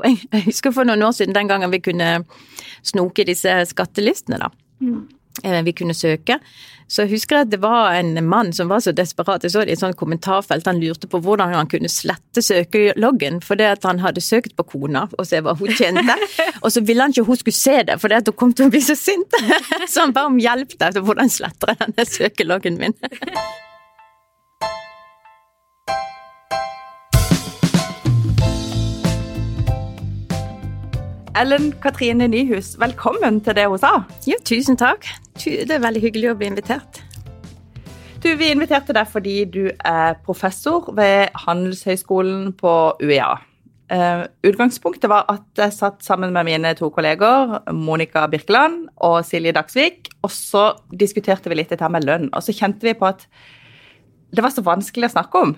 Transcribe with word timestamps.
Jeg, 0.00 0.22
jeg 0.32 0.46
husker 0.48 0.74
for 0.74 0.88
noen 0.88 1.02
år 1.04 1.16
siden, 1.16 1.36
den 1.36 1.50
gangen 1.50 1.72
vi 1.72 1.82
kunne 1.84 2.22
snoke 2.82 3.26
disse 3.28 3.62
skattelistene, 3.70 4.40
da. 4.42 4.52
Mm. 4.82 5.02
Vi 5.64 5.72
kunne 5.72 5.94
søke. 5.96 6.36
Så 6.92 7.06
jeg 7.06 7.14
husker 7.14 7.38
at 7.40 7.50
det 7.50 7.62
var 7.62 7.94
en 7.96 8.18
mann 8.28 8.50
som 8.52 8.68
var 8.68 8.82
så 8.84 8.92
desperat. 8.92 9.46
Jeg 9.46 9.54
så 9.54 9.62
det 9.64 9.72
i 9.72 9.76
et 9.78 9.80
sånt 9.80 9.96
kommentarfelt. 9.96 10.66
Han 10.68 10.80
lurte 10.82 11.08
på 11.08 11.22
hvordan 11.24 11.54
han 11.56 11.70
kunne 11.72 11.88
slette 11.88 12.44
søkeloggen 12.44 13.40
fordi 13.40 13.70
at 13.70 13.88
han 13.88 14.02
hadde 14.04 14.20
søkt 14.20 14.52
på 14.58 14.66
kona 14.74 15.06
og 15.16 15.26
se 15.26 15.40
hva 15.40 15.56
hun 15.56 15.72
tjente. 15.72 16.18
Og 16.62 16.68
så 16.74 16.84
ville 16.84 17.02
han 17.02 17.16
ikke 17.16 17.24
hun 17.30 17.40
skulle 17.40 17.56
se 17.56 17.80
det, 17.88 17.96
for 17.98 18.12
hun 18.12 18.36
kom 18.36 18.52
til 18.52 18.68
å 18.68 18.72
bli 18.74 18.84
så 18.84 18.94
sint. 18.98 19.40
Så 19.90 20.04
han 20.04 20.12
ba 20.14 20.28
om 20.28 20.38
hjelp 20.38 20.76
der 20.78 20.92
til 20.94 21.08
hvordan 21.08 21.32
sletter 21.32 21.72
jeg 21.72 21.80
denne 21.80 22.06
søkeloggen 22.06 22.78
min. 22.78 22.98
Ellen 31.32 31.70
Katrine 31.80 32.26
Nyhus, 32.28 32.74
velkommen 32.76 33.38
til 33.40 33.54
det 33.56 33.64
hun 33.64 33.80
sa. 33.80 34.02
Jo, 34.28 34.36
tusen 34.44 34.76
takk. 34.76 35.06
Det 35.40 35.72
er 35.72 35.80
veldig 35.80 36.02
hyggelig 36.02 36.28
å 36.28 36.34
bli 36.36 36.50
invitert. 36.50 37.00
Du, 38.20 38.28
Vi 38.36 38.50
inviterte 38.52 38.92
deg 38.92 39.08
fordi 39.08 39.36
du 39.48 39.62
er 39.72 40.18
professor 40.26 40.92
ved 40.92 41.32
Handelshøyskolen 41.46 42.52
på 42.60 42.74
UiA. 43.00 43.30
Eh, 43.88 44.26
utgangspunktet 44.44 45.08
var 45.08 45.24
at 45.32 45.48
jeg 45.56 45.72
satt 45.78 46.04
sammen 46.04 46.36
med 46.36 46.50
mine 46.50 46.74
to 46.76 46.92
kolleger, 46.92 47.62
Monica 47.72 48.26
Birkeland 48.28 48.90
og 49.00 49.24
Silje 49.24 49.56
Dagsvik, 49.56 50.12
og 50.20 50.30
så 50.36 50.68
diskuterte 50.92 51.48
vi 51.48 51.62
litt 51.62 51.72
dette 51.72 51.88
med 51.88 52.04
lønn. 52.04 52.28
Og 52.36 52.44
så 52.44 52.52
kjente 52.52 52.84
vi 52.84 52.92
på 52.92 53.08
at 53.08 53.24
det 54.36 54.44
var 54.44 54.52
så 54.52 54.68
vanskelig 54.68 55.08
å 55.08 55.16
snakke 55.16 55.46
om. 55.48 55.56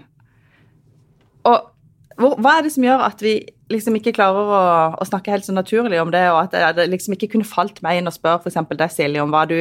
Og 1.50 1.73
hva 2.20 2.56
er 2.58 2.66
det 2.66 2.72
som 2.74 2.84
gjør 2.86 3.04
at 3.06 3.22
vi 3.24 3.38
liksom 3.72 3.96
ikke 3.98 4.14
klarer 4.16 4.50
å, 4.54 4.60
å 5.00 5.06
snakke 5.08 5.32
helt 5.32 5.46
så 5.46 5.54
naturlig 5.56 5.98
om 6.02 6.12
det, 6.14 6.22
og 6.30 6.44
at 6.44 6.76
det, 6.76 6.86
liksom 6.92 7.16
ikke 7.16 7.32
kunne 7.34 7.48
falt 7.48 7.80
meg 7.84 8.00
inn 8.00 8.10
og 8.10 8.14
spørre 8.16 8.44
f.eks. 8.44 8.60
deg, 8.70 8.92
Silje, 8.92 9.22
om 9.24 9.32
hva 9.34 9.44
du, 9.50 9.58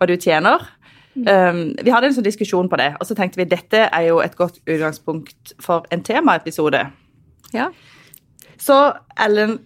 hva 0.00 0.08
du 0.08 0.16
tjener? 0.16 0.64
Um, 1.16 1.72
vi 1.80 1.92
hadde 1.92 2.10
en 2.10 2.16
sånn 2.16 2.26
diskusjon 2.26 2.68
på 2.68 2.78
det, 2.80 2.90
og 3.00 3.08
så 3.08 3.16
tenkte 3.16 3.40
vi 3.40 3.48
dette 3.48 3.86
er 3.86 4.08
jo 4.08 4.18
et 4.24 4.34
godt 4.36 4.58
utgangspunkt 4.66 5.54
for 5.62 5.86
en 5.94 6.04
temaepisode. 6.04 6.82
Ja. 7.56 7.70
Så 8.60 8.76
Ellen 9.20 9.58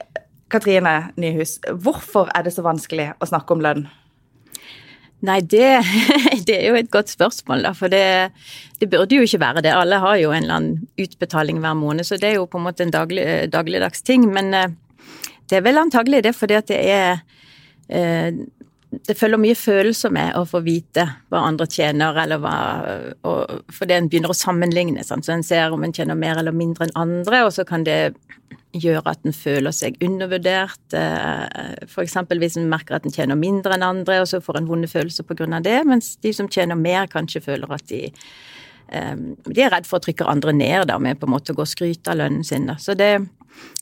Katrine 0.51 1.13
Nyhus, 1.19 1.59
hvorfor 1.83 2.31
er 2.35 2.47
det 2.47 2.55
så 2.55 2.63
vanskelig 2.67 3.13
å 3.19 3.31
snakke 3.31 3.57
om 3.57 3.65
lønn? 3.65 3.89
Nei, 5.27 5.41
det, 5.45 5.81
det 6.47 6.57
er 6.57 6.69
jo 6.71 6.79
et 6.79 6.91
godt 6.91 7.13
spørsmål, 7.13 7.65
da. 7.67 7.73
For 7.77 7.93
det, 7.93 8.05
det 8.81 8.91
burde 8.91 9.17
jo 9.17 9.27
ikke 9.27 9.41
være 9.43 9.65
det. 9.67 9.75
Alle 9.77 10.01
har 10.03 10.21
jo 10.21 10.33
en 10.33 10.45
eller 10.45 10.61
annen 10.61 10.89
utbetaling 11.01 11.61
hver 11.63 11.77
måned, 11.79 12.07
så 12.09 12.19
det 12.21 12.31
er 12.31 12.39
jo 12.41 12.49
på 12.51 12.61
en 12.61 12.67
måte 12.69 12.87
en 12.87 12.95
daglig, 12.95 13.27
dagligdags 13.53 14.03
ting. 14.07 14.27
Men 14.33 14.55
eh, 14.55 14.73
det 15.51 15.59
er 15.59 15.67
vel 15.67 15.83
antagelig 15.83 16.25
det 16.27 16.35
fordi 16.37 16.59
at 16.59 16.71
det 16.71 16.81
er 16.81 17.23
eh, 17.89 18.33
det 18.91 19.15
følger 19.15 19.39
mye 19.39 19.55
følelser 19.55 20.11
med 20.11 20.35
å 20.35 20.43
få 20.49 20.61
vite 20.67 21.05
hva 21.31 21.45
andre 21.47 21.67
tjener, 21.71 22.17
eller 22.25 22.41
hva 22.43 22.55
og, 23.29 23.61
Fordi 23.71 23.95
en 23.95 24.09
begynner 24.11 24.33
å 24.33 24.37
sammenligne, 24.37 25.05
sant? 25.07 25.27
så 25.27 25.37
en 25.37 25.47
ser 25.47 25.71
om 25.71 25.85
en 25.87 25.95
tjener 25.95 26.19
mer 26.19 26.41
eller 26.41 26.55
mindre 26.57 26.89
enn 26.89 26.97
andre, 26.99 27.45
og 27.47 27.55
så 27.55 27.65
kan 27.69 27.87
det 27.87 28.15
gjøre 28.75 29.13
at 29.13 29.27
en 29.27 29.35
føler 29.35 29.75
seg 29.75 29.99
undervurdert. 30.05 30.95
F.eks. 30.95 31.91
For 31.95 32.05
eksempel 32.05 32.43
hvis 32.43 32.59
en 32.59 32.71
merker 32.71 32.99
at 32.99 33.07
en 33.07 33.15
tjener 33.15 33.39
mindre 33.39 33.75
enn 33.77 33.87
andre, 33.87 34.21
og 34.23 34.31
så 34.31 34.43
får 34.43 34.61
en 34.61 34.71
vonde 34.71 34.91
følelser 34.91 35.27
av 35.27 35.63
det, 35.67 35.79
mens 35.87 36.17
de 36.23 36.35
som 36.35 36.51
tjener 36.51 36.79
mer, 36.79 37.07
kanskje 37.11 37.43
føler 37.47 37.71
at 37.75 37.87
de 37.91 38.09
eh, 38.09 39.17
de 39.47 39.63
er 39.63 39.71
redd 39.75 39.87
for 39.87 39.99
å 39.99 40.07
trykke 40.07 40.27
andre 40.27 40.55
ned 40.55 40.89
da, 40.91 40.99
med 40.99 41.19
på 41.19 41.31
en 41.31 41.35
måte 41.35 41.55
å 41.55 41.59
gå 41.59 41.67
og 41.67 41.71
skryte 41.71 42.11
av 42.11 42.23
lønnen 42.23 42.47
sin. 42.47 42.67
Da. 42.71 42.79
Så, 42.79 42.95
det, 42.99 43.17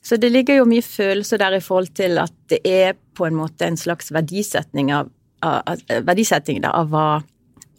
så 0.01 0.17
det 0.17 0.31
ligger 0.31 0.61
jo 0.61 0.67
mye 0.69 0.83
følelse 0.85 1.37
der 1.39 1.57
i 1.57 1.63
forhold 1.63 1.91
til 1.97 2.19
at 2.21 2.33
det 2.51 2.61
er 2.65 2.95
på 3.17 3.27
en 3.27 3.37
måte 3.37 3.67
en 3.67 3.77
slags 3.77 4.13
verdisetning 4.15 4.93
av, 4.95 5.11
av, 5.45 5.61
av, 5.67 5.83
verdisetting 6.07 6.63
da, 6.63 6.71
av 6.75 6.93
hva 6.93 7.09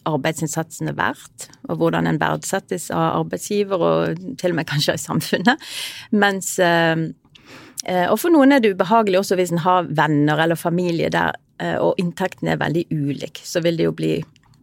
arbeidsinnsatsen 0.09 0.89
er 0.89 0.97
verdt, 0.97 1.47
og 1.69 1.81
hvordan 1.81 2.09
en 2.09 2.19
verdsettes 2.21 2.89
av 2.93 3.21
arbeidsgiver 3.21 3.83
og 3.85 4.21
til 4.41 4.53
og 4.53 4.57
med 4.57 4.69
kanskje 4.69 4.97
i 4.97 5.01
samfunnet. 5.01 5.67
Mens 6.11 6.55
eh, 6.59 7.05
eh, 7.85 8.07
Og 8.09 8.17
for 8.19 8.33
noen 8.33 8.55
er 8.55 8.63
det 8.63 8.73
ubehagelig 8.73 9.21
også 9.21 9.37
hvis 9.37 9.53
en 9.53 9.65
har 9.65 9.89
venner 9.89 10.41
eller 10.41 10.57
familie 10.57 11.11
der, 11.13 11.37
eh, 11.61 11.77
og 11.77 12.01
inntekten 12.01 12.49
er 12.49 12.61
veldig 12.61 12.87
ulik. 12.91 13.43
Så 13.43 13.61
vil 13.61 13.77
det 13.77 13.89
jo 13.89 13.97
bli 13.97 14.15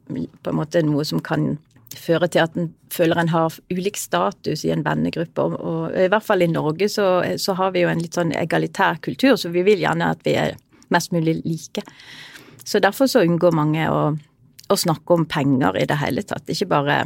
på 0.08 0.50
en 0.50 0.56
måte 0.56 0.82
noe 0.82 1.04
som 1.04 1.20
kan 1.20 1.58
føre 1.96 2.28
til 2.28 2.42
at 2.44 2.56
en 2.58 2.70
føler 2.92 3.20
en 3.20 3.30
har 3.32 3.54
ulik 3.72 3.96
status 3.96 4.64
i 4.66 4.72
en 4.74 4.84
vennegruppe. 4.84 5.44
Og, 5.44 5.58
og 5.58 5.98
i 5.98 6.08
hvert 6.10 6.26
fall 6.26 6.44
i 6.44 6.50
Norge 6.50 6.90
så, 6.92 7.08
så 7.40 7.56
har 7.58 7.72
vi 7.74 7.84
jo 7.84 7.92
en 7.92 8.02
litt 8.02 8.18
sånn 8.18 8.34
egalitær 8.36 9.00
kultur, 9.04 9.36
så 9.40 9.52
vi 9.54 9.64
vil 9.66 9.84
gjerne 9.84 10.12
at 10.12 10.24
vi 10.26 10.36
er 10.40 10.56
mest 10.94 11.12
mulig 11.12 11.38
like. 11.44 11.84
Så 12.64 12.80
derfor 12.84 13.08
så 13.08 13.24
unngår 13.24 13.56
mange 13.56 13.88
å, 13.88 14.02
å 14.68 14.76
snakke 14.76 15.16
om 15.16 15.26
penger 15.28 15.78
i 15.80 15.86
det 15.88 15.98
hele 16.02 16.24
tatt. 16.26 16.48
Ikke 16.52 16.68
bare 16.68 17.02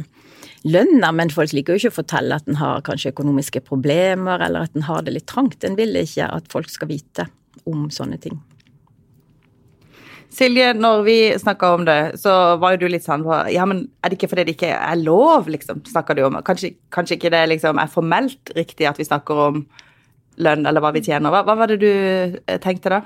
lønna, 0.67 1.11
men 1.15 1.31
folk 1.31 1.53
liker 1.55 1.75
jo 1.75 1.83
ikke 1.83 1.93
å 1.93 1.99
fortelle 2.01 2.39
at 2.39 2.47
en 2.47 2.59
har 2.59 2.83
kanskje 2.87 3.13
økonomiske 3.13 3.63
problemer, 3.67 4.43
eller 4.43 4.67
at 4.67 4.75
en 4.75 4.87
har 4.87 5.03
det 5.03 5.15
litt 5.15 5.29
trangt. 5.31 5.63
En 5.63 5.79
vil 5.79 5.95
ikke 5.99 6.27
at 6.27 6.51
folk 6.51 6.71
skal 6.71 6.91
vite 6.91 7.27
om 7.69 7.87
sånne 7.93 8.19
ting. 8.23 8.39
Silje, 10.33 10.71
når 10.73 11.03
vi 11.05 11.15
snakka 11.37 11.69
om 11.75 11.83
det, 11.85 11.97
så 12.21 12.33
var 12.61 12.73
jo 12.73 12.83
du 12.83 12.87
litt 12.89 13.05
sånn 13.05 13.25
Ja, 13.53 13.67
men 13.69 13.85
er 14.01 14.09
det 14.09 14.17
ikke 14.17 14.31
fordi 14.31 14.47
det 14.47 14.55
ikke 14.57 14.71
er 14.73 15.01
lov, 15.01 15.49
liksom? 15.51 15.83
Snakker 15.85 16.17
du 16.17 16.23
om 16.25 16.39
Kanskje, 16.45 16.73
kanskje 16.93 17.19
ikke 17.19 17.31
det 17.33 17.43
liksom 17.51 17.81
er 17.81 17.91
formelt 17.91 18.53
riktig 18.57 18.89
at 18.89 18.97
vi 18.97 19.05
snakker 19.05 19.41
om 19.47 19.65
lønn 20.41 20.65
eller 20.65 20.81
hva 20.81 20.89
vi 20.95 21.03
tjener. 21.05 21.29
Hva, 21.29 21.43
hva 21.45 21.55
var 21.59 21.69
det 21.69 21.77
du 21.83 21.91
eh, 21.91 22.57
tenkte 22.63 22.89
da? 22.95 23.03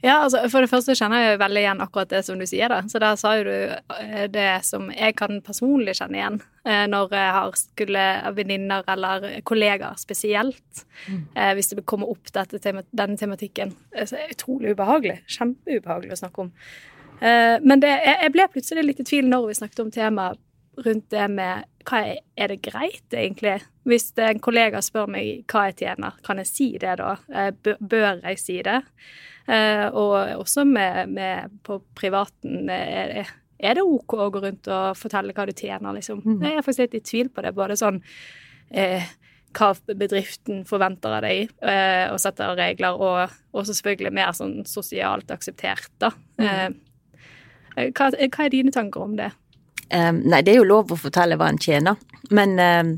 Ja, 0.00 0.22
altså 0.24 0.46
For 0.48 0.64
det 0.64 0.70
første 0.72 0.94
kjenner 0.96 1.22
jeg 1.22 1.40
veldig 1.42 1.60
igjen 1.60 1.82
akkurat 1.84 2.12
det 2.12 2.22
som 2.24 2.40
du 2.40 2.46
sier. 2.48 2.72
da. 2.72 2.80
Så 2.88 3.00
der 3.02 3.16
sa 3.20 3.34
jo 3.36 3.44
du 3.48 3.56
eh, 4.00 4.26
det 4.32 4.48
som 4.64 4.88
jeg 4.94 5.16
kan 5.18 5.40
personlig 5.44 5.98
kjenne 5.98 6.16
igjen 6.16 6.38
eh, 6.64 6.86
når 6.88 7.16
jeg 7.16 7.34
har 7.36 7.58
skulle 7.60 8.04
venninner 8.36 8.86
eller 8.88 9.28
kollegaer 9.44 9.98
spesielt. 10.00 10.84
Mm. 11.06 11.24
Hvis 11.56 11.72
det 11.72 11.84
kommer 11.88 12.10
opp 12.12 12.32
dette, 12.32 12.60
denne 12.90 13.16
tematikken. 13.20 13.74
Så 13.92 14.16
er 14.16 14.28
det 14.28 14.38
utrolig 14.38 14.74
ubehagelig. 14.74 15.20
Kjempeubehagelig 15.28 16.16
å 16.16 16.20
snakke 16.24 16.46
om. 16.46 16.52
Men 17.20 17.82
det, 17.82 17.90
jeg 18.00 18.32
ble 18.32 18.46
plutselig 18.48 18.84
litt 18.86 19.02
i 19.02 19.04
tvil 19.04 19.26
når 19.28 19.50
vi 19.50 19.56
snakket 19.58 19.82
om 19.82 19.90
temaet 19.92 20.40
rundt 20.80 21.10
det 21.12 21.26
med 21.28 21.66
hva 21.88 22.00
er, 22.06 22.20
er 22.36 22.52
det 22.52 22.60
greit, 22.64 23.06
egentlig? 23.12 23.58
Hvis 23.88 24.10
en 24.20 24.40
kollega 24.42 24.80
spør 24.84 25.10
meg 25.12 25.44
hva 25.50 25.66
jeg 25.68 25.80
tjener, 25.82 26.16
kan 26.24 26.40
jeg 26.40 26.48
si 26.48 26.68
det 26.80 26.96
da? 27.00 27.14
Bør 27.80 28.22
jeg 28.22 28.40
si 28.40 28.60
det? 28.64 28.80
Uh, 29.50 29.86
og 29.98 30.12
også 30.44 30.62
med, 30.68 31.10
med 31.10 31.54
på 31.66 31.80
privaten 31.98 32.68
er, 32.70 33.24
er, 33.58 33.78
det 33.78 33.82
OK 33.82 34.14
å 34.14 34.28
gå 34.30 34.44
rundt 34.44 34.68
og 34.70 34.98
fortelle 34.98 35.34
hva 35.34 35.48
du 35.48 35.54
tjener, 35.56 35.96
liksom? 35.96 36.20
Mm. 36.22 36.44
Jeg 36.44 36.54
er 36.54 36.66
faktisk 36.66 36.84
litt 36.84 37.00
i 37.00 37.06
tvil 37.08 37.32
på 37.34 37.42
det. 37.42 37.56
Både 37.56 37.78
sånn 37.80 37.98
eh, 38.70 39.08
hva 39.56 39.70
bedriften 39.98 40.62
forventer 40.68 41.16
av 41.16 41.24
deg, 41.24 41.50
eh, 41.66 42.06
og 42.12 42.20
setter 42.22 42.54
regler, 42.58 42.94
og 42.94 43.56
også 43.56 43.74
selvfølgelig 43.80 44.14
mer 44.14 44.32
sånn 44.36 44.60
sosialt 44.68 45.30
akseptert, 45.34 45.90
da. 46.02 46.12
Mm. 46.38 46.78
Eh, 47.76 47.90
hva, 47.90 48.10
hva, 48.12 48.44
er 48.44 48.52
dine 48.52 48.74
tanker 48.74 49.02
om 49.02 49.16
det? 49.18 49.30
Um, 49.90 50.20
nei, 50.30 50.42
det 50.46 50.54
er 50.54 50.60
jo 50.60 50.68
lov 50.68 50.92
å 50.94 50.98
fortelle 51.00 51.38
hva 51.38 51.48
en 51.50 51.58
tjener, 51.58 51.98
men, 52.30 52.54
um, 52.62 52.92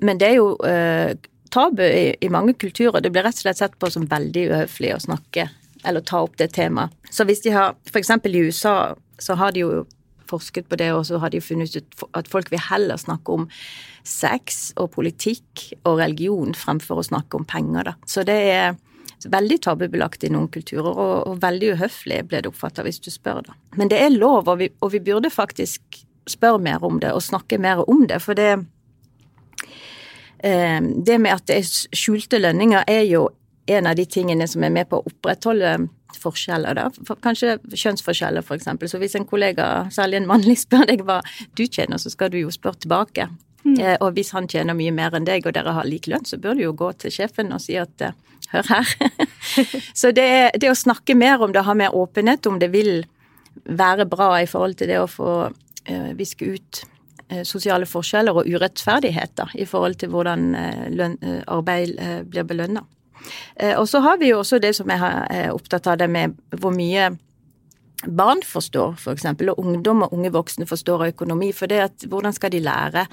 men 0.00 0.20
det 0.20 0.30
er 0.30 0.38
jo 0.38 0.54
uh, 0.64 1.12
tabu 1.52 1.84
i, 1.84 2.14
i, 2.16 2.30
mange 2.32 2.54
kulturer. 2.56 3.02
Det 3.04 3.12
blir 3.12 3.26
rett 3.26 3.36
og 3.36 3.44
slett 3.44 3.60
sett 3.60 3.76
på 3.76 3.90
som 3.92 4.08
veldig 4.08 4.46
uhøflig 4.54 4.94
å 4.94 5.02
snakke 5.04 5.50
eller 5.84 6.04
ta 6.04 6.22
opp 6.24 6.38
det 6.40 6.52
temaet. 6.56 6.94
Så 7.10 7.26
hvis 7.28 7.44
de 7.44 7.52
har 7.54 7.76
F.eks. 7.90 8.10
i 8.10 8.44
USA 8.46 8.94
så 9.18 9.36
har 9.38 9.54
de 9.54 9.62
jo 9.64 9.84
forsket 10.28 10.68
på 10.68 10.78
det, 10.80 10.90
og 10.96 11.04
så 11.06 11.20
har 11.22 11.30
de 11.30 11.42
funnet 11.44 11.76
ut 11.76 12.06
at 12.16 12.28
folk 12.30 12.50
vil 12.52 12.62
heller 12.70 12.98
snakke 13.00 13.34
om 13.34 13.44
sex 14.08 14.72
og 14.80 14.90
politikk 14.96 15.68
og 15.84 16.00
religion 16.00 16.56
fremfor 16.56 17.00
å 17.00 17.06
snakke 17.06 17.38
om 17.38 17.46
penger, 17.48 17.90
da. 17.90 17.94
Så 18.08 18.24
det 18.26 18.38
er 18.52 18.74
veldig 19.30 19.60
tabubelagt 19.64 20.24
i 20.26 20.32
noen 20.32 20.50
kulturer, 20.52 20.90
og, 20.90 21.14
og 21.28 21.38
veldig 21.44 21.74
uhøflig 21.76 22.22
ble 22.28 22.42
det 22.44 22.50
oppfatta 22.50 22.84
hvis 22.84 23.00
du 23.04 23.10
spør, 23.12 23.44
da. 23.46 23.56
Men 23.78 23.92
det 23.92 24.00
er 24.00 24.16
lov, 24.16 24.48
og 24.48 24.60
vi, 24.60 24.70
og 24.80 24.92
vi 24.96 25.02
burde 25.04 25.32
faktisk 25.32 26.02
spørre 26.30 26.60
mer 26.64 26.84
om 26.84 27.00
det 27.00 27.12
og 27.12 27.24
snakke 27.24 27.60
mer 27.60 27.84
om 27.88 28.06
det, 28.08 28.20
for 28.24 28.36
det 28.36 28.52
eh, 30.40 30.80
Det 30.80 31.20
med 31.20 31.32
at 31.32 31.46
det 31.48 31.60
er 31.60 31.96
skjulte 31.96 32.40
lønninger, 32.40 32.84
er 32.88 33.04
jo 33.08 33.28
en 33.66 33.86
av 33.86 33.96
de 33.96 34.04
tingene 34.06 34.46
som 34.48 34.64
er 34.64 34.72
med 34.74 34.88
på 34.90 35.00
å 35.00 35.06
opprettholde 35.08 35.76
forskjeller, 36.20 36.76
da. 36.78 37.14
Kanskje 37.24 37.56
kjønnsforskjeller, 37.72 38.44
for 38.46 38.58
eksempel. 38.58 38.90
Så 38.90 39.00
hvis 39.02 39.16
en 39.18 39.26
kollega, 39.28 39.88
særlig 39.94 40.20
en 40.20 40.28
mannlig, 40.30 40.58
spør 40.64 40.86
deg 40.90 41.04
hva 41.06 41.20
du 41.58 41.66
tjener, 41.66 42.00
så 42.00 42.12
skal 42.12 42.32
du 42.32 42.40
jo 42.42 42.52
spørre 42.54 42.84
tilbake. 42.84 43.28
Mm. 43.64 43.78
Eh, 43.80 43.96
og 44.00 44.12
hvis 44.18 44.34
han 44.36 44.48
tjener 44.50 44.76
mye 44.76 44.92
mer 44.94 45.16
enn 45.16 45.26
deg, 45.28 45.46
og 45.46 45.56
dere 45.56 45.74
har 45.76 45.88
lik 45.88 46.08
lønn, 46.10 46.26
så 46.28 46.38
bør 46.40 46.58
du 46.58 46.66
jo 46.66 46.76
gå 46.76 46.92
til 47.00 47.14
sjefen 47.14 47.52
og 47.54 47.62
si 47.64 47.78
at 47.80 48.04
eh, 48.04 48.16
hør 48.52 48.70
her. 48.70 48.94
så 50.00 50.12
det, 50.14 50.28
det, 50.60 50.70
å 50.70 50.78
snakke 50.78 51.16
mer 51.18 51.42
om 51.44 51.54
det, 51.54 51.64
ha 51.64 51.76
mer 51.78 51.96
åpenhet 51.96 52.46
om 52.50 52.60
det, 52.60 52.70
vil 52.74 53.06
være 53.64 54.08
bra 54.10 54.34
i 54.42 54.50
forhold 54.50 54.76
til 54.80 54.90
det 54.90 54.98
å 55.00 55.08
få 55.08 55.30
eh, 55.46 56.10
viske 56.18 56.48
ut 56.56 56.80
uh, 57.30 57.44
sosiale 57.46 57.86
forskjeller 57.86 58.34
og 58.34 58.48
urettferdigheter 58.50 59.54
i 59.62 59.66
forhold 59.68 59.94
til 60.02 60.10
hvordan 60.12 60.48
uh, 60.58 61.38
arbeid 61.54 61.94
blir 62.28 62.48
belønna. 62.50 62.82
Eh, 63.56 63.74
og 63.78 63.88
så 63.88 64.00
har 64.04 64.18
vi 64.20 64.32
jo 64.32 64.40
også 64.42 64.60
det 64.62 64.74
som 64.76 64.90
jeg 64.90 65.00
er 65.30 65.52
opptatt 65.54 65.86
av, 65.90 65.98
det 66.00 66.10
med 66.10 66.36
hvor 66.60 66.74
mye 66.74 67.12
barn 68.06 68.42
forstår, 68.44 68.98
f.eks., 68.98 69.22
for 69.22 69.52
og 69.54 69.62
ungdom 69.62 70.04
og 70.04 70.12
unge 70.12 70.32
voksne 70.34 70.66
forstår 70.68 71.08
økonomi. 71.12 71.52
For 71.56 71.70
det 71.70 71.80
at 71.80 72.06
hvordan 72.10 72.36
skal 72.36 72.52
de 72.52 72.62
lære 72.64 73.06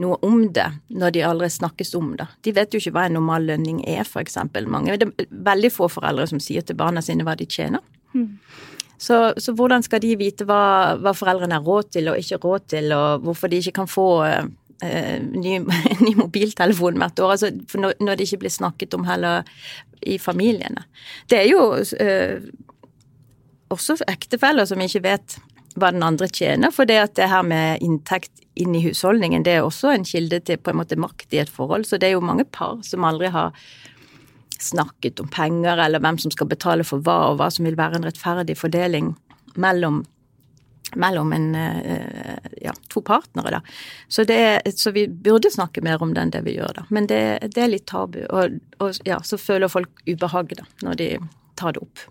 noe 0.00 0.16
om 0.24 0.46
det 0.54 0.68
når 0.88 1.14
de 1.14 1.24
aldri 1.26 1.50
snakkes 1.52 1.94
om 1.98 2.14
det? 2.16 2.28
De 2.46 2.54
vet 2.56 2.72
jo 2.72 2.80
ikke 2.80 2.94
hva 2.96 3.06
en 3.08 3.18
normal 3.18 3.48
lønning 3.52 3.82
er, 3.88 4.04
f.eks. 4.06 4.38
Mange. 4.66 4.96
Det 4.96 5.10
er 5.10 5.30
veldig 5.50 5.72
få 5.74 5.90
foreldre 5.92 6.28
som 6.30 6.42
sier 6.42 6.64
til 6.64 6.78
barna 6.78 7.02
sine 7.04 7.26
hva 7.26 7.36
de 7.36 7.48
tjener. 7.48 7.84
Mm. 8.14 8.38
Så, 9.00 9.32
så, 9.40 9.54
hvordan 9.56 9.82
skal 9.82 10.02
de 10.02 10.12
vite 10.20 10.44
hva, 10.44 10.96
hva, 11.00 11.14
foreldrene 11.16 11.56
har 11.56 11.64
råd 11.64 11.94
til 11.96 12.10
og 12.12 12.18
ikke 12.20 12.40
råd 12.42 12.66
til, 12.74 12.90
og 12.92 13.22
hvorfor 13.24 13.48
de 13.48 13.60
ikke 13.62 13.78
kan 13.78 13.88
få 13.88 14.08
eh, 14.26 14.50
ny, 14.80 15.58
ny, 16.04 16.14
mobiltelefon 16.18 16.98
hvert 17.00 17.20
år? 17.20 17.36
Altså, 17.36 17.52
når, 17.76 18.16
det 18.16 18.26
ikke 18.26 18.44
blir 18.46 18.54
snakket 18.54 18.96
om 18.96 19.06
heller 19.08 19.46
i 20.00 20.16
familiene. 20.18 20.86
Det 21.28 21.42
er 21.42 21.48
jo 21.50 21.62
eh, 21.76 22.40
også 23.70 24.00
ektefeller 24.08 24.68
som 24.68 24.80
ikke 24.80 25.04
vet 25.04 25.38
hva 25.78 25.92
den 25.94 26.04
andre 26.04 26.28
tjener. 26.28 26.72
For 26.74 26.88
det 26.88 26.98
at 27.02 27.16
det 27.18 27.30
her 27.30 27.44
med 27.46 27.84
inntekt 27.84 28.32
inn 28.60 28.74
i 28.74 28.82
husholdningen, 28.84 29.44
det 29.46 29.58
er 29.58 29.66
også 29.66 29.92
en 29.94 30.06
kilde 30.08 30.40
til 30.44 30.58
på 30.60 30.72
en 30.72 30.80
måte 30.80 30.98
makt 31.00 31.36
i 31.36 31.42
et 31.42 31.52
forhold. 31.52 31.86
Så 31.88 32.00
det 32.00 32.10
er 32.10 32.16
jo 32.16 32.24
mange 32.24 32.48
par 32.48 32.80
som 32.86 33.06
aldri 33.06 33.30
har 33.32 33.54
snakket 34.60 35.20
om 35.22 35.28
penger, 35.32 35.78
eller 35.80 36.02
hvem 36.02 36.18
som 36.20 36.32
skal 36.34 36.50
betale 36.50 36.84
for 36.84 37.00
hva, 37.04 37.30
og 37.30 37.38
hva 37.40 37.48
som 37.52 37.64
vil 37.64 37.78
være 37.78 38.00
en 38.00 38.08
rettferdig 38.08 38.58
fordeling 38.60 39.14
mellom, 39.60 40.02
mellom 40.94 41.32
en, 41.32 41.54
eh, 41.54 42.38
ja, 42.62 42.72
to 42.88 43.02
partnere. 43.02 43.50
Da. 43.50 43.60
Så, 44.08 44.24
det, 44.24 44.62
så, 44.74 44.90
vi 44.90 45.08
burde 45.08 45.50
snakke 45.50 45.82
mer 45.82 46.02
om 46.02 46.14
det 46.14 46.24
enn 46.24 46.32
det 46.34 46.42
vi 46.46 46.56
gjør, 46.56 46.80
da. 46.80 46.86
Men 46.88 47.06
det, 47.10 47.22
det 47.54 47.64
er 47.64 47.74
litt 47.74 47.86
tabu. 47.90 48.22
Og, 48.28 48.58
og 48.78 48.98
ja, 49.06 49.20
så 49.22 49.38
føler 49.38 49.72
folk 49.72 50.02
ubehag 50.08 50.56
da, 50.58 50.66
når 50.86 50.98
de 51.00 51.12
tar 51.60 51.76
det 51.76 51.84
opp. 51.84 52.04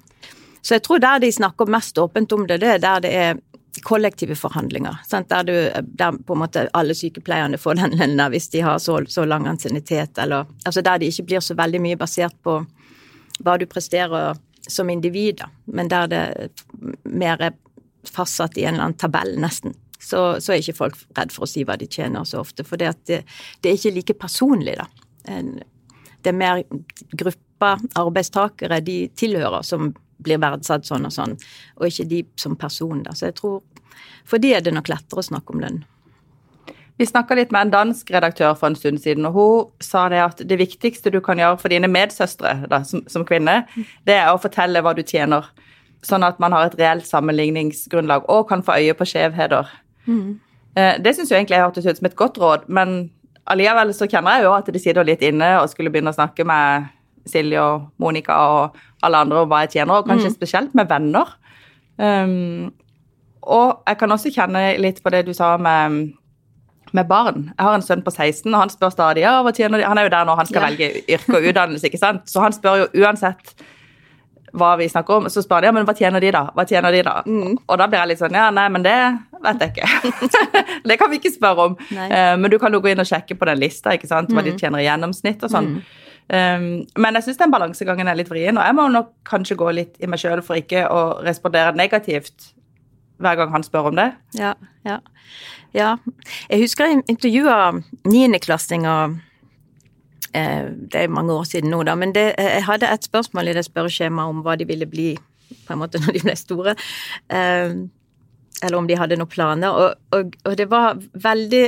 Så 0.62 0.76
jeg 0.78 0.84
tror 0.86 1.00
der 1.04 1.22
de 1.24 1.32
snakker 1.32 1.72
mest 1.72 1.98
åpent 1.98 2.34
om 2.36 2.48
det, 2.48 2.60
det 2.64 2.74
er 2.76 2.84
der 2.84 3.06
det 3.06 3.14
er 3.16 3.38
kollektive 3.86 4.36
forhandlinger. 4.36 4.98
Sant? 5.08 5.30
Der, 5.30 5.44
du, 5.44 5.82
der 5.82 6.12
på 6.12 6.36
en 6.36 6.42
måte 6.42 6.68
alle 6.74 6.96
sykepleierne 6.98 7.58
får 7.58 7.80
den 7.80 7.96
lønna 8.00 8.28
hvis 8.34 8.50
de 8.54 8.64
har 8.66 8.80
så, 8.84 9.00
så 9.08 9.26
lang 9.26 9.48
ansiennitet, 9.48 10.20
altså 10.20 10.82
der 10.82 11.00
det 11.00 11.14
ikke 11.14 11.30
blir 11.32 11.44
så 11.46 11.56
veldig 11.56 11.82
mye 11.84 12.00
basert 12.00 12.36
på 12.44 12.60
hva 13.40 13.56
du 13.56 13.66
presterer 13.72 14.36
som 14.68 14.90
individ, 14.90 15.40
da, 15.40 15.48
men 15.66 15.88
der 15.90 16.10
det 16.12 16.24
mer 17.04 17.42
er 17.42 17.56
fastsatt 18.14 18.58
i 18.58 18.66
en 18.66 18.76
eller 18.76 18.90
annen 18.90 19.00
tabell, 19.00 19.36
nesten. 19.42 19.76
Så, 20.00 20.40
så 20.40 20.54
er 20.54 20.62
ikke 20.64 20.78
folk 20.78 21.00
redd 21.18 21.34
for 21.36 21.44
å 21.44 21.50
si 21.50 21.66
hva 21.68 21.76
de 21.80 21.88
tjener 21.92 22.24
så 22.28 22.40
ofte, 22.44 22.64
for 22.68 22.80
det, 22.80 22.94
det, 23.10 23.24
det 23.60 23.72
er 23.72 23.80
ikke 23.80 23.96
like 23.98 24.16
personlig, 24.22 24.78
da. 24.80 24.88
Det 26.20 26.32
er 26.32 26.38
mer 26.40 26.64
grupper 27.20 27.84
arbeidstakere 28.00 28.80
de 28.84 29.02
tilhører, 29.20 29.66
som 29.68 29.92
blir 30.24 30.40
verdsatt 30.42 30.88
sånn 30.88 31.08
og 31.08 31.16
sånn, 31.16 31.38
og 31.80 31.88
ikke 31.88 32.08
de 32.10 32.24
som 32.40 32.56
person. 32.60 33.04
Da. 33.06 33.16
Så 33.16 33.30
jeg 33.30 33.40
tror 33.40 33.62
For 34.30 34.40
de 34.40 34.52
er 34.54 34.62
det 34.62 34.72
nok 34.72 34.88
lettere 34.92 35.20
å 35.20 35.26
snakke 35.26 35.56
om 35.56 35.62
lønn. 35.64 35.80
Vi 37.00 37.06
snakka 37.08 37.36
litt 37.36 37.54
med 37.56 37.66
en 37.66 37.72
dansk 37.72 38.12
redaktør 38.12 38.54
for 38.60 38.70
en 38.70 38.76
stund 38.78 39.00
siden, 39.02 39.26
og 39.26 39.34
hun 39.34 39.84
sa 39.84 40.04
det 40.12 40.20
at 40.20 40.42
det 40.46 40.58
viktigste 40.60 41.10
du 41.10 41.18
kan 41.24 41.40
gjøre 41.40 41.58
for 41.62 41.72
dine 41.72 41.88
medsøstre 41.88 42.68
da, 42.70 42.82
som, 42.86 43.06
som, 43.08 43.24
kvinne, 43.26 43.64
det 44.06 44.18
er 44.20 44.30
å 44.30 44.42
fortelle 44.42 44.84
hva 44.84 44.94
du 44.98 45.02
tjener. 45.02 45.48
Sånn 46.06 46.24
at 46.24 46.38
man 46.40 46.54
har 46.56 46.70
et 46.70 46.78
reelt 46.80 47.08
sammenligningsgrunnlag 47.08 48.28
og 48.32 48.48
kan 48.52 48.64
få 48.64 48.78
øye 48.80 48.96
på 48.96 49.08
skjevheter. 49.10 49.68
Mm. 50.08 50.40
Det 51.04 51.12
syns 51.16 51.32
jeg 51.32 51.42
egentlig 51.42 51.60
hørtes 51.60 51.88
ut 51.90 51.98
som 51.98 52.08
et 52.08 52.16
godt 52.16 52.38
råd, 52.40 52.70
men 52.72 53.10
allikevel 53.50 53.92
så 53.98 54.08
kjenner 54.08 54.38
jeg 54.38 54.46
jo 54.46 54.54
at 54.56 54.70
det 54.72 54.82
sitter 54.82 55.08
litt 55.08 55.24
inne 55.26 55.50
og 55.60 55.68
skulle 55.72 55.92
begynne 55.92 56.14
å 56.14 56.16
snakke 56.16 56.46
med 56.48 56.88
Silje 57.30 57.62
og 57.62 57.90
Monica 58.02 58.38
og 58.54 58.78
alle 59.06 59.24
andre 59.26 59.44
om 59.44 59.50
hva 59.52 59.64
jeg 59.66 59.80
tjener, 59.80 60.00
og 60.00 60.08
kanskje 60.10 60.32
mm. 60.32 60.36
spesielt 60.36 60.78
med 60.78 60.90
venner. 60.90 61.34
Um, 62.00 62.72
og 63.44 63.84
jeg 63.88 64.00
kan 64.00 64.16
også 64.16 64.32
kjenne 64.34 64.64
litt 64.82 65.02
på 65.04 65.12
det 65.14 65.26
du 65.28 65.34
sa 65.36 65.54
med, 65.62 66.14
med 66.96 67.10
barn. 67.10 67.50
Jeg 67.52 67.66
har 67.66 67.78
en 67.78 67.86
sønn 67.86 68.04
på 68.06 68.14
16, 68.14 68.48
og 68.52 68.60
han 68.60 68.74
spør 68.74 68.94
stadig 68.94 69.26
ja, 69.26 69.40
hva 69.46 69.54
tjener 69.56 69.82
de? 69.82 69.88
Han 69.88 70.00
er 70.00 70.08
jo 70.08 70.14
der 70.16 70.30
når 70.30 70.42
han 70.42 70.50
skal 70.50 70.64
ja. 70.64 70.70
velge 70.70 71.04
yrke 71.08 71.38
og 71.38 71.50
utdannelse, 71.52 71.90
ikke 71.90 72.02
sant? 72.02 72.28
Så 72.30 72.44
han 72.44 72.56
spør 72.56 72.84
jo 72.84 72.90
uansett 73.04 73.56
hva 74.58 74.74
vi 74.80 74.90
snakker 74.90 75.20
om, 75.20 75.30
så 75.30 75.44
spør 75.44 75.64
de 75.64 75.70
ja, 75.70 75.74
men 75.76 75.88
hva 75.88 75.96
tjener 75.98 76.24
de 76.24 76.32
da? 76.34 76.44
Hva 76.56 76.66
tjener 76.68 76.96
de 76.96 77.04
da? 77.06 77.16
Mm. 77.26 77.56
Og 77.60 77.80
da 77.82 77.88
blir 77.90 78.02
jeg 78.02 78.12
litt 78.14 78.22
sånn 78.22 78.38
ja, 78.38 78.50
nei, 78.56 78.66
men 78.74 78.86
det 78.86 78.98
vet 79.46 79.64
jeg 79.64 79.74
ikke. 79.74 80.22
det 80.90 81.00
kan 81.00 81.12
vi 81.12 81.20
ikke 81.22 81.34
spørre 81.34 81.70
om. 81.70 81.80
Uh, 81.94 82.36
men 82.40 82.50
du 82.52 82.58
kan 82.62 82.74
jo 82.74 82.82
gå 82.84 82.94
inn 82.94 83.04
og 83.04 83.10
sjekke 83.10 83.38
på 83.40 83.50
den 83.50 83.62
lista, 83.62 83.96
ikke 83.96 84.10
sant, 84.10 84.34
hva 84.34 84.44
mm. 84.44 84.50
de 84.50 84.56
tjener 84.60 84.84
i 84.84 84.88
gjennomsnitt 84.88 85.46
og 85.46 85.54
sånn. 85.54 85.74
Mm. 85.78 86.06
Um, 86.30 86.66
men 87.02 87.18
jeg 87.18 87.26
syns 87.26 87.40
den 87.42 87.54
balansegangen 87.54 88.10
er 88.10 88.18
litt 88.20 88.30
vrien, 88.30 88.58
og 88.58 88.68
jeg 88.68 88.78
må 88.78 88.86
nok 88.94 89.16
kanskje 89.28 89.58
gå 89.58 89.72
litt 89.74 89.96
i 89.98 90.10
meg 90.10 90.22
sjøl 90.22 90.44
for 90.46 90.60
ikke 90.60 90.86
å 90.94 91.00
respondere 91.26 91.74
negativt 91.78 92.52
hver 93.20 93.40
gang 93.40 93.54
han 93.54 93.66
spør 93.66 93.90
om 93.92 93.98
det. 93.98 94.12
Ja, 94.38 94.54
ja. 94.88 95.00
ja. 95.76 95.96
Jeg 96.52 96.64
husker 96.64 96.88
jeg 96.88 97.02
intervjua 97.12 97.58
niendeklassinger 98.08 99.16
eh, 99.16 99.18
Det 100.34 101.00
er 101.00 101.10
mange 101.10 101.34
år 101.34 101.48
siden 101.50 101.72
nå, 101.74 101.82
da, 101.88 101.96
men 101.98 102.14
det, 102.14 102.28
jeg 102.38 102.66
hadde 102.68 102.90
et 102.90 103.08
spørsmål 103.08 103.50
i 103.50 103.56
det 103.58 103.66
spørreskjemaet 103.66 104.34
om 104.34 104.44
hva 104.46 104.54
de 104.60 104.68
ville 104.70 104.86
bli 104.90 105.14
på 105.66 105.74
en 105.74 105.82
måte 105.82 106.00
når 106.04 106.18
de 106.18 106.26
ble 106.26 106.36
store. 106.38 106.76
Eh, 107.30 107.74
eller 108.60 108.78
om 108.78 108.88
de 108.90 108.98
hadde 109.00 109.18
noen 109.20 109.32
planer. 109.32 109.74
Og, 109.74 110.16
og, 110.16 110.38
og 110.46 110.58
det 110.60 110.68
var 110.72 111.00
veldig 111.00 111.64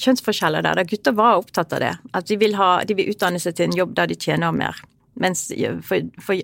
kjønnsforskjeller 0.00 0.64
der. 0.64 0.80
der 0.80 0.88
Gutter 0.88 1.14
var 1.16 1.40
opptatt 1.42 1.74
av 1.76 1.82
det. 1.84 1.92
At 2.16 2.28
de 2.30 2.38
vil, 2.40 2.56
ha, 2.58 2.78
de 2.86 2.96
vil 2.98 3.12
utdanne 3.12 3.42
seg 3.42 3.56
til 3.56 3.68
en 3.68 3.76
jobb 3.76 3.94
der 3.98 4.10
de 4.10 4.18
tjener 4.18 4.54
mer. 4.54 4.80
Mens, 5.20 5.46
for, 5.86 6.08
for, 6.18 6.40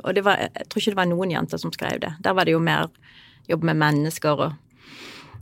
og 0.00 0.20
var, 0.24 0.46
jeg 0.46 0.68
tror 0.70 0.80
ikke 0.80 0.94
det 0.94 1.00
var 1.02 1.10
noen 1.10 1.34
jenter 1.34 1.60
som 1.60 1.72
skrev 1.74 1.98
det. 2.00 2.14
Der 2.24 2.36
var 2.36 2.48
det 2.48 2.54
jo 2.54 2.62
mer 2.64 2.88
jobb 3.50 3.66
med 3.68 3.76
mennesker 3.82 4.46
og, 4.46 4.54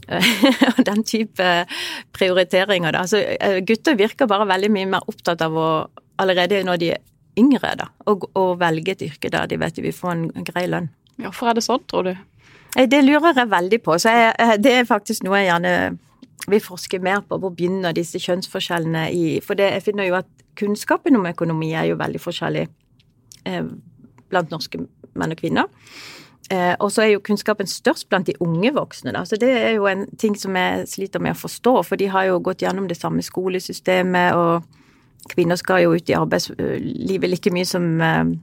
og 0.70 0.81
den 0.87 1.02
type 1.08 1.50
prioriteringer. 2.17 2.93
Da. 2.93 3.05
Altså, 3.05 3.23
øh, 3.35 3.61
gutter 3.67 3.99
virker 3.99 4.31
bare 4.31 4.49
veldig 4.49 4.70
mye 4.75 4.91
mer 4.96 5.08
opptatt 5.11 5.43
av 5.44 5.56
å 5.56 5.69
allerede 6.23 6.62
når 6.67 6.81
de 6.82 6.93
er 6.94 7.02
yngre, 7.38 7.73
da, 7.81 7.88
å 8.06 8.44
velge 8.61 8.94
et 8.94 9.02
yrke 9.08 9.31
der 9.32 9.49
de 9.50 9.58
vet 9.58 9.75
de 9.75 9.82
vil 9.82 9.96
få 9.96 10.12
en, 10.12 10.29
grei 10.46 10.69
lønn. 10.70 10.87
Hvorfor 11.19 11.50
er 11.50 11.58
det 11.58 11.64
sånn, 11.67 11.82
tror 11.91 12.06
du? 12.06 12.12
Det 12.75 13.00
lurer 13.02 13.35
jeg 13.38 13.50
veldig 13.50 13.81
på. 13.82 13.96
Så 14.02 14.12
jeg, 14.14 14.61
det 14.62 14.73
er 14.79 14.87
faktisk 14.87 15.26
noe 15.26 15.41
jeg 15.41 15.50
gjerne 15.50 15.75
vil 16.50 16.62
forske 16.62 16.99
mer 17.02 17.23
på 17.26 17.38
hvor 17.41 17.55
begynner 17.55 17.94
disse 17.96 18.20
kjønnsforskjellene 18.20 19.06
i 19.14 19.25
For 19.44 19.58
det, 19.58 19.70
jeg 19.76 19.85
finner 19.87 20.08
jo 20.08 20.19
at 20.19 20.29
kunnskapen 20.58 21.17
om 21.17 21.26
økonomi 21.26 21.73
er 21.75 21.88
jo 21.91 21.99
veldig 21.99 22.20
forskjellig 22.23 22.64
eh, 23.49 23.70
blant 24.31 24.52
norske 24.55 24.82
menn 25.15 25.34
og 25.34 25.41
kvinner. 25.41 25.70
Eh, 26.53 26.74
og 26.77 26.91
så 26.93 27.05
er 27.05 27.13
jo 27.15 27.22
kunnskapen 27.24 27.69
størst 27.69 28.08
blant 28.10 28.29
de 28.29 28.36
unge 28.44 28.72
voksne. 28.77 29.15
Da. 29.17 29.24
Så 29.24 29.39
det 29.41 29.48
er 29.48 29.77
jo 29.79 29.86
en 29.89 30.05
ting 30.20 30.36
som 30.36 30.56
jeg 30.58 30.89
sliter 30.91 31.22
med 31.22 31.32
å 31.32 31.41
forstå, 31.41 31.77
for 31.89 32.01
de 32.01 32.10
har 32.13 32.29
jo 32.29 32.43
gått 32.44 32.65
gjennom 32.65 32.89
det 32.91 32.98
samme 32.98 33.24
skolesystemet, 33.24 34.36
og 34.36 35.31
kvinner 35.32 35.56
skal 35.56 35.86
jo 35.86 35.94
ut 35.96 36.10
i 36.10 36.19
arbeidslivet 36.19 37.31
like 37.31 37.53
mye 37.55 37.69
som, 37.69 37.86
eh, 38.01 38.34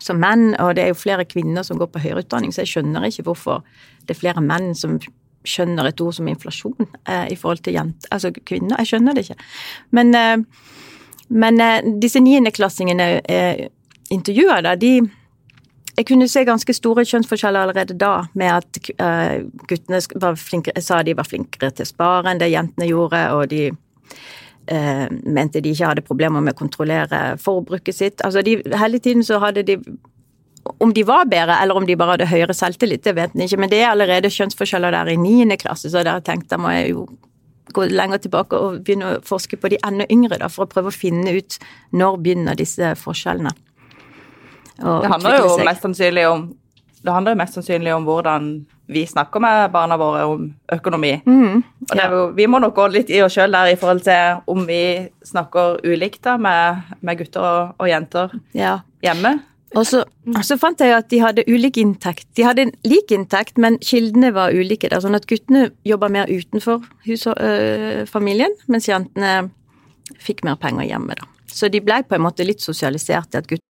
som 0.00 0.20
menn, 0.20 0.54
og 0.60 0.76
det 0.76 0.84
er 0.84 0.94
jo 0.94 1.02
flere 1.02 1.28
kvinner 1.28 1.62
som 1.62 1.78
går 1.78 1.92
på 1.92 2.00
høyere 2.06 2.24
utdanning, 2.24 2.52
så 2.52 2.64
jeg 2.64 2.72
skjønner 2.72 3.04
ikke 3.08 3.28
hvorfor 3.28 3.60
det 4.06 4.16
er 4.16 4.20
flere 4.20 4.40
menn 4.44 4.72
som 4.74 4.98
skjønner 5.44 5.90
et 5.90 6.00
ord 6.00 6.14
som 6.16 6.28
inflasjon 6.28 6.86
eh, 7.08 7.26
i 7.32 7.36
forhold 7.36 7.60
til 7.64 7.76
jenter, 7.76 8.08
altså 8.10 8.32
kvinner. 8.32 8.80
Jeg 8.80 8.94
skjønner 8.94 9.12
det 9.16 9.26
ikke. 9.26 9.36
Men, 9.92 10.14
eh, 10.16 10.38
men 11.28 11.60
eh, 11.60 11.90
disse 12.00 12.22
niendeklassingene 12.24 13.08
eh, 13.28 13.66
intervjuer, 14.14 14.64
da, 14.64 14.74
de 14.80 15.02
jeg 15.96 16.06
kunne 16.08 16.26
se 16.30 16.42
ganske 16.46 16.74
store 16.74 17.04
kjønnsforskjeller 17.06 17.68
allerede 17.68 17.96
da, 17.98 18.24
med 18.34 18.50
at 18.50 18.78
uh, 18.98 19.44
guttene 19.68 20.00
flinkere, 20.40 20.82
sa 20.82 21.02
de 21.02 21.14
var 21.16 21.28
flinkere 21.28 21.70
til 21.70 21.86
å 21.86 21.90
spare 21.92 22.32
enn 22.32 22.40
det 22.42 22.50
jentene 22.50 22.88
gjorde, 22.88 23.20
og 23.36 23.46
de 23.52 23.68
uh, 23.70 25.06
mente 25.22 25.62
de 25.62 25.74
ikke 25.74 25.92
hadde 25.92 26.06
problemer 26.06 26.42
med 26.42 26.56
å 26.56 26.62
kontrollere 26.64 27.22
forbruket 27.42 27.96
sitt. 28.00 28.24
Altså 28.26 28.42
de, 28.42 28.58
Hele 28.74 28.98
tiden 28.98 29.22
så 29.26 29.38
hadde 29.42 29.66
de 29.66 29.78
om 30.80 30.94
de 30.96 31.04
var 31.04 31.28
bedre, 31.28 31.58
eller 31.60 31.76
om 31.76 31.86
de 31.86 31.96
bare 32.00 32.16
hadde 32.16 32.30
høyere 32.30 32.56
selvtillit, 32.56 33.04
det 33.04 33.14
vet 33.18 33.34
en 33.36 33.44
ikke. 33.44 33.60
Men 33.60 33.70
det 33.70 33.82
er 33.82 33.90
allerede 33.92 34.32
kjønnsforskjeller 34.32 34.96
der 34.96 35.12
i 35.12 35.20
niende 35.20 35.58
klasse, 35.60 35.92
så 35.92 36.02
da 36.06 36.16
tenkte 36.24 36.56
jeg 36.56 36.64
må 36.64 36.72
jeg 36.72 36.94
jo 36.94 37.06
gå 37.74 37.86
lenger 37.90 38.20
tilbake 38.22 38.58
og 38.60 38.82
begynne 38.86 39.14
å 39.14 39.20
forske 39.24 39.58
på 39.60 39.70
de 39.72 39.78
enda 39.86 40.06
yngre, 40.12 40.38
da, 40.40 40.50
for 40.52 40.64
å 40.64 40.70
prøve 40.70 40.90
å 40.90 40.94
finne 40.94 41.36
ut 41.36 41.58
når 41.96 42.18
begynner 42.22 42.58
disse 42.58 42.94
forskjellene. 43.00 43.54
Det 44.78 45.10
handler 45.10 45.38
jo 45.38 45.56
mest 45.62 45.84
sannsynlig 45.86 46.28
om 46.28 46.44
det 47.04 47.34
mest 47.36 47.58
sannsynlig 47.58 47.92
om 47.94 48.04
hvordan 48.06 48.66
vi 48.86 49.06
snakker 49.06 49.40
med 49.40 49.72
barna 49.72 49.96
våre 50.00 50.24
om 50.24 50.46
økonomi. 50.72 51.20
Mm, 51.26 51.62
ja. 51.94 52.10
jo, 52.10 52.26
vi 52.36 52.46
må 52.46 52.58
nok 52.58 52.74
gå 52.76 52.86
litt 52.92 53.10
i 53.12 53.20
oss 53.24 53.36
sjøl 53.36 53.52
der 53.52 53.72
i 53.72 53.76
forhold 53.80 54.04
til 54.04 54.40
om 54.50 54.64
vi 54.68 55.08
snakker 55.24 55.80
ulikt 55.84 56.22
da 56.24 56.36
med, 56.40 56.94
med 57.00 57.18
gutter 57.20 57.44
og, 57.44 57.74
og 57.78 57.88
jenter 57.88 58.32
ja. 58.56 58.78
hjemme. 59.04 59.38
Og 59.74 59.86
så, 59.88 60.04
så, 60.46 60.56
fant 60.60 60.80
jeg 60.80 60.94
at 60.94 61.08
de 61.10 61.18
hadde 61.18 61.44
ulik 61.50 61.80
inntekt. 61.82 62.28
De 62.38 62.44
hadde 62.46 62.68
lik 62.86 63.10
inntekt, 63.12 63.58
men 63.58 63.80
kildene 63.82 64.30
var 64.36 64.54
ulike. 64.54 64.86
Der, 64.86 65.02
sånn 65.02 65.18
at 65.18 65.26
guttene 65.26 65.72
jobba 65.84 66.08
mer 66.14 66.30
utenfor 66.30 66.84
hus 67.08 67.26
og, 67.26 67.40
øh, 67.42 68.04
familien, 68.06 68.54
mens 68.70 68.86
jentene 68.88 69.50
fikk 70.22 70.44
mer 70.46 70.60
penger 70.62 70.86
hjemme. 70.86 71.18
da. 71.18 71.26
så 71.50 71.68
de 71.68 71.80
ble 71.82 72.02
på 72.06 72.14
en 72.14 72.22
måte 72.22 72.46
litt 72.46 72.62
sosialisert 72.62 73.34
i 73.34 73.40
at 73.40 73.50
gutter 73.50 73.73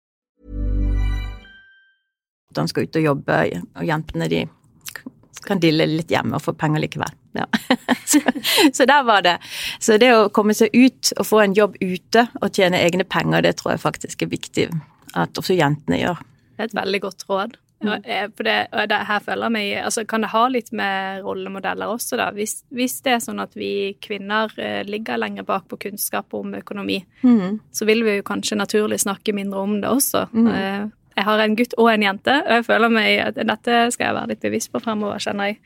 han 2.57 2.67
skal 2.67 2.87
ut 2.87 2.99
og 2.99 3.07
jobbe, 3.09 3.37
og 3.77 3.85
jentene 3.87 4.27
de 4.31 4.41
kan 5.41 5.59
dille 5.61 5.87
litt 5.89 6.11
hjemme 6.13 6.37
og 6.37 6.43
få 6.43 6.53
penger 6.53 6.83
likevel. 6.83 7.15
Ja. 7.33 7.47
så, 8.11 8.19
så 8.73 8.85
der 8.85 9.03
var 9.07 9.23
det. 9.25 9.37
Så 9.79 9.97
det 9.97 10.11
å 10.13 10.29
komme 10.33 10.53
seg 10.57 10.75
ut 10.75 11.13
og 11.17 11.25
få 11.25 11.41
en 11.45 11.55
jobb 11.57 11.79
ute 11.81 12.27
og 12.41 12.51
tjene 12.53 12.81
egne 12.83 13.07
penger, 13.07 13.41
det 13.47 13.55
tror 13.57 13.73
jeg 13.75 13.85
faktisk 13.87 14.21
er 14.21 14.31
viktig 14.35 14.67
at 15.17 15.41
også 15.41 15.57
jentene 15.57 16.01
gjør. 16.03 16.21
Det 16.55 16.67
er 16.67 16.69
et 16.69 16.77
veldig 16.77 17.01
godt 17.07 17.25
råd. 17.29 17.57
Og, 17.81 18.03
det, 18.45 18.57
og 18.77 18.83
det, 18.91 18.97
her 19.09 19.23
føler 19.25 19.47
jeg 19.47 19.53
meg, 19.55 19.69
altså 19.81 20.03
Kan 20.05 20.21
det 20.21 20.29
ha 20.29 20.43
litt 20.53 20.67
med 20.77 21.23
rollemodeller 21.25 21.89
også, 21.89 22.19
da? 22.19 22.27
Hvis, 22.35 22.59
hvis 22.69 22.99
det 23.01 23.15
er 23.15 23.23
sånn 23.23 23.41
at 23.41 23.55
vi 23.57 23.95
kvinner 24.05 24.53
eh, 24.61 24.83
ligger 24.85 25.17
lenger 25.17 25.47
bak 25.47 25.65
på 25.71 25.79
kunnskap 25.87 26.33
om 26.37 26.53
økonomi, 26.59 26.99
Mm. 27.25 27.59
så 27.73 27.85
vil 27.89 28.03
vi 28.05 28.19
jo 28.19 28.23
kanskje 28.25 28.57
naturlig 28.57 28.99
snakke 29.01 29.33
mindre 29.33 29.59
om 29.65 29.73
det 29.81 29.89
også. 29.89 30.27
Eh, 30.53 30.85
Jeg 31.21 31.27
har 31.27 31.41
en 31.43 31.55
gutt 31.57 31.73
og 31.77 31.91
en 31.91 32.03
jente, 32.07 32.33
og 32.41 32.55
jeg 32.57 32.65
føler 32.65 32.93
meg 32.93 33.09
at 33.21 33.37
dette 33.37 33.81
skal 33.93 34.07
jeg 34.07 34.17
være 34.17 34.33
litt 34.33 34.41
bevisst 34.41 34.71
på 34.73 34.81
fremover, 34.81 35.21
kjenner 35.21 35.51
jeg. 35.51 35.59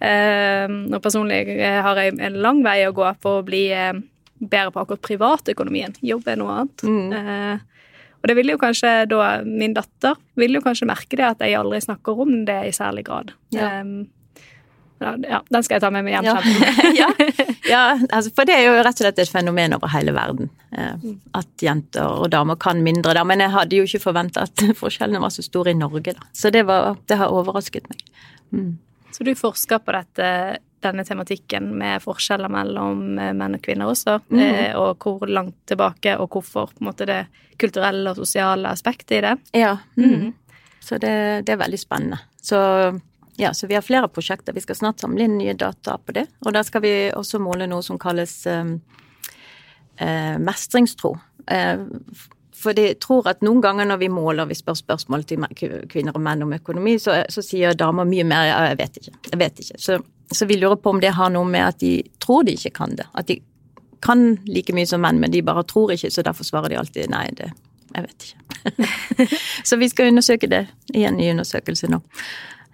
Eh, 0.00 0.76
og 0.92 1.00
personlig 1.04 1.40
har 1.56 2.00
jeg 2.00 2.18
en 2.20 2.36
lang 2.44 2.60
vei 2.64 2.82
å 2.84 2.92
gå 2.96 3.08
for 3.24 3.40
å 3.40 3.46
bli 3.46 3.66
eh, 3.72 3.96
bedre 4.40 4.74
på 4.74 4.84
akkurat 4.84 5.04
privatøkonomien. 5.08 5.96
Jobb 6.04 6.28
er 6.28 6.40
noe 6.40 6.60
annet. 6.60 6.84
Eh, 7.16 7.66
og 8.20 8.28
det 8.28 8.36
vil 8.36 8.52
jo 8.52 8.60
kanskje 8.60 8.90
da 9.08 9.28
Min 9.48 9.72
datter 9.72 10.18
vil 10.36 10.58
jo 10.58 10.60
kanskje 10.64 10.88
merke 10.90 11.16
det 11.16 11.24
at 11.24 11.44
jeg 11.44 11.56
aldri 11.56 11.80
snakker 11.80 12.20
om 12.20 12.42
det 12.48 12.60
i 12.68 12.76
særlig 12.76 13.06
grad. 13.08 13.32
Ja. 13.56 13.80
Um, 13.80 14.10
ja, 15.00 15.40
den 15.48 15.64
skal 15.64 15.78
jeg 15.78 15.82
ta 15.82 15.90
med 15.94 16.04
meg 16.04 16.18
hjem. 16.18 16.26
Ja. 16.28 16.36
ja, 17.00 17.08
ja 17.68 17.82
altså, 18.10 18.32
for 18.36 18.48
det 18.48 18.58
er 18.58 18.66
jo 18.66 18.76
rett 18.84 18.98
og 18.98 19.06
slett 19.06 19.22
et 19.22 19.32
fenomen 19.32 19.74
over 19.76 19.92
hele 19.94 20.12
verden. 20.16 20.50
Eh, 20.76 21.06
at 21.38 21.64
jenter 21.64 22.20
og 22.20 22.28
damer 22.32 22.58
kan 22.60 22.82
mindre 22.84 23.14
da. 23.16 23.24
Men 23.24 23.40
jeg 23.40 23.54
hadde 23.54 23.80
jo 23.80 23.88
ikke 23.88 24.02
forventa 24.02 24.44
at 24.48 24.66
forskjellene 24.82 25.22
var 25.22 25.32
så 25.34 25.44
store 25.46 25.72
i 25.72 25.78
Norge, 25.78 26.14
da. 26.16 26.30
Så 26.36 26.52
det, 26.52 26.66
var, 26.68 26.98
det 27.08 27.20
har 27.20 27.32
overrasket 27.32 27.88
meg. 27.90 28.04
Så 29.10 29.24
du 29.24 29.32
forsker 29.38 29.80
på 29.82 29.94
dette, 29.96 30.28
denne 30.84 31.04
tematikken 31.06 31.72
med 31.80 32.04
forskjeller 32.04 32.52
mellom 32.52 33.18
eh, 33.18 33.32
menn 33.36 33.56
og 33.56 33.64
kvinner 33.64 33.90
også, 33.90 34.20
mm. 34.28 34.44
og 34.80 35.00
hvor 35.00 35.30
langt 35.30 35.62
tilbake, 35.70 36.18
og 36.20 36.28
hvorfor 36.36 36.74
på 36.74 36.84
en 36.84 36.90
måte 36.92 37.08
det 37.08 37.22
kulturelle 37.60 38.12
og 38.12 38.20
sosiale 38.20 38.68
aspektet 38.72 39.18
i 39.18 39.24
det. 39.24 39.36
Ja. 39.56 39.78
Mm. 39.96 40.32
Så 40.80 40.96
det, 41.00 41.46
det 41.46 41.54
er 41.54 41.60
veldig 41.60 41.80
spennende. 41.80 42.20
Så 42.40 42.58
ja, 43.40 43.54
så 43.54 43.66
vi 43.66 43.74
har 43.74 43.82
flere 43.82 44.08
prosjekter. 44.08 44.52
Vi 44.52 44.60
skal 44.60 44.76
snart 44.76 45.00
samle 45.00 45.24
inn 45.24 45.38
nye 45.38 45.54
data 45.56 45.96
på 45.98 46.12
det. 46.12 46.26
Og 46.44 46.52
da 46.52 46.60
skal 46.66 46.82
vi 46.84 46.92
også 47.16 47.40
måle 47.40 47.68
noe 47.70 47.80
som 47.84 47.98
kalles 48.00 48.34
um, 48.50 48.74
eh, 49.96 50.36
mestringstro. 50.36 51.14
Eh, 51.48 51.86
for 52.60 52.76
jeg 52.76 52.98
tror 53.00 53.30
at 53.32 53.40
noen 53.40 53.62
ganger 53.64 53.88
når 53.88 54.02
vi 54.02 54.10
måler, 54.12 54.50
vi 54.50 54.58
spør 54.58 54.76
spørsmål 54.76 55.24
til 55.24 55.46
kvinner 55.88 56.16
og 56.18 56.20
menn 56.20 56.44
om 56.44 56.52
økonomi, 56.52 56.98
så, 57.00 57.22
så 57.32 57.44
sier 57.44 57.72
damer 57.78 58.08
mye 58.08 58.26
mer 58.28 58.50
ja, 58.50 58.58
jeg 58.68 58.80
vet 58.82 59.00
ikke. 59.00 59.14
Jeg 59.30 59.40
vet 59.40 59.64
ikke. 59.64 59.80
Så, 59.86 59.96
så 60.28 60.50
vi 60.50 60.60
lurer 60.60 60.76
på 60.76 60.92
om 60.92 61.00
det 61.00 61.14
har 61.16 61.32
noe 61.32 61.48
med 61.48 61.64
at 61.64 61.80
de 61.80 61.94
tror 62.20 62.44
de 62.44 62.58
ikke 62.60 62.74
kan 62.82 62.92
det. 63.00 63.08
At 63.16 63.32
de 63.32 63.40
kan 64.04 64.34
like 64.44 64.76
mye 64.76 64.88
som 64.88 65.00
menn, 65.00 65.20
men 65.24 65.32
de 65.32 65.40
bare 65.44 65.64
tror 65.68 65.96
ikke, 65.96 66.12
så 66.12 66.24
derfor 66.24 66.44
svarer 66.44 66.72
de 66.72 66.80
alltid 66.80 67.08
nei, 67.12 67.26
det 67.40 67.48
jeg 67.90 68.06
vet 68.06 68.26
ikke. 68.28 68.86
så 69.68 69.76
vi 69.80 69.88
skal 69.90 70.12
undersøke 70.12 70.46
det 70.50 70.64
i 70.94 71.04
en 71.08 71.16
ny 71.18 71.30
undersøkelse 71.32 71.90
nå. 71.90 72.00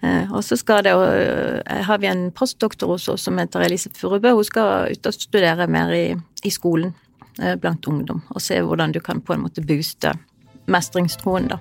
Eh, 0.03 0.33
Og 0.33 0.43
så 0.43 0.57
skal 0.57 0.83
det, 0.83 0.91
eh, 0.91 1.83
har 1.83 1.97
vi 1.97 2.07
en 2.07 2.31
postdoktor 2.31 2.87
hos 2.87 3.07
oss 3.07 3.23
som 3.23 3.37
heter 3.37 3.65
Elise 3.65 3.89
Furubø. 3.89 4.31
Hun 4.31 4.43
skal 4.43 4.91
ut 4.91 5.05
og 5.05 5.13
studere 5.13 5.67
mer 5.67 5.89
i, 5.89 6.15
i 6.43 6.49
skolen 6.49 6.93
eh, 7.41 7.55
blant 7.55 7.87
ungdom, 7.87 8.21
og 8.29 8.41
se 8.41 8.61
hvordan 8.61 8.91
du 8.91 8.99
kan 8.99 9.21
på 9.21 9.33
en 9.33 9.41
måte 9.41 9.65
booste 9.65 10.13
mestringstroen, 10.67 11.47
da. 11.47 11.57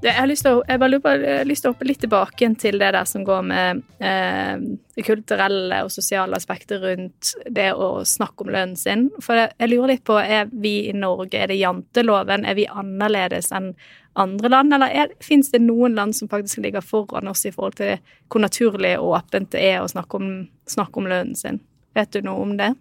Jeg 0.00 0.16
har 0.16 0.28
lyst 0.30 0.46
til 0.46 0.56
å, 0.56 0.78
bare 0.80 1.42
lyst 1.44 1.60
til 1.64 1.70
å 1.70 1.74
hoppe 1.74 1.84
litt 1.84 2.00
tilbake 2.00 2.46
til 2.60 2.78
det 2.80 2.88
der 2.96 3.08
som 3.08 3.24
går 3.26 3.42
med 3.44 3.82
eh, 4.00 4.62
det 4.96 5.04
kulturelle 5.04 5.82
og 5.84 5.92
sosiale 5.92 6.38
aspektet 6.38 6.80
rundt 6.80 7.34
det 7.44 7.68
å 7.76 8.00
snakke 8.08 8.46
om 8.46 8.52
lønnen 8.54 8.78
sin. 8.80 9.10
For 9.20 9.36
jeg, 9.36 9.68
lurer 9.68 9.92
litt 9.92 10.04
på, 10.08 10.16
er 10.16 10.48
vi 10.52 10.88
i 10.88 10.96
Norge, 10.96 11.36
er 11.36 11.52
det 11.52 11.60
janteloven, 11.60 12.48
er 12.48 12.56
vi 12.56 12.64
annerledes 12.64 13.52
enn 13.52 13.74
andre 14.20 14.50
land, 14.50 14.74
eller 14.74 15.12
fins 15.22 15.52
det 15.52 15.60
noen 15.62 15.94
land 15.98 16.16
som 16.16 16.32
faktisk 16.32 16.64
ligger 16.64 16.82
foran 16.84 17.28
oss 17.30 17.44
i 17.46 17.52
forhold 17.52 17.76
til 17.78 18.00
hvor 18.32 18.42
naturlig 18.42 18.96
og 18.98 19.18
åpent 19.20 19.52
det 19.52 19.62
er 19.68 19.84
å 19.84 19.92
snakke 19.92 20.16
om, 20.16 20.32
snakke 20.68 21.02
om 21.02 21.12
lønnen 21.12 21.36
sin? 21.36 21.60
Vet 21.94 22.16
du 22.16 22.24
noe 22.24 22.40
om 22.40 22.56
det? 22.56 22.72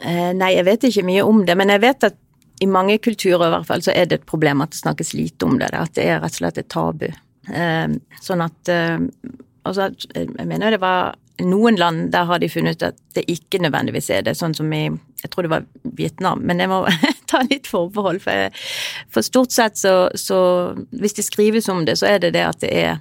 Eh, 0.00 0.32
Nei, 0.34 0.54
jeg 0.56 0.66
vet 0.66 0.88
ikke 0.88 1.06
mye 1.12 1.28
om 1.28 1.44
det, 1.46 1.60
men 1.60 1.76
jeg 1.76 1.84
vet 1.84 2.08
at 2.08 2.18
i 2.62 2.68
mange 2.70 2.98
kulturer 3.02 3.48
i 3.48 3.52
hvert 3.54 3.66
fall 3.66 3.82
så 3.82 3.94
er 3.94 4.06
det 4.06 4.20
et 4.20 4.28
problem 4.30 4.62
at 4.62 4.74
det 4.74 4.82
snakkes 4.82 5.14
lite 5.14 5.48
om 5.48 5.58
det. 5.58 5.72
At 5.74 5.96
det 5.98 6.06
er 6.06 6.20
rett 6.22 6.36
og 6.36 6.42
slett 6.42 6.60
et 6.60 6.70
tabu. 6.70 7.08
Eh, 7.50 7.96
Sånn 8.22 8.44
at 8.44 8.72
eh, 8.72 8.98
Altså, 9.64 9.86
jeg 10.12 10.44
mener 10.44 10.74
det 10.74 10.80
var 10.82 11.14
noen 11.40 11.78
land 11.80 12.10
der 12.12 12.26
har 12.28 12.40
de 12.42 12.50
funnet 12.52 12.82
at 12.84 12.98
det 13.16 13.24
ikke 13.32 13.62
nødvendigvis 13.64 14.10
er 14.12 14.26
det, 14.26 14.36
sånn 14.38 14.54
som 14.54 14.68
i 14.76 14.84
Jeg 15.22 15.30
tror 15.32 15.46
det 15.46 15.52
var 15.54 15.64
Vietnam, 15.96 16.42
men 16.44 16.60
jeg 16.60 16.68
må 16.68 16.82
ta 17.30 17.40
litt 17.48 17.66
forbehold, 17.66 18.20
for, 18.20 18.44
jeg, 18.44 18.52
for 19.08 19.24
stort 19.24 19.54
sett 19.56 19.80
så, 19.80 20.10
så 20.14 20.38
Hvis 20.92 21.16
det 21.16 21.24
skrives 21.24 21.68
om 21.72 21.84
det, 21.88 21.96
så 21.96 22.10
er 22.12 22.20
det 22.20 22.34
det 22.36 22.44
at 22.44 22.60
det 22.60 22.70
er 22.70 23.00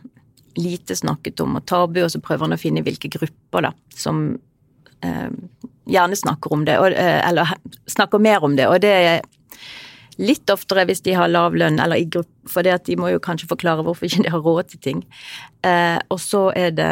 lite 0.55 0.95
snakket 0.95 1.41
om, 1.43 1.57
og 1.57 1.65
tabu, 1.65 1.99
og 2.03 2.11
så 2.13 2.21
prøver 2.21 2.45
en 2.45 2.55
å 2.55 2.61
finne 2.61 2.83
hvilke 2.85 3.09
grupper 3.09 3.67
da, 3.67 3.71
som 3.97 4.19
eh, 5.01 5.31
gjerne 5.89 6.15
snakker 6.15 6.53
om 6.53 6.65
det, 6.67 6.75
og, 6.77 6.93
eh, 6.93 7.19
eller 7.27 7.55
snakker 7.89 8.21
mer 8.21 8.45
om 8.45 8.53
det, 8.55 8.67
og 8.69 8.77
det 8.85 8.91
er 8.93 9.23
litt 10.19 10.49
oftere 10.53 10.85
hvis 10.89 11.01
de 11.05 11.15
har 11.17 11.31
lav 11.31 11.55
lønn, 11.57 11.79
eller 11.79 12.01
i 12.01 12.05
gruppe, 12.05 12.29
for 12.49 12.63
de 12.63 12.95
må 12.99 13.09
jo 13.13 13.21
kanskje 13.23 13.47
forklare 13.49 13.83
hvorfor 13.85 14.05
ikke 14.05 14.25
de 14.25 14.33
har 14.33 14.43
råd 14.43 14.73
til 14.73 14.79
ting. 14.83 15.05
Eh, 15.63 15.99
og 16.11 16.19
så 16.19 16.49
er 16.55 16.73
det 16.75 16.89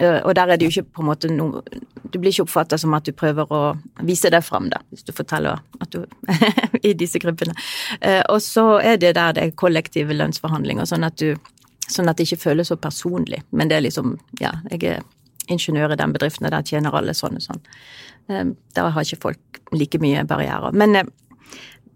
eh, 0.00 0.20
Og 0.24 0.34
der 0.34 0.48
er 0.48 0.56
det 0.56 0.64
jo 0.68 0.72
ikke 0.72 0.94
på 0.96 1.02
en 1.02 1.08
måte 1.10 1.28
noe 1.28 1.60
Du 2.08 2.16
blir 2.18 2.30
ikke 2.30 2.46
oppfatta 2.46 2.78
som 2.78 2.94
at 2.96 3.04
du 3.04 3.12
prøver 3.12 3.50
å 3.52 3.76
vise 4.06 4.30
deg 4.30 4.44
fram, 4.46 4.70
da, 4.72 4.80
hvis 4.90 5.04
du 5.04 5.12
forteller 5.12 5.60
at 5.80 5.92
du 5.92 6.04
I 6.88 6.94
disse 6.94 7.20
gruppene. 7.20 7.54
Eh, 8.00 8.22
og 8.28 8.40
så 8.42 8.78
er 8.80 8.96
det 8.96 9.14
der 9.18 9.36
det 9.36 9.44
er 9.44 9.54
kollektive 9.58 10.16
lønnsforhandlinger, 10.16 10.88
sånn 10.88 11.04
at 11.08 11.18
du 11.20 11.36
Sånn 11.88 12.04
at 12.10 12.18
det 12.18 12.26
ikke 12.26 12.42
føles 12.50 12.68
så 12.68 12.76
personlig. 12.76 13.38
Men 13.50 13.70
det 13.70 13.78
er 13.78 13.86
liksom 13.86 14.18
Ja, 14.40 14.58
jeg 14.70 14.84
er 14.84 14.98
ingeniør 15.48 15.94
i 15.94 15.96
den 15.96 16.12
bedriften, 16.12 16.44
og 16.44 16.52
der 16.52 16.66
tjener 16.68 16.92
alle 16.92 17.14
sånn 17.16 17.38
og 17.38 17.44
sånn. 17.44 17.62
Eh, 18.28 18.44
Der 18.76 18.90
har 18.92 19.06
ikke 19.06 19.22
folk 19.22 19.60
like 19.72 19.98
mye 20.00 20.24
barrierer. 20.28 20.72
Men 20.72 21.08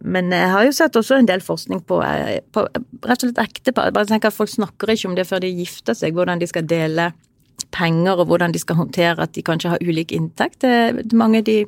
men 0.02 0.32
jeg 0.34 0.50
har 0.50 0.64
jo 0.66 0.72
sett 0.74 0.96
også 0.98 1.20
en 1.20 1.28
del 1.28 1.42
forskning 1.44 1.84
på, 1.86 2.00
eh, 2.02 2.40
på 2.52 2.64
rett 2.66 3.22
og 3.22 3.28
slett 3.28 3.42
ektepar. 3.42 3.92
Bare 3.94 4.08
tenk 4.10 4.26
at 4.26 4.34
Folk 4.34 4.50
snakker 4.50 4.90
ikke 4.90 5.10
om 5.10 5.14
det 5.18 5.28
før 5.28 5.42
de 5.44 5.52
gifter 5.54 5.94
seg, 5.94 6.16
hvordan 6.16 6.42
de 6.42 6.48
skal 6.50 6.66
dele 6.66 7.12
penger, 7.72 8.18
og 8.18 8.26
hvordan 8.26 8.52
de 8.52 8.58
skal 8.58 8.80
håndtere 8.80 9.22
at 9.22 9.32
de 9.36 9.42
kanskje 9.46 9.74
har 9.74 9.82
ulik 9.82 10.12
inntekt. 10.12 10.60
Det, 10.64 11.12
mange 11.14 11.42
de, 11.46 11.62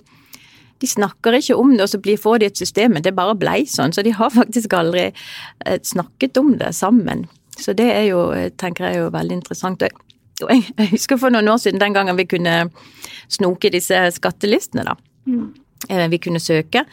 de 0.82 0.90
snakker 0.90 1.38
ikke 1.38 1.56
om 1.56 1.76
det, 1.76 1.86
og 1.86 1.92
så 1.94 2.00
blir, 2.02 2.18
får 2.18 2.42
de 2.42 2.50
et 2.50 2.58
system, 2.58 2.96
men 2.96 3.06
det 3.06 3.14
bare 3.14 3.36
blei 3.38 3.62
sånn. 3.70 3.94
Så 3.94 4.02
de 4.02 4.14
har 4.16 4.34
faktisk 4.34 4.74
aldri 4.74 5.10
eh, 5.12 5.78
snakket 5.82 6.42
om 6.42 6.56
det 6.58 6.74
sammen. 6.74 7.28
Så 7.54 7.72
det 7.78 7.90
er 7.92 8.08
jo, 8.10 8.32
eh, 8.34 8.50
tenker 8.58 8.88
jeg, 8.88 8.98
er 8.98 9.06
jo 9.06 9.14
veldig 9.14 9.38
interessant. 9.38 9.86
Og 10.42 10.50
jeg, 10.50 10.66
jeg 10.74 10.94
husker 10.96 11.20
for 11.22 11.30
noen 11.30 11.48
år 11.54 11.62
siden, 11.62 11.78
den 11.82 11.94
gangen 11.94 12.18
vi 12.18 12.26
kunne 12.26 12.64
snoke 13.30 13.70
disse 13.70 14.08
skattelistene, 14.18 14.88
da. 14.90 14.98
eh, 15.30 15.63
vi 15.88 16.18
kunne 16.18 16.40
søke. 16.40 16.84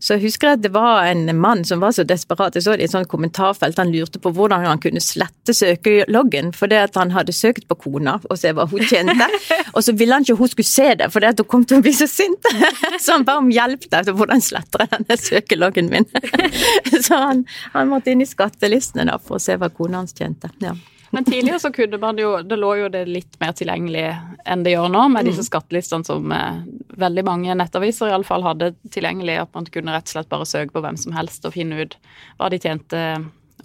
Så 0.00 0.16
jeg 0.16 0.30
husker 0.30 0.54
at 0.54 0.62
det 0.64 0.70
var 0.72 1.04
en 1.10 1.28
mann 1.36 1.60
som 1.68 1.82
var 1.82 1.92
så 1.92 2.06
desperat. 2.08 2.54
Jeg 2.56 2.64
så 2.64 2.72
det 2.72 2.86
i 2.86 2.88
et 2.88 2.92
sånt 2.94 3.08
kommentarfelt. 3.12 3.76
Han 3.78 3.92
lurte 3.92 4.20
på 4.22 4.32
hvordan 4.32 4.64
han 4.64 4.80
kunne 4.80 5.02
slette 5.04 5.52
søkeloggen 5.54 6.54
fordi 6.56 6.78
at 6.80 6.96
han 6.96 7.12
hadde 7.12 7.34
søkt 7.36 7.66
på 7.68 7.76
kona 7.84 8.16
og 8.22 8.38
se 8.40 8.54
hva 8.56 8.64
hun 8.70 8.86
tjente. 8.88 9.28
og 9.76 9.84
så 9.84 9.92
ville 9.92 10.16
han 10.16 10.24
ikke 10.24 10.38
hun 10.40 10.52
skulle 10.52 10.70
se 10.70 10.88
det, 11.02 11.10
fordi 11.12 11.28
at 11.28 11.42
hun 11.42 11.50
kom 11.52 11.66
til 11.68 11.82
å 11.82 11.84
bli 11.84 11.92
så 11.96 12.08
sint. 12.08 12.48
så 13.02 13.18
han 13.18 13.26
ba 13.28 13.36
om 13.42 13.50
hjelp 13.52 13.84
der 13.92 14.08
til 14.08 14.16
hvordan 14.16 14.40
sletter 14.44 14.86
jeg 14.86 14.94
denne 14.94 15.20
søkeloggen 15.20 15.92
min. 15.92 16.08
så 17.04 17.20
han, 17.26 17.44
han 17.74 17.92
måtte 17.92 18.14
inn 18.14 18.24
i 18.24 18.28
skattelistene 18.28 19.10
da 19.10 19.20
for 19.20 19.36
å 19.36 19.44
se 19.44 19.60
hva 19.60 19.68
kona 19.68 20.00
hans 20.00 20.16
tjente. 20.16 20.48
Ja. 20.64 20.72
Men 21.10 21.26
tidligere 21.26 21.58
så 21.58 21.72
kunne 21.74 21.98
man 21.98 22.18
jo 22.18 22.36
Det 22.46 22.56
lå 22.56 22.70
jo 22.84 22.88
det 22.92 23.04
litt 23.10 23.34
mer 23.42 23.54
tilgjengelig 23.58 24.04
enn 24.46 24.62
det 24.62 24.74
gjør 24.76 24.92
nå, 24.92 25.02
med 25.10 25.26
disse 25.26 25.42
skattelistene 25.46 26.06
som 26.06 26.30
eh, 26.34 26.62
veldig 27.00 27.24
mange 27.26 27.56
nettaviser 27.58 28.12
iallfall 28.12 28.46
hadde 28.46 28.72
tilgjengelig. 28.94 29.36
At 29.42 29.52
man 29.56 29.66
kunne 29.70 29.94
rett 29.94 30.08
og 30.08 30.14
slett 30.14 30.30
bare 30.30 30.48
søke 30.48 30.74
på 30.74 30.82
hvem 30.84 30.98
som 31.00 31.14
helst 31.16 31.44
og 31.46 31.54
finne 31.54 31.82
ut 31.82 31.98
hva 32.38 32.50
de 32.50 32.60
tjente 32.62 33.02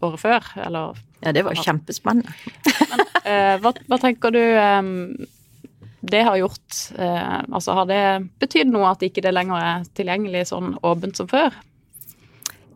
året 0.02 0.22
før, 0.22 0.50
eller 0.66 0.98
Ja, 1.24 1.32
det 1.34 1.46
var 1.48 1.58
kjempespennende. 1.58 2.34
Men 2.92 3.06
eh, 3.24 3.56
hva, 3.64 3.72
hva 3.88 4.02
tenker 4.02 4.34
du 4.36 4.42
eh, 4.42 4.92
det 6.06 6.22
har 6.28 6.38
gjort? 6.38 6.82
Eh, 6.98 7.40
altså 7.50 7.78
Har 7.80 7.88
det 7.90 8.02
betydd 8.42 8.74
noe 8.74 8.92
at 8.92 9.06
ikke 9.06 9.24
det 9.26 9.34
lenger 9.34 9.62
er 9.62 9.88
tilgjengelig 9.98 10.48
sånn 10.52 10.76
åpent 10.86 11.18
som 11.18 11.30
før? 11.32 11.56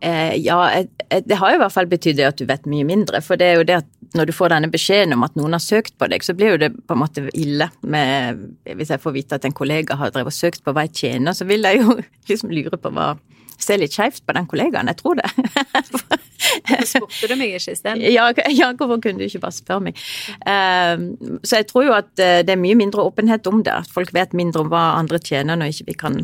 Eh, 0.00 0.34
ja, 0.40 0.58
eh, 0.72 1.22
det 1.24 1.38
har 1.38 1.52
jo 1.52 1.58
i 1.58 1.62
hvert 1.62 1.74
fall 1.74 1.90
betydd 1.90 2.22
at 2.24 2.40
du 2.40 2.46
vet 2.48 2.66
mye 2.70 2.86
mindre. 2.88 3.20
For 3.24 3.40
det 3.40 3.50
er 3.50 3.60
jo 3.60 3.66
det 3.68 3.80
at 3.82 3.90
når 4.16 4.30
du 4.30 4.34
får 4.34 4.52
denne 4.52 4.70
beskjeden 4.70 5.14
om 5.14 5.24
at 5.26 5.36
noen 5.38 5.54
har 5.54 5.62
søkt 5.62 5.94
på 5.98 6.08
deg, 6.10 6.24
så 6.26 6.34
blir 6.36 6.54
jo 6.54 6.60
det 6.64 6.70
på 6.86 6.96
en 6.96 7.02
måte 7.02 7.26
ille 7.38 7.70
med 7.86 8.40
Hvis 8.66 8.90
jeg 8.90 9.02
får 9.02 9.14
vite 9.14 9.38
at 9.38 9.46
en 9.46 9.56
kollega 9.56 9.98
har 10.00 10.10
drevet 10.14 10.32
og 10.32 10.36
søkt 10.36 10.64
på 10.64 10.74
hva 10.74 10.86
jeg 10.88 10.96
tjener, 11.02 11.36
så 11.36 11.46
vil 11.46 11.66
jeg 11.66 11.82
jo 11.82 11.98
liksom 12.30 12.54
lure 12.54 12.80
på 12.80 12.94
hva 12.96 13.14
Se 13.60 13.76
litt 13.76 13.92
skeivt 13.92 14.22
på 14.24 14.32
den 14.32 14.46
kollegaen, 14.48 14.88
jeg 14.88 14.96
tror 14.96 15.18
det. 15.18 15.26
Hvorfor 15.36 16.86
spurte 16.86 17.28
du 17.28 17.34
meg 17.36 17.58
ikke 17.58 17.74
isteden? 17.74 18.00
Ja, 18.08 18.30
ja, 18.48 18.70
hvorfor 18.72 19.02
kunne 19.04 19.20
du 19.20 19.26
ikke 19.26 19.42
bare 19.42 19.52
spørre 19.52 19.84
meg? 19.84 20.00
Um, 20.48 21.10
så 21.44 21.60
jeg 21.60 21.68
tror 21.68 21.84
jo 21.84 21.92
at 21.92 22.08
det 22.16 22.54
er 22.54 22.56
mye 22.56 22.78
mindre 22.80 23.04
åpenhet 23.04 23.44
om 23.52 23.60
det. 23.60 23.74
At 23.84 23.92
folk 23.92 24.14
vet 24.16 24.32
mindre 24.32 24.64
om 24.64 24.72
hva 24.72 24.94
andre 24.96 25.20
tjener 25.20 25.60
når 25.60 25.74
ikke 25.74 25.90
vi 25.90 25.98
kan 26.06 26.16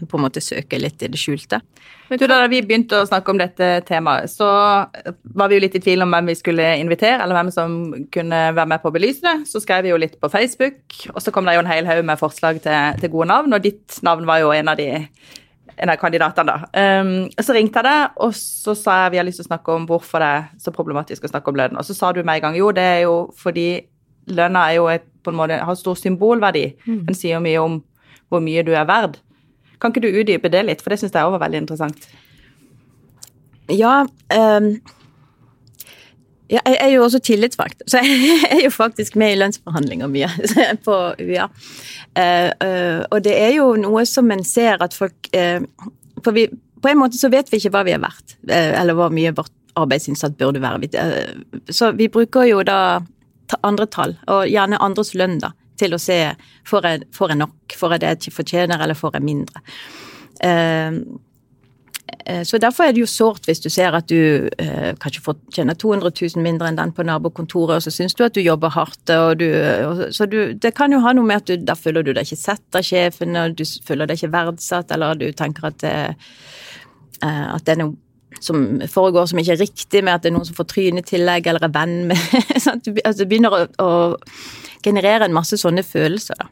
på 0.00 0.18
en 0.18 0.24
måte 0.24 0.42
søke 0.42 0.78
litt 0.80 1.02
i 1.02 1.10
det 1.12 1.20
skjulte. 1.20 1.60
Men 2.08 2.20
Du, 2.20 2.26
da 2.28 2.40
vi 2.50 2.60
begynte 2.64 3.00
å 3.00 3.08
snakke 3.08 3.32
om 3.32 3.40
dette 3.40 3.68
temaet, 3.88 4.30
så 4.32 4.48
var 5.36 5.50
vi 5.50 5.56
jo 5.56 5.64
litt 5.64 5.76
i 5.78 5.82
tvil 5.82 6.04
om 6.04 6.12
hvem 6.12 6.32
vi 6.32 6.38
skulle 6.38 6.66
invitere, 6.80 7.20
eller 7.22 7.38
hvem 7.38 7.52
som 7.54 7.76
kunne 8.12 8.40
være 8.52 8.70
med 8.74 8.82
på 8.82 8.90
å 8.90 8.94
belyse 8.94 9.24
det. 9.24 9.36
Så 9.48 9.62
skrev 9.64 9.86
vi 9.86 9.92
jo 9.92 10.00
litt 10.00 10.18
på 10.20 10.30
Facebook, 10.32 10.82
og 11.14 11.22
så 11.24 11.34
kom 11.34 11.48
det 11.48 11.56
jo 11.56 11.62
en 11.64 11.70
hel 11.70 11.88
haug 11.88 12.02
med 12.08 12.20
forslag 12.20 12.60
til, 12.64 12.98
til, 13.00 13.12
gode 13.12 13.30
navn, 13.32 13.54
og 13.56 13.64
ditt 13.64 14.00
navn 14.04 14.28
var 14.28 14.42
jo 14.42 14.52
en 14.56 14.72
av 14.72 14.80
de 14.80 14.90
en 15.82 15.88
av 15.88 15.96
kandidatene, 15.96 16.52
da. 16.52 17.00
Um, 17.00 17.30
så 17.40 17.54
ringte 17.56 17.80
jeg 17.80 17.86
deg, 17.88 18.18
og 18.22 18.34
så 18.36 18.74
sa 18.76 18.98
jeg 19.02 19.14
vi 19.14 19.18
har 19.22 19.24
lyst 19.26 19.40
til 19.40 19.46
å 19.46 19.50
snakke 19.50 19.72
om 19.72 19.86
hvorfor 19.88 20.20
det 20.20 20.28
er 20.36 20.44
så 20.60 20.72
problematisk 20.74 21.24
å 21.24 21.30
snakke 21.32 21.48
om 21.48 21.58
lønn. 21.58 21.78
Og 21.80 21.86
så 21.88 21.96
sa 21.96 22.10
du 22.12 22.20
med 22.20 22.38
en 22.38 22.44
gang 22.44 22.58
jo, 22.60 22.68
det 22.76 22.84
er 22.84 23.00
jo 23.06 23.14
fordi 23.40 23.66
lønna 24.30 24.66
er 24.68 24.76
jo 24.76 24.88
et, 24.92 25.06
på 25.24 25.32
en 25.32 25.38
måte, 25.38 25.58
har 25.64 25.78
stor 25.78 25.96
symbolverdi. 25.98 26.66
Mm. 26.84 27.00
Den 27.08 27.18
sier 27.18 27.42
mye 27.42 27.62
om 27.62 27.80
hvor 28.30 28.44
mye 28.44 28.64
du 28.66 28.72
er 28.76 28.86
verd. 28.88 29.18
Kan 29.82 29.90
ikke 29.90 30.04
du 30.04 30.12
utdype 30.14 30.50
det 30.52 30.62
litt, 30.68 30.82
for 30.82 30.94
det 30.94 31.00
syns 31.02 31.14
jeg 31.16 31.26
òg 31.26 31.34
var 31.34 31.42
veldig 31.42 31.64
interessant. 31.64 32.04
Ja, 33.72 34.02
um, 34.06 34.68
ja, 36.52 36.60
jeg 36.66 36.76
er 36.84 36.90
jo 36.92 37.04
også 37.06 37.18
tillitsvalgt, 37.24 37.82
så 37.88 38.02
jeg 38.04 38.42
er 38.50 38.60
jo 38.66 38.70
faktisk 38.74 39.16
med 39.18 39.34
i 39.34 39.38
lønnsforhandlinger 39.40 40.10
mye 40.12 40.28
på 40.86 40.98
UiA. 41.18 41.48
Uh, 42.12 42.50
uh, 42.60 43.00
og 43.08 43.22
det 43.24 43.34
er 43.38 43.54
jo 43.56 43.72
noe 43.80 44.04
som 44.08 44.28
en 44.34 44.44
ser 44.44 44.82
at 44.84 44.92
folk 44.92 45.30
uh, 45.32 45.64
For 46.22 46.36
vi, 46.36 46.44
på 46.82 46.90
en 46.90 47.00
måte 47.00 47.18
så 47.18 47.30
vet 47.32 47.48
vi 47.50 47.58
ikke 47.58 47.72
hva 47.72 47.82
vi 47.88 47.94
er 47.96 48.02
verdt, 48.02 48.36
eller 48.46 48.94
hvor 48.98 49.10
mye 49.14 49.32
vårt 49.34 49.50
arbeidsinnsats 49.78 50.36
burde 50.38 50.60
være. 50.62 50.90
Så 51.72 51.90
vi 51.96 52.10
bruker 52.12 52.44
jo 52.46 52.60
da 52.66 53.00
andre 53.64 53.86
tall, 53.90 54.14
og 54.30 54.44
gjerne 54.50 54.78
andres 54.82 55.14
lønn, 55.18 55.40
da 55.42 55.50
til 55.80 55.96
å 55.96 56.00
se 56.00 56.18
får 56.68 56.88
jeg, 56.88 57.04
får 57.16 57.34
jeg 57.34 57.42
nok, 57.42 57.76
får 57.78 57.96
jeg 57.96 58.04
det 58.04 58.14
jeg 58.14 58.34
fortjener, 58.36 58.82
eller 58.84 58.98
får 58.98 59.18
jeg 59.18 59.28
mindre. 59.28 59.62
Uh, 60.42 61.02
så 62.44 62.58
Derfor 62.58 62.84
er 62.84 62.92
det 62.94 63.02
jo 63.02 63.08
sårt 63.08 63.46
hvis 63.48 63.60
du 63.62 63.68
ser 63.72 63.94
at 63.96 64.08
du 64.10 64.48
eh, 64.60 64.92
kanskje 65.00 65.22
får 65.24 65.36
tjene 65.54 65.74
200 65.74 66.12
000 66.36 66.44
mindre 66.44 66.68
enn 66.68 66.78
den 66.78 66.92
på 66.94 67.06
nabokontoret, 67.06 67.78
og 67.78 67.82
så 67.82 67.92
syns 67.94 68.14
du 68.14 68.22
at 68.24 68.34
du 68.36 68.42
jobber 68.42 68.70
hardt. 68.74 69.10
og 69.10 69.40
du, 69.40 69.48
og, 69.88 70.02
så 70.14 70.26
du, 70.30 70.54
Det 70.54 70.74
kan 70.76 70.92
jo 70.92 71.00
ha 71.02 71.14
noe 71.16 71.26
med 71.26 71.42
at 71.42 71.50
du, 71.50 71.56
da 71.56 71.74
føler 71.78 72.04
du 72.04 72.12
deg 72.12 72.26
ikke 72.26 72.38
sett 72.38 72.78
av 72.78 72.86
sjefen, 72.86 73.34
og 73.38 73.56
du 73.58 73.64
føler 73.86 74.06
deg 74.06 74.20
ikke 74.20 74.34
verdsatt, 74.36 74.92
eller 74.94 75.18
du 75.18 75.32
tenker 75.32 75.70
at 75.70 75.80
det, 75.82 75.96
eh, 77.24 77.46
at 77.54 77.66
det 77.66 77.74
er 77.74 77.82
noe 77.82 77.96
som 78.44 78.82
foregår 78.90 79.30
som 79.30 79.40
ikke 79.40 79.56
er 79.56 79.62
riktig, 79.62 80.02
med 80.02 80.14
at 80.14 80.24
det 80.24 80.32
er 80.32 80.36
noen 80.36 80.48
som 80.48 80.58
får 80.58 80.70
trynetillegg 80.74 81.48
eller 81.50 81.66
er 81.66 81.74
venn 81.74 81.96
med 82.10 82.44
sant? 82.64 82.86
Du 82.86 83.00
altså, 83.04 83.26
begynner 83.28 83.56
å, 83.56 83.64
å 83.82 83.90
generere 84.84 85.28
en 85.28 85.36
masse 85.36 85.58
sånne 85.60 85.84
følelser. 85.86 86.38
da. 86.38 86.50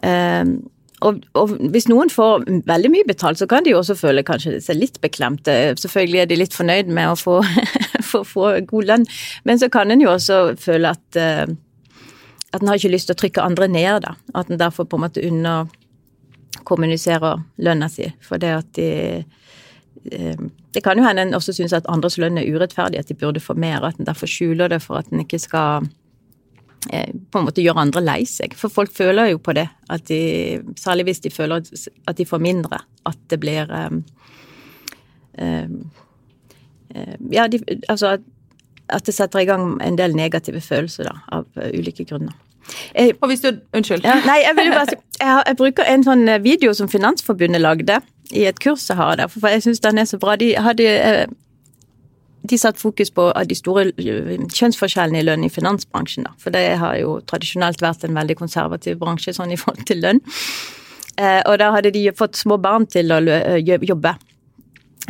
Um, 0.00 0.60
og, 1.04 1.22
og, 1.32 1.54
hvis 1.72 1.86
noen 1.88 2.10
får 2.12 2.44
veldig 2.68 2.90
mye 2.92 3.08
betalt, 3.08 3.40
så 3.40 3.46
kan 3.48 3.64
de 3.64 3.72
også 3.72 3.96
føle 3.96 4.24
kanskje 4.26 4.58
seg 4.60 4.76
litt 4.76 4.98
beklemte. 5.00 5.54
Selvfølgelig 5.80 6.20
er 6.20 6.28
de 6.28 6.38
litt 6.42 6.56
fornøyd 6.56 6.92
med 6.92 7.08
å 7.08 7.16
få, 7.16 7.38
få, 8.10 8.20
få 8.28 8.52
god 8.68 8.92
lønn, 8.92 9.08
men 9.48 9.60
så 9.60 9.70
kan 9.72 9.92
en 9.92 10.04
jo 10.04 10.12
også 10.12 10.42
føle 10.60 10.92
at 10.92 11.20
uh, 11.20 11.48
at 12.50 12.62
en 12.62 12.68
har 12.70 12.76
ikke 12.80 12.94
lyst 12.94 13.10
til 13.10 13.14
å 13.14 13.20
trykke 13.20 13.44
andre 13.44 13.68
ned, 13.70 14.00
da. 14.04 14.12
At 14.34 14.50
en 14.50 14.60
derfor 14.60 14.84
på 14.90 14.96
en 14.98 15.04
måte 15.04 15.26
underkommuniserer 15.26 17.34
lønna 17.62 17.88
si. 17.92 18.06
For 18.26 18.36
det 18.42 18.52
at 18.56 18.68
de 18.78 18.88
Det 20.00 20.80
kan 20.84 20.96
jo 20.96 21.04
hende 21.04 21.22
en 21.26 21.36
også 21.36 21.52
syns 21.52 21.74
at 21.76 21.88
andres 21.92 22.16
lønn 22.16 22.38
er 22.40 22.48
urettferdig, 22.48 22.98
at 22.98 23.10
de 23.10 23.18
burde 23.20 23.40
få 23.40 23.54
mer. 23.54 23.84
At 23.84 23.98
en 24.00 24.08
derfor 24.08 24.30
skjuler 24.30 24.70
det 24.72 24.80
for 24.82 24.96
at 25.02 25.10
en 25.12 25.20
ikke 25.20 25.38
skal 25.38 25.90
Eh, 26.88 27.14
på 27.30 27.38
en 27.38 27.44
måte 27.44 27.60
gjøre 27.60 27.82
andre 27.82 28.00
lei 28.00 28.20
seg. 28.24 28.54
For 28.56 28.72
folk 28.72 28.92
føler 28.96 29.34
jo 29.34 29.40
på 29.44 29.52
det, 29.56 29.66
at 29.92 30.06
de, 30.08 30.20
særlig 30.80 31.10
hvis 31.10 31.20
de 31.20 31.32
føler 31.32 31.60
at 32.08 32.16
de 32.16 32.24
får 32.26 32.40
mindre, 32.40 32.80
at 33.06 33.18
det 33.28 33.40
blir 33.40 33.68
um, 33.68 34.04
um, 35.36 35.80
Ja, 37.30 37.46
de, 37.46 37.60
altså 37.88 38.16
at 38.88 39.06
det 39.06 39.14
setter 39.14 39.38
i 39.38 39.46
gang 39.46 39.76
en 39.84 39.98
del 39.98 40.16
negative 40.16 40.60
følelser 40.60 41.06
da, 41.06 41.12
av 41.28 41.44
uh, 41.60 41.68
ulike 41.68 42.04
grunner. 42.08 42.32
Jeg, 42.96 43.12
og 43.20 43.28
hvis 43.28 43.44
du 43.44 43.52
Unnskyld. 43.76 44.02
Ja, 44.04 44.16
nei, 44.24 44.40
jeg, 44.42 44.56
vil 44.56 44.72
bare, 44.72 44.96
jeg, 45.20 45.42
jeg, 45.46 45.56
bruker 45.60 45.86
en 45.86 46.06
sånn 46.06 46.24
video 46.42 46.72
som 46.74 46.88
Finansforbundet 46.88 47.60
lagde 47.60 48.00
i 48.32 48.46
et 48.48 48.58
kurs 48.62 48.88
jeg 48.90 48.98
har 48.98 49.16
der, 49.18 49.30
for 49.30 49.48
jeg 49.48 49.64
syns 49.64 49.82
den 49.84 49.98
er 49.98 50.08
så 50.08 50.18
bra. 50.22 50.36
De 50.40 50.52
hadde 50.56 50.86
uh, 50.86 51.32
de 52.42 52.58
satte 52.58 52.80
fokus 52.80 53.10
på 53.12 53.26
de 53.48 53.56
store 53.56 53.90
kjønnsforskjellene 53.96 55.20
i 55.20 55.26
lønn 55.26 55.44
i 55.44 55.52
finansbransjen. 55.52 56.26
Da. 56.26 56.34
For 56.40 56.54
det 56.54 56.64
har 56.80 56.96
jo 57.00 57.18
tradisjonelt 57.28 57.82
vært 57.84 58.06
en 58.06 58.16
veldig 58.16 58.36
konservativ 58.38 58.98
bransje 59.02 59.34
sånn 59.36 59.52
i 59.52 59.58
forhold 59.60 59.84
til 59.88 60.00
lønn. 60.04 60.22
Eh, 61.20 61.40
og 61.44 61.58
da 61.60 61.70
hadde 61.74 61.92
de 61.92 62.06
fått 62.16 62.40
små 62.40 62.56
barn 62.62 62.86
til 62.88 63.12
å 63.12 63.20
jobbe. 63.60 64.14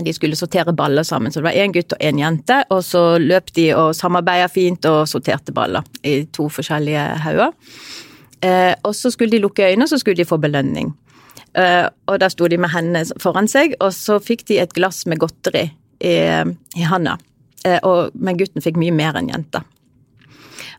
De 0.01 0.15
skulle 0.17 0.39
sortere 0.39 0.73
baller 0.75 1.05
sammen, 1.05 1.33
så 1.33 1.41
det 1.41 1.51
var 1.51 1.59
én 1.61 1.75
gutt 1.75 1.95
og 1.95 2.03
én 2.03 2.19
jente. 2.19 2.63
Og 2.75 2.83
så 2.87 3.05
løp 3.23 3.53
de 3.55 3.69
og 3.77 3.93
samarbeida 3.97 4.49
fint 4.51 4.91
og 4.91 5.05
sorterte 5.11 5.55
baller 5.55 5.87
i 6.03 6.25
to 6.35 6.49
forskjellige 6.51 7.05
hauger. 7.27 7.55
Eh, 8.41 8.75
og 8.83 8.95
så 8.97 9.13
skulle 9.13 9.37
de 9.37 9.43
lukke 9.45 9.69
øynene, 9.69 9.87
og 9.87 9.93
så 9.93 10.01
skulle 10.01 10.19
de 10.19 10.29
få 10.29 10.41
belønning. 10.41 10.95
Eh, 11.59 11.87
og 12.07 12.21
da 12.23 12.31
sto 12.31 12.49
de 12.51 12.59
med 12.61 12.71
hendene 12.75 13.19
foran 13.23 13.51
seg, 13.51 13.75
og 13.83 13.93
så 13.97 14.21
fikk 14.23 14.47
de 14.51 14.61
et 14.63 14.75
glass 14.77 15.03
med 15.11 15.21
godteri 15.23 15.67
i, 15.99 16.17
i 16.79 16.87
handa. 16.87 17.17
Eh, 17.67 17.81
men 18.15 18.41
gutten 18.41 18.65
fikk 18.65 18.79
mye 18.81 18.95
mer 18.95 19.19
enn 19.19 19.33
jenta. 19.33 19.65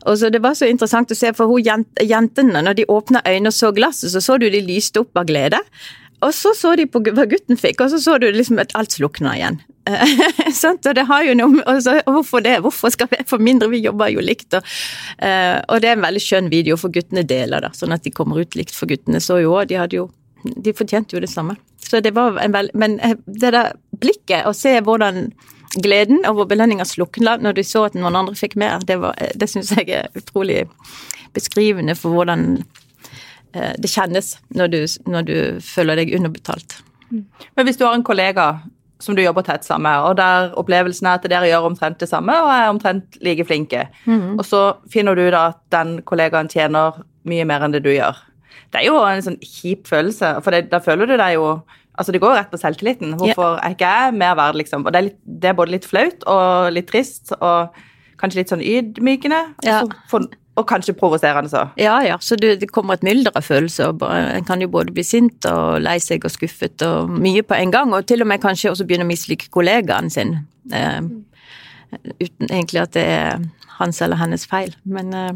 Og 0.02 0.18
så 0.18 0.30
Det 0.30 0.42
var 0.42 0.56
så 0.58 0.66
interessant 0.66 1.12
å 1.12 1.18
se, 1.18 1.30
for 1.36 1.46
hun, 1.46 1.84
jentene, 2.00 2.62
når 2.62 2.80
de 2.80 2.88
åpna 2.90 3.22
øynene 3.26 3.52
og 3.52 3.54
så 3.54 3.70
glasset, 3.74 4.10
så 4.10 4.20
så 4.20 4.38
du 4.38 4.48
de 4.50 4.62
lyste 4.64 4.98
opp 4.98 5.16
av 5.16 5.28
glede. 5.28 5.60
Og 6.22 6.30
så 6.34 6.52
så 6.54 6.74
de 6.78 6.86
på 6.86 7.02
hva 7.02 7.26
gutten 7.26 7.58
fikk, 7.58 7.82
og 7.82 7.90
så 7.90 7.98
så 8.02 8.16
du 8.18 8.28
liksom 8.30 8.58
at 8.62 8.74
alt 8.78 8.94
slukna 8.94 9.34
igjen. 9.36 9.60
og 9.90 10.94
det 10.94 11.04
har 11.08 11.24
jo 11.26 11.32
noe 11.34 11.62
og 11.66 11.80
så, 11.82 11.96
Hvorfor 12.06 12.42
det? 12.42 12.60
Hvorfor 12.62 12.92
skal 12.94 13.08
vi 13.10 13.24
få 13.26 13.40
mindre? 13.42 13.66
Vi 13.72 13.82
jobber 13.82 14.12
jo 14.14 14.22
likt. 14.22 14.54
Og, 14.54 14.62
og 14.62 15.82
det 15.82 15.90
er 15.90 15.96
en 15.96 16.06
veldig 16.06 16.22
skjønn 16.22 16.50
video, 16.50 16.78
for 16.78 16.94
guttene 16.94 17.26
deler, 17.26 17.66
da, 17.66 17.72
sånn 17.74 17.94
at 17.94 18.06
de 18.06 18.14
kommer 18.14 18.42
ut 18.42 18.58
likt. 18.58 18.74
For 18.74 18.90
guttene 18.90 19.22
så 19.22 19.40
jo 19.42 19.54
òg, 19.56 19.70
de 19.70 19.80
hadde 19.82 19.98
jo 19.98 20.08
De 20.42 20.74
fortjente 20.74 21.16
jo 21.16 21.22
det 21.22 21.30
samme. 21.30 21.56
Så 21.82 22.00
det 22.00 22.14
var 22.16 22.38
en 22.40 22.54
veld... 22.54 22.70
Men 22.74 22.98
eh, 23.00 23.16
det 23.26 23.52
der 23.54 23.72
blikket, 24.00 24.46
å 24.46 24.54
se 24.56 24.74
hvordan 24.80 25.28
gleden 25.82 26.26
over 26.28 26.46
belønninga 26.48 26.84
slukna 26.84 27.38
når 27.40 27.56
du 27.56 27.62
så 27.64 27.86
at 27.88 27.96
noen 27.96 28.16
andre 28.18 28.36
fikk 28.36 28.58
mer, 28.60 28.82
det, 28.86 28.98
var, 29.02 29.16
eh, 29.20 29.32
det 29.34 29.48
syns 29.50 29.72
jeg 29.76 29.88
er 29.88 30.10
utrolig 30.18 30.64
beskrivende 31.36 31.96
for 31.96 32.16
hvordan 32.16 32.46
eh, 32.58 33.72
det 33.78 33.90
kjennes 33.92 34.34
når 34.56 34.72
du, 34.72 34.80
når 35.08 35.28
du 35.28 35.36
føler 35.64 36.02
deg 36.02 36.14
underbetalt. 36.18 36.80
Men 37.12 37.68
hvis 37.68 37.76
du 37.76 37.84
har 37.84 37.96
en 37.96 38.04
kollega 38.04 38.54
som 39.02 39.16
du 39.16 39.22
jobber 39.22 39.42
tett 39.42 39.64
sammen 39.66 39.88
med, 39.88 40.04
og 40.06 40.16
der 40.20 40.52
opplevelsen 40.58 41.08
er 41.10 41.18
at 41.18 41.24
dere 41.28 41.48
gjør 41.50 41.66
omtrent 41.72 41.98
det 42.00 42.08
samme 42.08 42.36
og 42.44 42.50
er 42.54 42.68
omtrent 42.70 43.18
like 43.24 43.44
flinke, 43.48 43.88
mm. 44.06 44.36
og 44.38 44.44
så 44.46 44.62
finner 44.92 45.18
du 45.18 45.24
da 45.34 45.48
at 45.50 45.58
den 45.74 45.96
kollegaen 46.06 46.50
tjener 46.52 47.02
mye 47.28 47.46
mer 47.48 47.66
enn 47.66 47.74
det 47.74 47.82
du 47.84 47.90
gjør. 47.92 48.20
Det 48.72 48.80
er 48.80 48.88
jo 48.88 48.98
en 49.04 49.24
sånn 49.24 49.38
kjip 49.44 49.88
følelse, 49.90 50.34
for 50.44 50.54
det, 50.54 50.66
da 50.72 50.82
føler 50.82 51.10
du 51.10 51.16
deg 51.20 51.38
jo 51.38 51.54
Altså, 51.92 52.08
Det 52.14 52.22
går 52.22 52.30
jo 52.32 52.36
rett 52.38 52.48
på 52.48 52.56
selvtilliten. 52.56 53.10
Hvorfor 53.20 53.58
er 53.60 53.74
ikke 53.74 53.84
jeg 53.84 54.14
mer 54.16 54.36
verd, 54.38 54.56
liksom? 54.56 54.86
Og 54.88 54.94
det 54.94 54.98
er, 54.98 55.04
litt, 55.10 55.18
det 55.42 55.50
er, 55.50 55.56
både 55.58 55.74
litt 55.74 55.84
flaut 55.84 56.22
og 56.24 56.70
litt 56.72 56.86
trist, 56.88 57.34
og 57.36 57.74
kanskje 58.16 58.38
litt 58.38 58.52
sånn 58.54 58.62
ydmykende. 58.64 59.40
Ja. 59.66 59.82
For, 60.08 60.24
og 60.56 60.66
kanskje 60.68 60.94
provoserende 60.96 61.52
så. 61.52 61.66
Ja, 61.80 61.98
ja. 62.04 62.16
Så 62.20 62.36
det, 62.40 62.54
det 62.60 62.70
kommer 62.72 62.98
et 62.98 63.04
mylder 63.06 63.36
av 63.36 63.44
følelser. 63.44 63.92
En 64.08 64.48
kan 64.48 64.64
jo 64.64 64.68
både 64.72 64.92
bli 64.92 65.04
sint 65.04 65.44
og 65.48 65.82
lei 65.84 65.98
seg 66.02 66.24
og 66.28 66.32
skuffet 66.34 66.84
og 66.84 67.12
mye 67.12 67.44
på 67.44 67.56
en 67.56 67.72
gang. 67.72 67.92
Og 67.96 68.08
til 68.08 68.24
og 68.24 68.28
med 68.32 68.42
kanskje 68.42 68.72
også 68.72 68.88
begynne 68.88 69.04
å 69.04 69.12
mislike 69.12 69.48
kollegaen 69.52 70.08
sin. 70.12 70.38
Uten 71.92 72.48
egentlig 72.48 72.80
at 72.82 72.94
det 72.96 73.04
er 73.04 73.42
hans 73.78 74.02
eller 74.02 74.20
hennes 74.20 74.46
feil. 74.48 74.74
Men, 74.82 75.14
eh, 75.14 75.32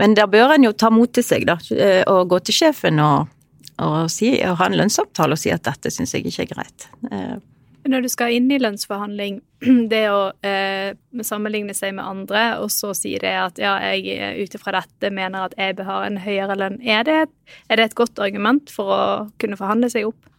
men 0.00 0.16
der 0.18 0.30
bør 0.30 0.54
en 0.54 0.66
jo 0.66 0.72
ta 0.72 0.90
mot 0.90 1.12
til 1.12 1.26
seg, 1.26 1.46
da, 1.48 1.58
eh, 1.76 2.02
og 2.10 2.28
gå 2.32 2.40
til 2.44 2.58
sjefen 2.60 3.00
og, 3.02 3.32
og, 3.78 3.98
si, 4.12 4.36
og 4.46 4.60
ha 4.60 4.70
en 4.70 4.78
lønnsavtale 4.80 5.36
og 5.36 5.40
si 5.40 5.52
at 5.54 5.66
dette 5.66 5.92
syns 5.92 6.14
jeg 6.14 6.26
ikke 6.28 6.46
er 6.46 6.52
greit. 6.54 6.88
Eh, 7.10 7.36
Når 7.84 8.06
du 8.06 8.08
skal 8.08 8.32
inn 8.32 8.48
i 8.48 8.60
lønnsforhandling, 8.62 9.40
det 9.92 10.04
å 10.08 10.32
eh, 10.46 10.94
sammenligne 11.20 11.76
seg 11.76 11.96
med 11.98 12.04
andre, 12.04 12.44
og 12.64 12.70
så 12.72 12.94
si 12.96 13.16
det 13.20 13.34
at 13.40 13.60
ja, 13.60 13.76
jeg 13.92 14.44
ut 14.44 14.56
ifra 14.56 14.78
dette 14.80 15.12
mener 15.12 15.48
at 15.48 15.58
jeg 15.60 15.76
bør 15.80 15.90
ha 15.90 15.98
en 16.06 16.20
høyere 16.24 16.56
lønn, 16.60 16.80
er 16.80 17.04
det, 17.08 17.24
er 17.68 17.80
det 17.80 17.90
et 17.90 17.98
godt 17.98 18.22
argument 18.24 18.72
for 18.72 18.94
å 18.94 19.02
kunne 19.42 19.60
forhandle 19.60 19.92
seg 19.92 20.08
opp? 20.12 20.30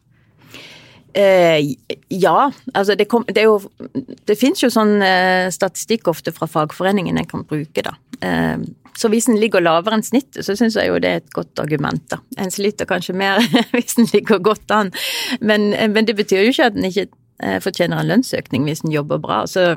Eh, 1.15 1.75
ja, 2.11 2.51
altså 2.73 2.95
det, 2.99 3.05
kom, 3.07 3.23
det, 3.29 3.37
er 3.39 3.47
jo 3.47 3.61
Det 4.27 4.35
fins 4.35 4.59
jo 4.59 4.67
sånn 4.73 4.97
eh, 4.99 5.47
statistikk 5.53 6.09
ofte 6.11 6.33
fra 6.35 6.47
fagforeningen 6.51 7.15
en 7.15 7.29
kan 7.29 7.45
bruke, 7.47 7.85
da. 7.85 7.93
Eh, 8.19 8.65
så 8.99 9.09
hvis 9.11 9.27
en 9.31 9.39
ligger 9.39 9.63
lavere 9.63 9.97
enn 9.97 10.05
snittet, 10.05 10.41
så 10.47 10.55
syns 10.55 10.77
jeg 10.79 10.89
jo 10.89 10.99
det 11.03 11.11
er 11.11 11.21
et 11.21 11.35
godt 11.35 11.59
argument, 11.63 12.03
da. 12.11 12.21
En 12.41 12.51
sliter 12.51 12.87
kanskje 12.89 13.15
mer 13.17 13.39
hvis 13.75 13.97
en 13.99 14.09
ligger 14.11 14.43
godt 14.43 14.71
an, 14.75 14.91
men, 15.41 15.71
eh, 15.73 15.89
men, 15.91 16.07
det 16.07 16.17
betyr 16.19 16.43
jo 16.43 16.51
ikke 16.51 16.69
at 16.71 16.79
en 16.79 16.89
ikke 16.89 17.07
eh, 17.43 17.59
fortjener 17.63 18.01
en 18.01 18.11
lønnsøkning 18.11 18.67
hvis 18.67 18.85
en 18.85 18.95
jobber 18.95 19.23
bra. 19.23 19.43
Så, 19.51 19.73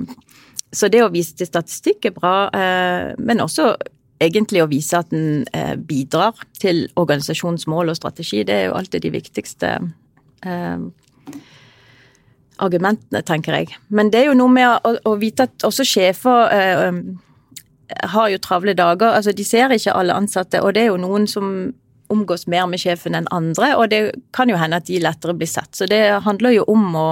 så, 0.72 0.90
det 0.90 1.03
å 1.05 1.12
vise 1.14 1.38
til 1.38 1.51
statistikk 1.51 2.11
er 2.11 2.18
bra, 2.18 2.37
eh, 2.55 3.14
men 3.18 3.42
også 3.44 3.72
egentlig 4.22 4.64
å 4.64 4.70
vise 4.70 4.98
at 4.98 5.12
en 5.14 5.44
bidrar 5.87 6.35
til 6.59 6.88
organisasjonens 6.98 7.68
mål 7.70 7.92
og 7.92 7.98
strategi. 8.01 8.40
Det 8.42 8.57
er 8.57 8.64
jo 8.66 8.74
alltid 8.74 9.05
de 9.05 9.12
viktigste 9.14 9.68
argumentene, 12.64 13.23
tenker 13.27 13.57
jeg. 13.59 13.79
Men 13.88 14.12
det 14.12 14.23
er 14.23 14.31
jo 14.31 14.38
noe 14.38 14.53
med 14.53 14.68
å, 14.87 14.94
å 15.09 15.16
vite 15.21 15.49
at 15.49 15.66
også 15.66 15.87
sjefer 15.87 16.55
eh, 16.55 17.03
har 18.14 18.31
jo 18.33 18.40
travle 18.44 18.75
dager. 18.79 19.14
Altså, 19.14 19.35
de 19.37 19.47
ser 19.47 19.75
ikke 19.75 19.97
alle 19.97 20.16
ansatte, 20.16 20.62
og 20.62 20.75
det 20.77 20.87
er 20.87 20.92
jo 20.92 21.01
noen 21.01 21.29
som 21.31 21.53
omgås 22.09 22.47
mer 22.49 22.64
med 22.71 22.81
sjefen 22.81 23.16
enn 23.18 23.29
andre, 23.35 23.75
og 23.77 23.90
det 23.92 24.01
kan 24.37 24.49
jo 24.49 24.57
hende 24.57 24.81
at 24.81 24.88
de 24.88 25.01
lettere 25.03 25.37
blir 25.37 25.51
sett. 25.51 25.75
Så 25.77 25.88
det 25.90 26.01
handler 26.25 26.57
jo 26.57 26.64
om 26.73 26.88
å, 26.97 27.11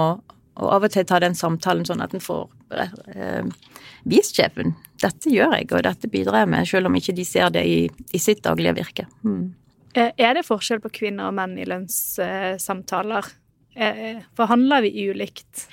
å 0.57 0.71
av 0.73 0.87
og 0.87 0.93
til 0.93 1.05
ta 1.05 1.21
den 1.21 1.37
samtalen 1.37 1.85
sånn 1.85 2.01
at 2.01 2.15
en 2.17 2.23
får 2.23 2.47
eh, 3.13 3.45
vist 4.09 4.39
sjefen 4.39 4.73
dette 5.01 5.31
gjør 5.31 5.55
jeg, 5.57 5.69
og 5.71 5.85
dette 5.85 6.09
bidrar 6.11 6.43
jeg 6.43 6.51
med, 6.51 6.67
selv 6.69 6.89
om 6.89 6.97
ikke 6.97 7.15
de 7.17 7.25
ser 7.27 7.51
det 7.53 7.63
i, 7.69 7.79
i 7.87 8.21
sitt 8.21 8.43
daglige 8.45 8.77
virke. 8.79 9.07
Hmm. 9.21 9.51
Er 9.97 10.37
det 10.37 10.45
forskjell 10.45 10.81
på 10.83 10.93
kvinner 10.93 11.31
og 11.31 11.37
menn 11.37 11.55
i 11.57 11.65
lønnssamtaler? 11.65 13.29
Eh, 13.29 13.35
forhandler 14.37 14.83
vi 14.85 15.09
ulikt? 15.11 15.67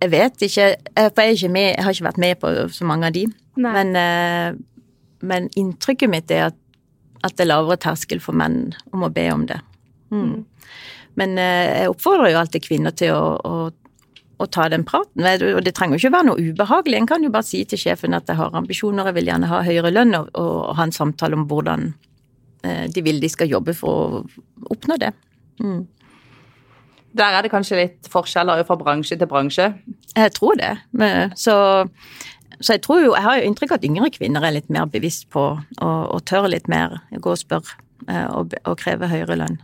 Jeg 0.00 0.12
vet 0.14 0.44
ikke, 0.46 0.66
eh, 0.96 1.10
for 1.12 1.28
jeg, 1.28 1.50
med, 1.52 1.74
jeg, 1.74 1.84
har 1.84 1.92
ikke 1.92 2.08
vært 2.08 2.22
med 2.22 2.38
på 2.40 2.52
så 2.72 2.86
mange 2.88 3.10
av 3.10 3.16
de. 3.16 3.26
Men, 3.60 3.92
eh, 3.98 4.54
men, 5.20 5.50
inntrykket 5.60 6.08
mitt 6.08 6.32
er 6.32 6.48
at, 6.48 6.56
at, 7.20 7.34
det 7.36 7.44
er 7.44 7.50
lavere 7.50 7.76
terskel 7.80 8.22
for 8.24 8.36
menn 8.36 8.72
om 8.94 9.04
å 9.04 9.12
be 9.12 9.26
om 9.32 9.44
det. 9.50 9.60
Mm. 10.10 10.24
mm. 10.24 10.40
Men 11.20 11.34
jeg 11.36 11.88
oppfordrer 11.90 12.30
jo 12.30 12.38
alltid 12.38 12.62
kvinner 12.64 12.94
til 12.96 13.10
å, 13.12 13.34
å, 13.44 13.54
å, 14.40 14.46
ta 14.46 14.68
den 14.72 14.84
praten. 14.88 15.26
Og 15.26 15.58
det 15.66 15.72
trenger 15.76 15.98
jo 15.98 16.06
ikke 16.06 16.14
være 16.14 16.28
noe 16.28 16.44
ubehagelig. 16.52 16.96
En 16.96 17.08
kan 17.10 17.26
jo 17.26 17.32
bare 17.34 17.44
si 17.44 17.64
til 17.68 17.80
sjefen 17.82 18.14
at 18.16 18.30
jeg 18.30 18.38
har 18.38 18.54
ambisjoner, 18.56 19.10
jeg 19.10 19.16
vil 19.18 19.28
gjerne 19.28 19.50
ha 19.50 19.58
høyere 19.66 19.90
lønn, 19.92 20.14
og, 20.16 20.30
og 20.38 20.78
ha 20.78 20.86
en 20.86 20.94
samtale 20.94 21.36
om 21.36 21.44
hvordan 21.50 21.90
de 22.94 23.02
vil 23.04 23.20
de 23.20 23.28
skal 23.32 23.50
jobbe 23.50 23.74
for 23.76 24.22
å 24.22 24.22
oppnå 24.72 24.96
det. 25.02 25.10
Mm. 25.60 25.82
Der 27.16 27.36
er 27.36 27.42
det 27.42 27.50
kanskje 27.50 27.78
litt 27.78 28.10
forskjeller 28.10 28.62
fra 28.68 28.76
bransje 28.78 29.18
til 29.18 29.28
bransje? 29.30 29.72
Jeg 30.14 30.32
tror 30.36 30.58
det. 30.60 30.72
Så, 31.38 31.54
så 32.60 32.76
jeg 32.76 32.82
tror 32.82 33.00
jo 33.02 33.14
Jeg 33.14 33.22
har 33.22 33.38
jo 33.38 33.48
inntrykk 33.48 33.72
av 33.74 33.80
at 33.80 33.88
yngre 33.88 34.10
kvinner 34.14 34.46
er 34.46 34.54
litt 34.58 34.70
mer 34.70 34.86
bevisst 34.90 35.28
på 35.30 35.44
å, 35.58 35.88
og 35.88 36.24
tør 36.30 36.48
litt 36.50 36.68
mer 36.70 37.00
gå 37.10 37.34
og 37.34 37.40
spørre 37.40 37.78
eh, 38.08 38.26
og, 38.30 38.54
og 38.64 38.78
kreve 38.78 39.10
høyere 39.10 39.38
lønn. 39.42 39.60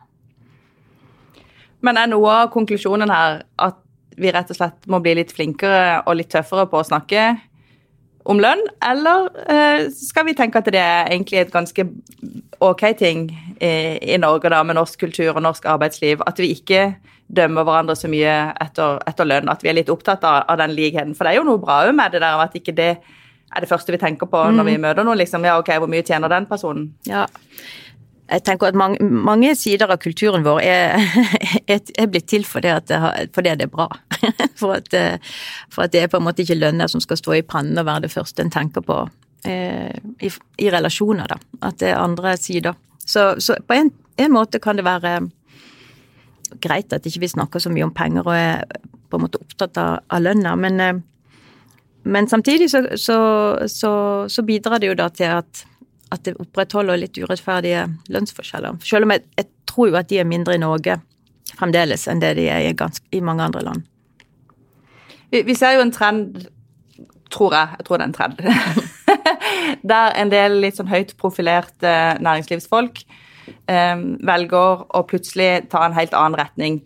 Men 1.87 2.01
er 2.01 2.11
noe 2.11 2.33
av 2.43 2.53
konklusjonen 2.55 3.13
her 3.13 3.45
at 3.63 3.83
vi 4.17 4.33
rett 4.33 4.51
og 4.51 4.59
slett 4.59 4.89
må 4.91 4.99
bli 5.05 5.15
litt 5.19 5.35
flinkere 5.35 6.01
og 6.07 6.17
litt 6.19 6.33
tøffere 6.33 6.67
på 6.71 6.81
å 6.81 6.89
snakke 6.89 7.35
om 8.27 8.41
lønn, 8.43 8.63
eller 8.83 9.29
eh, 9.47 9.85
skal 9.95 10.27
vi 10.27 10.35
tenke 10.35 10.59
at 10.59 10.71
det 10.73 10.81
er 10.83 11.13
egentlig 11.13 11.45
et 11.45 11.53
ganske 11.53 11.85
ok 12.65 12.83
ting 12.99 13.29
i, 13.61 13.71
i 14.03 14.17
Norge 14.19 14.51
da, 14.51 14.65
med 14.67 14.79
norsk 14.81 15.05
kultur 15.05 15.37
og 15.37 15.45
norsk 15.47 15.69
arbeidsliv, 15.71 16.25
at 16.27 16.41
vi 16.43 16.51
ikke 16.57 16.97
dømmer 17.27 17.67
hverandre 17.67 17.97
så 17.99 18.11
mye 18.11 18.35
etter, 18.63 19.01
etter, 19.09 19.29
lønn, 19.29 19.51
at 19.51 19.65
vi 19.65 19.71
er 19.73 19.79
litt 19.81 19.93
opptatt 19.93 20.25
av, 20.25 20.45
av 20.51 20.61
den 20.61 20.77
likheten. 20.77 21.15
For 21.17 21.27
det 21.27 21.35
er 21.35 21.41
jo 21.41 21.49
noe 21.49 21.63
bra 21.63 21.81
med 21.93 22.15
det 22.15 22.23
der, 22.23 22.43
at 22.45 22.55
ikke 22.59 22.77
det 22.77 22.93
er 22.97 23.63
det 23.63 23.71
første 23.71 23.95
vi 23.95 23.99
tenker 24.03 24.29
på 24.31 24.39
når 24.51 24.67
mm. 24.67 24.71
vi 24.71 24.79
møter 24.83 25.07
noen. 25.07 25.19
liksom, 25.19 25.45
ja 25.47 25.57
ok, 25.59 25.73
Hvor 25.83 25.91
mye 25.91 26.07
tjener 26.07 26.31
den 26.31 26.47
personen? 26.51 26.89
Ja, 27.07 27.27
jeg 28.27 28.43
tenker 28.43 28.71
at 28.73 28.79
mange, 28.79 28.99
mange 29.07 29.53
sider 29.55 29.91
av 29.93 30.01
kulturen 30.03 30.43
vår 30.47 30.61
er, 30.65 31.05
er 31.71 32.09
blitt 32.11 32.27
til 32.31 32.47
fordi, 32.47 32.73
det, 32.89 32.99
for 33.35 33.47
det 33.47 33.55
er 33.55 33.71
bra. 33.71 33.89
For 34.57 34.73
at, 34.73 34.89
for 35.71 35.85
at, 35.85 35.93
det 35.93 36.01
er 36.01 36.09
på 36.09 36.17
en 36.17 36.25
måte 36.25 36.41
ikke 36.43 36.57
lønner 36.57 36.89
som 36.89 37.03
skal 37.05 37.19
stå 37.21 37.35
i 37.37 37.45
pannen 37.45 37.77
og 37.79 37.85
være 37.87 38.07
det 38.07 38.13
første 38.15 38.41
en 38.43 38.51
tenker 38.51 38.81
på 38.83 38.97
eh, 39.45 39.93
i, 40.25 40.31
i, 40.33 40.71
relasjoner, 40.73 41.29
da. 41.29 41.37
At 41.69 41.77
det 41.83 41.91
er 41.91 42.01
andre 42.01 42.33
sider. 42.41 42.79
Så, 43.05 43.35
så 43.45 43.59
på 43.61 43.77
en, 43.77 43.93
en 44.17 44.33
måte 44.33 44.59
kan 44.65 44.81
det 44.81 44.87
være 44.89 45.19
greit 46.63 46.93
at 46.93 47.07
ikke 47.07 47.25
vi 47.25 47.33
snakker 47.33 47.63
så 47.63 47.73
mye 47.73 47.87
om 47.87 47.95
penger 47.95 48.27
og 48.27 48.35
er 48.37 48.65
på 49.11 49.19
en 49.19 49.25
måte 49.27 49.41
opptatt 49.43 49.79
av, 49.81 50.01
av 50.13 50.23
lønna, 50.23 50.55
men, 50.59 50.81
eh, 50.83 50.99
men 52.07 52.29
samtidig 52.31 52.71
så, 52.71 52.83
så, 52.99 53.19
så, 53.71 53.93
så, 54.31 54.45
bidrar 54.47 54.83
det 54.83 54.91
jo 54.91 54.99
da 54.99 55.09
til 55.15 55.39
at, 55.41 55.65
at 56.15 56.25
det 56.27 56.37
opprettholder 56.43 57.01
litt 57.01 57.19
urettferdige 57.19 57.87
lønnsforskjeller. 58.13 58.81
Selv 58.87 59.09
om 59.09 59.15
jeg, 59.15 59.27
jeg, 59.39 59.51
tror 59.67 59.91
jo 59.91 59.99
at 59.99 60.09
de 60.09 60.21
er 60.23 60.29
mindre 60.29 60.55
i 60.55 60.63
Norge 60.63 60.95
fremdeles 61.59 62.07
enn 62.09 62.23
det 62.23 62.37
de 62.39 62.47
er 62.49 62.69
i, 62.69 62.75
ganske, 62.79 63.03
i 63.13 63.21
mange 63.25 63.45
andre 63.45 63.65
land. 63.67 63.83
Vi, 65.33 65.43
vi, 65.43 65.57
ser 65.59 65.75
jo 65.77 65.83
en 65.83 65.93
trend, 65.93 66.47
tror 67.35 67.55
jeg, 67.55 67.75
jeg 67.79 67.89
tror 67.89 67.99
det 67.99 68.07
er 68.07 68.11
en 68.13 68.17
trend, 68.17 68.41
der 69.93 70.15
en 70.23 70.33
del 70.33 70.61
litt 70.63 70.79
sånn 70.79 70.91
høyt 70.91 71.17
profilerte 71.21 71.93
næringslivsfolk 72.23 73.03
eh, 73.03 73.23
velger 73.67 74.87
å 74.97 75.03
plutselig 75.09 75.67
ta 75.73 75.85
en 75.87 75.97
helt 75.97 76.15
annen 76.17 76.39
retning. 76.41 76.81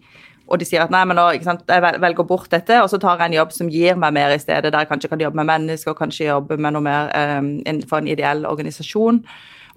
Og 0.50 0.58
de 0.58 0.66
sier 0.66 0.82
at 0.82 0.90
nei, 0.90 1.04
men 1.06 1.14
nå, 1.14 1.28
jeg 1.38 2.00
velger 2.02 2.26
bort 2.26 2.50
dette, 2.50 2.80
og 2.82 2.88
så 2.90 2.98
tar 2.98 3.20
jeg 3.20 3.30
en 3.30 3.38
jobb 3.38 3.52
som 3.54 3.70
gir 3.70 3.98
meg 4.00 4.14
mer 4.16 4.34
i 4.34 4.40
stedet, 4.42 4.72
der 4.72 4.82
jeg 4.82 4.90
kanskje 4.90 5.12
kan 5.12 5.22
jobbe 5.22 5.38
med 5.38 5.46
mennesker, 5.52 5.94
kanskje 5.94 6.26
jobbe 6.26 6.58
med 6.58 6.74
noe 6.74 6.82
mer 6.82 7.12
eh, 7.14 7.38
innenfor 7.38 8.00
en 8.00 8.10
ideell 8.10 8.42
organisasjon. 8.50 9.22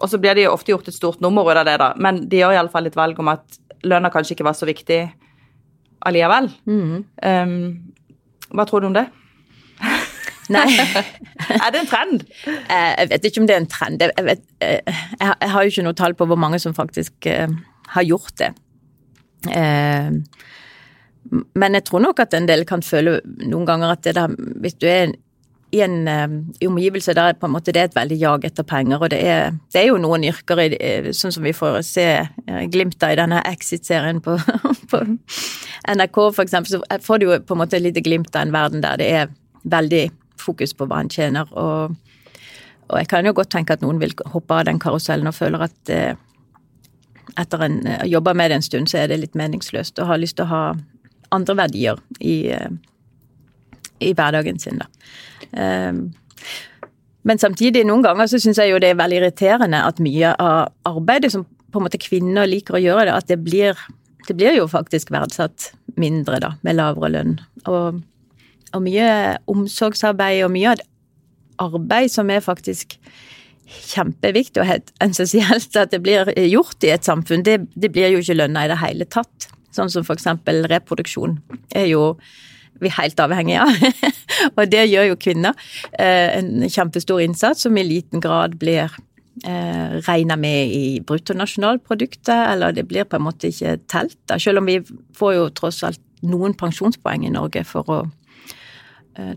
Og 0.02 0.10
så 0.10 0.18
blir 0.18 0.34
det 0.34 0.48
jo 0.48 0.56
ofte 0.56 0.74
gjort 0.74 0.90
et 0.90 0.98
stort 0.98 1.22
nummer 1.22 1.46
ut 1.46 1.60
av 1.60 1.68
det, 1.70 1.78
da. 1.78 1.92
Men 2.02 2.24
de 2.30 2.42
gjør 2.42 2.58
iallfall 2.58 2.90
et 2.90 2.98
valg 2.98 3.22
om 3.22 3.30
at 3.36 3.60
lønna 3.86 4.10
kanskje 4.14 4.34
ikke 4.34 4.48
var 4.48 4.58
så 4.58 4.66
viktig 4.66 5.04
allikevel. 6.10 6.50
Mm. 6.66 7.04
Um, 7.22 7.54
hva 8.58 8.66
tror 8.68 8.82
du 8.82 8.90
om 8.90 8.98
det? 8.98 9.06
Nei. 10.52 10.66
er 11.64 11.72
det 11.72 11.82
en 11.82 11.90
trend? 11.90 12.24
Eh, 12.48 12.94
jeg 13.00 13.12
vet 13.12 13.28
ikke 13.30 13.44
om 13.44 13.50
det 13.50 13.56
er 13.56 13.62
en 13.64 13.70
trend. 13.72 14.04
Jeg, 14.04 14.26
vet, 14.28 14.44
eh, 14.64 15.04
jeg 15.22 15.52
har 15.56 15.64
jo 15.64 15.74
ikke 15.74 15.86
noe 15.88 16.00
tall 16.00 16.16
på 16.18 16.28
hvor 16.30 16.40
mange 16.40 16.60
som 16.62 16.76
faktisk 16.76 17.30
uh, 17.30 17.48
har 17.96 18.08
gjort 18.08 18.36
det. 18.42 18.54
Men 21.54 21.76
jeg 21.76 21.84
tror 21.84 22.00
nok 22.04 22.22
at 22.24 22.34
en 22.38 22.48
del 22.48 22.64
kan 22.68 22.84
føle 22.84 23.18
noen 23.44 23.66
ganger 23.68 23.92
at 23.92 24.04
det 24.06 24.14
der, 24.16 24.32
hvis 24.64 24.78
du 24.80 24.88
er 24.88 25.12
i 25.74 25.82
en 25.84 26.08
omgivelse 26.64 27.16
der 27.18 27.36
på 27.36 27.50
en 27.50 27.56
måte 27.56 27.74
det 27.74 27.82
er 27.82 27.90
et 27.90 27.98
veldig 27.98 28.20
jag 28.22 28.46
etter 28.48 28.64
penger, 28.64 29.02
og 29.02 29.12
det 29.12 29.20
er, 29.20 29.52
det 29.74 29.82
er 29.82 29.88
jo 29.90 30.00
noen 30.00 30.24
yrker 30.30 30.62
i, 30.64 30.70
sånn 31.18 31.34
som 31.36 31.44
vi 31.44 31.52
får 31.58 31.82
se 31.88 32.08
glimt 32.72 33.04
av 33.04 33.16
i 33.16 33.20
denne 33.20 33.42
Exit-serien 33.52 34.22
på, 34.24 34.38
på, 34.94 35.04
NRK 35.92 36.20
for 36.22 36.44
eksempel, 36.46 36.78
så 36.78 37.00
får 37.04 37.20
du 37.20 37.28
jo 37.28 37.40
på 37.44 37.58
en 37.58 37.64
måte 37.66 37.80
et 37.80 37.88
lite 37.88 38.06
glimt 38.06 38.32
av 38.36 38.46
en 38.46 38.56
verden 38.56 38.86
der 38.86 39.02
det 39.02 39.10
er 39.12 39.34
veldig 39.64 40.06
fokus 40.44 40.76
på 40.78 40.88
hva 40.90 41.02
han 41.02 41.12
tjener. 41.12 41.50
Og, 41.52 41.96
og, 42.90 42.96
jeg 43.00 43.10
kan 43.12 43.26
jo 43.28 43.36
godt 43.38 43.54
tenke 43.56 43.76
at 43.76 43.84
noen 43.86 44.02
vil 44.02 44.16
hoppe 44.34 44.60
av 44.60 44.68
den 44.70 44.82
karusellen 44.84 45.32
og 45.32 45.38
føler 45.38 45.68
at 45.68 45.94
eh, 45.94 46.16
etter 47.40 47.66
en 47.66 47.80
har 47.88 48.10
jobba 48.10 48.34
med 48.38 48.52
det 48.52 48.60
en 48.60 48.66
stund, 48.66 48.92
så 48.92 49.04
er 49.04 49.12
det 49.12 49.22
litt 49.22 49.38
meningsløst 49.40 50.00
og 50.00 50.12
har 50.12 50.22
lyst 50.22 50.38
til 50.38 50.48
å 50.48 50.52
ha 50.52 50.64
andre 51.34 51.56
verdier 51.58 52.02
i, 52.20 52.52
eh, 52.54 52.70
i 54.04 54.14
hverdagen 54.14 54.60
sin, 54.62 54.84
da. 54.84 54.90
Um, 55.54 56.12
men 57.24 57.40
samtidig, 57.40 57.86
noen 57.88 58.04
ganger 58.04 58.28
så 58.28 58.40
syns 58.42 58.60
jeg 58.60 58.74
jo 58.74 58.80
det 58.84 58.92
er 58.92 59.00
veldig 59.00 59.22
irriterende 59.22 59.80
at 59.88 60.02
mye 60.04 60.34
av 60.44 60.74
arbeidet 60.90 61.32
som 61.32 61.46
på 61.74 61.80
en 61.80 61.88
måte 61.88 62.02
kvinner 62.02 62.50
liker 62.50 62.78
å 62.78 62.84
gjøre, 62.84 63.08
det, 63.08 63.14
at 63.16 63.30
det 63.32 63.40
blir, 63.42 63.80
det 64.28 64.36
blir 64.38 64.58
jo 64.58 64.68
faktisk 64.70 65.14
verdsatt 65.14 65.72
mindre, 66.00 66.42
da, 66.44 66.52
med 66.66 66.78
lavere 66.78 67.14
lønn. 67.16 67.38
Og 67.64 68.02
og 68.74 68.84
mye 68.86 69.08
omsorgsarbeid 69.52 70.44
og 70.46 70.54
mye 70.54 70.76
arbeid 71.62 72.12
som 72.12 72.32
er 72.34 72.44
faktisk 72.44 72.98
kjempeviktig 73.74 74.62
og 74.62 74.70
helt 74.70 74.92
essensielt 75.04 75.76
at 75.80 75.94
det 75.94 76.02
blir 76.04 76.30
gjort 76.50 76.84
i 76.86 76.94
et 76.94 77.06
samfunn, 77.06 77.46
det, 77.46 77.62
det 77.74 77.92
blir 77.94 78.14
jo 78.14 78.24
ikke 78.24 78.38
lønna 78.38 78.66
i 78.66 78.72
det 78.72 78.80
hele 78.82 79.08
tatt. 79.10 79.48
Sånn 79.74 79.90
som 79.90 80.06
eksempel 80.14 80.68
reproduksjon 80.70 81.40
er 81.74 81.88
jo 81.90 82.14
vi 82.84 82.92
helt 82.92 83.20
avhengige 83.22 83.64
av. 83.64 84.14
og 84.58 84.68
det 84.70 84.86
gjør 84.90 85.12
jo 85.12 85.20
kvinner. 85.22 85.58
Eh, 85.94 86.38
en 86.40 86.68
kjempestor 86.68 87.22
innsats 87.24 87.66
som 87.66 87.78
i 87.78 87.86
liten 87.86 88.22
grad 88.24 88.58
blir 88.62 88.92
eh, 89.46 90.00
regna 90.08 90.38
med 90.40 90.74
i 90.74 91.00
bruttonasjonalproduktet, 91.06 92.34
eller 92.34 92.76
det 92.76 92.88
blir 92.90 93.08
på 93.08 93.20
en 93.20 93.28
måte 93.30 93.54
ikke 93.54 93.78
telt. 93.92 94.18
Da. 94.28 94.40
Selv 94.42 94.62
om 94.62 94.70
vi 94.70 94.82
får 95.18 95.38
jo 95.38 95.48
tross 95.62 95.84
alt 95.88 96.02
noen 96.28 96.58
pensjonspoeng 96.60 97.26
i 97.28 97.34
Norge 97.34 97.64
for 97.68 97.90
å 97.92 98.04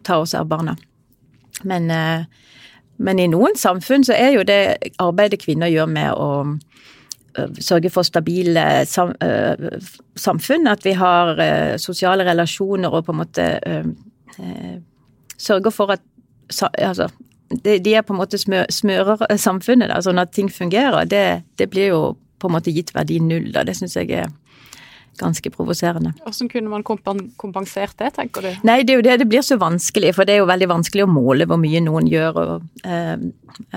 ta 0.02 0.16
oss 0.22 0.34
av 0.34 0.46
barna. 0.48 0.76
Men, 1.62 1.90
eh, 1.90 2.24
men 2.96 3.18
i 3.18 3.28
noen 3.28 3.56
samfunn 3.56 4.04
så 4.04 4.16
er 4.16 4.36
jo 4.36 4.46
det 4.46 4.92
arbeidet 5.02 5.42
kvinner 5.42 5.70
gjør 5.72 5.88
med 5.90 6.12
å 6.16 6.30
eh, 7.36 7.60
sørge 7.60 7.92
for 7.92 8.06
stabile 8.06 8.64
eh, 8.82 9.78
samfunn, 10.16 10.68
at 10.70 10.84
vi 10.86 10.96
har 10.96 11.40
eh, 11.42 11.76
sosiale 11.82 12.26
relasjoner 12.28 12.92
og 12.92 13.06
på 13.06 13.14
en 13.14 13.22
måte 13.22 13.48
eh, 13.60 13.88
eh, 14.40 14.76
sørger 15.36 15.74
for 15.74 15.96
at 15.96 16.04
altså, 16.80 17.10
de 17.62 17.92
er 17.92 18.02
på 18.02 18.14
en 18.14 18.20
måte 18.20 18.40
smører 18.40 19.26
samfunnet, 19.38 19.90
da, 19.92 20.00
sånn 20.02 20.18
at 20.18 20.32
ting 20.34 20.48
fungerer. 20.50 21.06
Det, 21.06 21.42
det 21.60 21.68
blir 21.70 21.92
jo 21.92 22.00
på 22.40 22.48
en 22.48 22.56
måte 22.56 22.72
gitt 22.74 22.90
verdi 22.94 23.20
null, 23.22 23.52
da. 23.54 23.62
Det 23.64 23.76
syns 23.76 23.96
jeg 23.96 24.10
er 24.16 24.32
ganske 25.20 25.50
provoserende. 25.55 26.12
Hvordan 26.22 26.50
kunne 26.52 26.72
man 26.72 26.85
kompensert 27.37 27.96
det, 27.98 28.12
tenker 28.18 28.44
du? 28.44 28.50
Nei, 28.66 28.83
det 28.83 28.94
er 28.94 29.00
jo 29.00 29.07
det 29.07 29.18
det 29.22 29.29
blir 29.31 29.44
så 29.44 29.59
vanskelig, 29.61 30.14
for 30.16 30.29
det 30.29 30.37
er 30.37 30.42
jo 30.42 30.50
veldig 30.50 30.70
vanskelig 30.70 31.07
å 31.07 31.11
måle 31.11 31.48
hvor 31.48 31.61
mye 31.61 31.83
noen 31.85 32.09
gjør. 32.11 32.40
Og, 32.42 32.68
eh, 32.85 33.16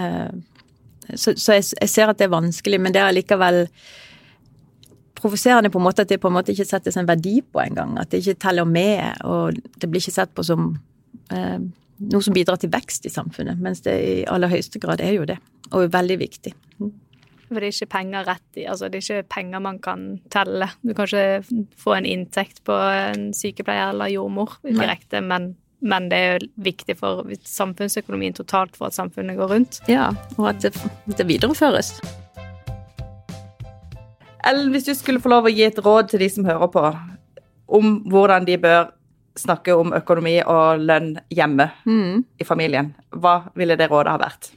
eh, 0.04 1.16
så 1.16 1.34
så 1.36 1.58
jeg, 1.58 1.72
jeg 1.80 1.90
ser 1.90 2.12
at 2.12 2.20
det 2.20 2.28
er 2.28 2.36
vanskelig, 2.36 2.82
men 2.82 2.96
det 2.96 3.02
er 3.02 3.10
allikevel 3.14 3.66
provoserende 5.20 5.72
på 5.72 5.80
en 5.80 5.88
måte 5.88 6.06
at 6.06 6.12
det 6.12 6.22
på 6.22 6.30
en 6.30 6.38
måte 6.38 6.54
ikke 6.54 6.68
settes 6.68 6.98
en 6.98 7.10
verdi 7.10 7.40
på 7.44 7.62
engang. 7.64 7.98
At 8.00 8.12
det 8.12 8.22
ikke 8.24 8.40
teller 8.46 8.68
med, 8.68 9.20
og 9.28 9.58
det 9.58 9.90
blir 9.90 10.02
ikke 10.04 10.16
sett 10.16 10.34
på 10.36 10.46
som 10.48 10.72
eh, 11.34 11.60
noe 12.00 12.24
som 12.24 12.36
bidrar 12.36 12.60
til 12.62 12.72
vekst 12.72 13.08
i 13.08 13.14
samfunnet. 13.14 13.60
Mens 13.60 13.84
det 13.86 13.96
i 14.00 14.18
aller 14.32 14.52
høyeste 14.52 14.80
grad 14.82 15.04
er 15.04 15.18
jo 15.18 15.28
det, 15.28 15.40
og 15.72 15.84
er 15.84 15.96
veldig 15.98 16.20
viktig. 16.22 16.54
For 17.50 17.58
det 17.58 17.70
er 17.70 17.74
ikke 17.74 17.94
penger 17.96 18.28
rett 18.28 18.60
i 18.62 18.66
Altså, 18.70 18.90
det 18.90 19.00
er 19.00 19.06
ikke 19.06 19.30
penger 19.34 19.64
man 19.66 19.80
kan 19.82 20.06
telle. 20.30 20.70
Du 20.86 20.94
kan 20.94 21.10
ikke 21.10 21.66
få 21.82 21.96
en 21.98 22.06
inntekt 22.06 22.62
på 22.68 22.76
en 22.78 23.32
sykepleier 23.34 23.90
eller 23.94 24.12
jordmor 24.14 24.60
direkte, 24.66 25.24
men, 25.26 25.56
men 25.82 26.10
det 26.12 26.20
er 26.20 26.38
jo 26.38 26.50
viktig 26.70 26.98
for 27.00 27.26
samfunnsøkonomien 27.50 28.38
totalt 28.38 28.78
for 28.78 28.92
at 28.92 28.98
samfunnet 28.98 29.40
går 29.40 29.54
rundt. 29.56 29.82
Ja, 29.90 30.12
og 30.38 30.52
at 30.54 30.62
det, 30.62 30.76
det 31.18 31.28
videreføres. 31.28 31.96
Ellen, 34.48 34.70
hvis 34.72 34.86
du 34.88 34.94
skulle 34.96 35.20
få 35.20 35.34
lov 35.34 35.50
å 35.50 35.52
gi 35.52 35.66
et 35.66 35.82
råd 35.84 36.14
til 36.14 36.24
de 36.24 36.30
som 36.32 36.48
hører 36.48 36.70
på, 36.72 36.86
om 37.70 38.00
hvordan 38.10 38.46
de 38.48 38.56
bør 38.62 38.94
snakke 39.40 39.76
om 39.78 39.92
økonomi 39.96 40.38
og 40.44 40.82
lønn 40.84 41.12
hjemme 41.34 41.70
i 42.40 42.48
familien, 42.48 42.94
hva 43.10 43.52
ville 43.58 43.78
det 43.80 43.90
rådet 43.92 44.16
ha 44.16 44.22
vært? 44.22 44.52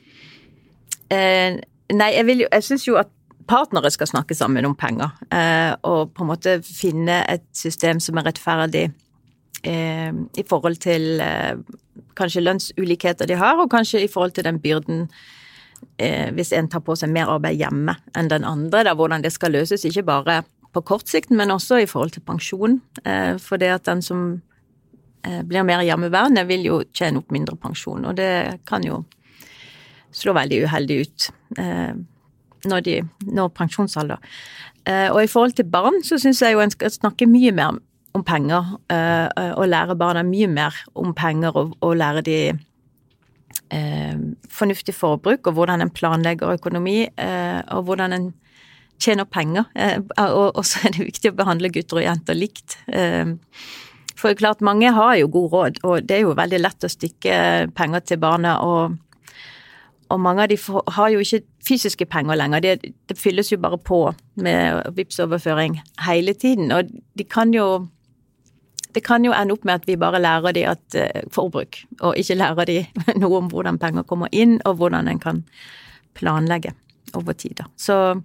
Eh, 1.13 1.59
nei, 1.97 2.13
jeg, 2.17 2.27
vil 2.29 2.45
jeg 2.47 2.67
syns 2.67 2.87
jo 2.89 2.99
at 3.01 3.11
partnere 3.49 3.91
skal 3.91 4.11
snakke 4.11 4.37
sammen 4.39 4.67
om 4.69 4.75
penger. 4.79 5.13
Eh, 5.35 5.73
og 5.89 6.13
på 6.15 6.25
en 6.25 6.31
måte 6.31 6.59
finne 6.67 7.23
et 7.31 7.45
system 7.57 8.01
som 8.03 8.19
er 8.19 8.29
rettferdig 8.31 8.89
eh, 9.67 10.11
i 10.13 10.45
forhold 10.49 10.79
til 10.83 11.23
eh, 11.23 11.59
kanskje 12.19 12.45
lønnsulikheter 12.45 13.29
de 13.29 13.39
har, 13.41 13.61
og 13.61 13.71
kanskje 13.73 14.05
i 14.05 14.11
forhold 14.11 14.37
til 14.37 14.47
den 14.47 14.61
byrden 14.63 15.07
eh, 15.99 16.31
hvis 16.35 16.53
en 16.57 16.71
tar 16.71 16.85
på 16.87 16.97
seg 16.99 17.13
mer 17.13 17.31
arbeid 17.33 17.61
hjemme 17.61 17.97
enn 18.17 18.31
den 18.33 18.47
andre, 18.49 18.85
da, 18.89 18.97
hvordan 18.99 19.25
det 19.25 19.35
skal 19.35 19.55
løses. 19.57 19.87
Ikke 19.89 20.07
bare 20.07 20.43
på 20.73 20.85
kort 20.89 21.09
sikt, 21.11 21.33
men 21.35 21.53
også 21.53 21.83
i 21.83 21.89
forhold 21.89 22.15
til 22.15 22.25
pensjon. 22.27 22.81
Eh, 23.05 23.37
for 23.43 23.61
det 23.61 23.73
at 23.75 23.89
den 23.89 24.03
som 24.05 24.41
eh, 25.27 25.43
blir 25.43 25.67
mer 25.69 25.85
hjemmeværende, 25.87 26.47
vil 26.49 26.69
jo 26.69 26.83
tjene 26.95 27.23
opp 27.23 27.35
mindre 27.35 27.59
pensjon, 27.61 28.07
og 28.09 28.17
det 28.21 28.63
kan 28.69 28.87
jo 28.87 29.03
slå 30.13 30.35
veldig 30.37 30.65
uheldig 30.67 30.99
ut 31.03 31.31
eh, 31.59 31.95
når 32.69 32.85
de 32.87 32.99
når 33.27 33.55
pensjonsalder. 33.57 34.21
Eh, 34.87 35.09
og 35.13 35.23
i 35.23 35.31
forhold 35.31 35.57
til 35.59 35.69
barn 35.71 36.03
så 36.07 36.19
syns 36.21 36.43
jeg 36.43 36.57
jo 36.57 36.63
en 36.63 36.75
skal 36.75 36.93
snakke 36.93 37.29
mye 37.31 37.55
mer 37.55 37.79
om 38.13 38.25
penger, 38.27 38.75
eh, 38.93 39.53
og 39.57 39.69
lære 39.69 39.97
barna 39.97 40.23
mye 40.27 40.49
mer 40.51 40.77
om 40.99 41.15
penger, 41.17 41.57
og, 41.57 41.77
og 41.81 41.97
lære 41.97 42.23
de 42.27 42.39
eh, 43.73 44.19
fornuftig 44.51 44.95
forbruk, 44.95 45.47
og 45.47 45.57
hvordan 45.57 45.85
en 45.85 45.93
planlegger 45.93 46.59
økonomi, 46.59 47.07
eh, 47.09 47.61
og 47.73 47.87
hvordan 47.89 48.13
en 48.13 48.33
tjener 49.03 49.25
penger. 49.25 49.65
Eh, 49.75 49.97
og 50.19 50.61
så 50.67 50.85
er 50.87 50.97
det 50.97 51.09
viktig 51.09 51.33
å 51.33 51.39
behandle 51.41 51.73
gutter 51.73 52.03
og 52.03 52.07
jenter 52.07 52.39
likt. 52.39 52.77
For 54.19 54.37
klart, 54.39 54.61
mange 54.63 54.93
har 54.95 55.17
jo 55.19 55.31
god 55.33 55.49
råd, 55.53 55.81
og 55.89 56.05
det 56.07 56.19
er 56.19 56.27
jo 56.27 56.37
veldig 56.39 56.61
lett 56.61 56.85
å 56.85 56.93
stikke 56.93 57.39
penger 57.75 58.05
til 58.07 58.21
barna. 58.23 58.61
og 58.61 58.99
og 60.13 60.21
mange 60.21 60.45
av 60.45 60.51
de 60.53 60.59
har 60.97 61.13
jo 61.13 61.23
ikke 61.25 61.41
fysiske 61.65 62.07
penger 62.11 62.37
lenger. 62.37 62.61
Det, 62.61 62.93
det 63.09 63.17
fylles 63.19 63.53
jo 63.53 63.61
bare 63.63 63.79
på 63.81 64.05
med 64.45 64.93
Vipps-overføring 64.97 65.79
hele 66.07 66.35
tiden. 66.35 66.73
Og 66.73 66.93
de 67.19 67.25
kan 67.25 67.55
jo 67.55 67.89
Det 68.93 69.01
kan 69.05 69.25
jo 69.25 69.33
ende 69.33 69.55
opp 69.55 69.63
med 69.65 69.75
at 69.75 69.87
vi 69.89 69.95
bare 69.97 70.19
lærer 70.21 70.53
de 70.53 70.67
at 70.69 70.95
eh, 70.95 71.23
forbruk, 71.33 71.79
og 72.03 72.17
ikke 72.21 72.35
lærer 72.37 72.67
de 72.69 72.75
noe 73.23 73.39
om 73.39 73.47
hvordan 73.49 73.79
penger 73.81 74.03
kommer 74.05 74.29
inn, 74.33 74.59
og 74.69 74.75
hvordan 74.77 75.09
en 75.09 75.19
kan 75.19 75.39
planlegge 76.13 76.75
over 77.15 77.33
tid. 77.33 77.63
Så 77.77 78.21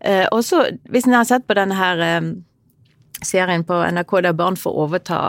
eh, 0.00 0.24
også, 0.32 0.78
hvis 0.88 1.04
en 1.04 1.12
har 1.12 1.28
sett 1.28 1.44
på 1.46 1.58
denne 1.60 1.76
her 1.76 2.00
eh, 2.00 2.30
serien 3.22 3.64
på 3.68 3.82
NRK 3.92 4.16
der 4.24 4.32
barn 4.32 4.56
får 4.56 4.80
overta 4.86 5.20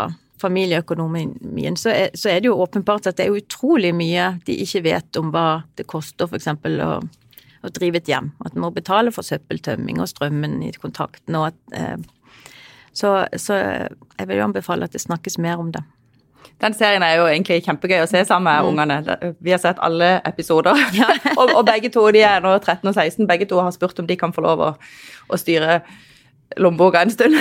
familieøkonomien, 0.41 1.77
så 1.79 1.93
er, 1.93 2.11
så 2.17 2.31
er 2.31 2.41
det 2.41 2.51
jo 2.51 2.59
åpenbart 2.61 3.09
at 3.09 3.17
det 3.17 3.27
er 3.27 3.39
utrolig 3.39 3.93
mye 3.97 4.35
de 4.47 4.59
ikke 4.63 4.83
vet 4.85 5.19
om 5.19 5.31
hva 5.33 5.63
det 5.79 5.87
koster 5.89 6.29
f.eks. 6.29 6.49
Å, 6.53 6.91
å 7.65 7.73
drive 7.73 8.01
et 8.01 8.11
hjem. 8.11 8.31
At 8.45 8.53
man 8.53 8.67
må 8.67 8.71
betale 8.75 9.13
for 9.13 9.25
søppeltømming 9.25 10.01
og 10.03 10.09
strømmen 10.11 10.59
i 10.67 10.71
kontakten 10.77 11.39
og 11.39 11.49
at 11.51 11.77
eh, 11.77 11.97
så, 12.97 13.27
så 13.37 13.59
jeg 14.17 14.25
vil 14.25 14.39
jo 14.39 14.47
anbefale 14.47 14.87
at 14.87 14.95
det 14.95 15.03
snakkes 15.03 15.37
mer 15.41 15.61
om 15.61 15.69
det. 15.73 15.83
Den 16.61 16.73
serien 16.73 17.03
er 17.05 17.19
jo 17.19 17.27
egentlig 17.29 17.59
kjempegøy 17.65 17.99
å 18.01 18.09
se 18.09 18.23
sammen 18.25 18.49
med 18.49 18.69
ungene. 18.71 19.33
Vi 19.43 19.53
har 19.53 19.61
sett 19.61 19.81
alle 19.83 20.15
episoder. 20.25 20.79
Ja. 20.97 21.11
og, 21.39 21.51
og 21.51 21.65
begge 21.67 21.91
to 21.93 22.07
de 22.13 22.23
er 22.25 22.41
nå 22.41 22.55
13 22.57 22.81
og 22.89 22.95
16. 22.95 23.27
Begge 23.29 23.45
to 23.49 23.59
har 23.61 23.73
spurt 23.75 23.99
om 24.01 24.07
de 24.09 24.17
kan 24.17 24.33
få 24.33 24.41
lov 24.45 24.63
å, 24.65 24.71
å 25.29 25.37
styre 25.37 25.83
lommeboka 26.57 27.01
en 27.01 27.11
stund. 27.11 27.35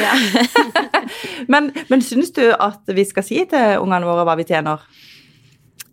men, 1.52 1.70
men 1.90 2.02
syns 2.02 2.32
du 2.34 2.42
at 2.50 2.82
vi 2.96 3.04
skal 3.06 3.26
si 3.26 3.42
til 3.50 3.82
ungene 3.82 4.08
våre 4.08 4.26
hva 4.26 4.36
vi 4.38 4.46
tjener? 4.48 4.82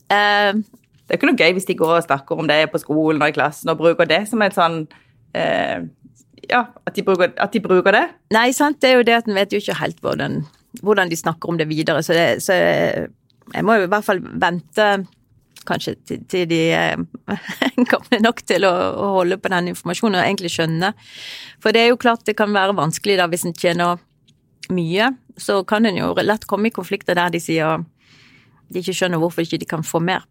Uh, 0.09 0.63
Det 1.03 1.15
er 1.15 1.19
ikke 1.19 1.29
noe 1.29 1.39
gøy 1.39 1.53
hvis 1.57 1.67
de 1.67 1.77
går 1.77 1.97
og 1.97 2.05
snakker 2.05 2.39
om 2.39 2.47
det 2.49 2.59
på 2.71 2.79
skolen 2.81 3.21
og 3.21 3.31
i 3.31 3.35
klassen 3.35 3.71
og 3.73 3.79
bruker 3.81 4.07
det 4.09 4.23
som 4.29 4.41
et 4.45 4.55
sånn 4.55 4.83
uh, 5.37 5.79
Ja, 6.49 6.65
at 6.85 6.95
de, 6.95 7.03
bruker, 7.07 7.31
at 7.39 7.53
de 7.53 7.61
bruker 7.63 7.95
det. 7.95 8.03
Nei, 8.35 8.49
sant, 8.55 8.81
det 8.83 8.89
er 8.89 8.97
jo 8.97 9.07
det 9.07 9.19
at 9.21 9.27
en 9.29 9.37
vet 9.37 9.53
jo 9.53 9.61
ikke 9.61 9.77
helt 9.79 9.99
hvordan, 10.03 10.41
hvordan 10.81 11.11
de 11.11 11.19
snakker 11.19 11.53
om 11.53 11.59
det 11.59 11.69
videre, 11.69 12.01
så, 12.03 12.15
det, 12.17 12.43
så 12.43 12.57
jeg 13.53 13.63
må 13.63 13.77
jo 13.77 13.85
i 13.85 13.91
hvert 13.91 14.03
fall 14.03 14.19
vente 14.19 14.87
kanskje 15.67 15.95
til, 16.07 16.25
til 16.27 16.49
de 16.49 16.59
er 16.75 17.05
gamle 17.91 18.19
nok 18.23 18.41
til 18.47 18.65
å, 18.67 18.71
å 18.71 19.09
holde 19.19 19.39
på 19.39 19.51
den 19.53 19.71
informasjonen 19.73 20.19
og 20.19 20.25
egentlig 20.25 20.53
skjønne. 20.55 20.93
For 21.63 21.75
det 21.75 21.83
er 21.83 21.93
jo 21.93 22.01
klart 22.01 22.25
det 22.27 22.37
kan 22.39 22.53
være 22.55 22.75
vanskelig 22.77 23.19
da 23.19 23.29
hvis 23.31 23.47
en 23.47 23.55
tjener 23.57 24.01
mye, 24.73 25.11
så 25.37 25.61
kan 25.67 25.85
en 25.85 25.97
jo 25.97 26.13
lett 26.21 26.47
komme 26.47 26.69
i 26.69 26.75
konflikter 26.75 27.17
der 27.19 27.33
de 27.33 27.41
sier 27.43 27.83
de 28.73 28.81
ikke 28.81 28.95
skjønner 28.95 29.21
hvorfor 29.21 29.45
ikke 29.45 29.59
de 29.61 29.69
kan 29.69 29.83
få 29.85 30.01
mer 30.03 30.23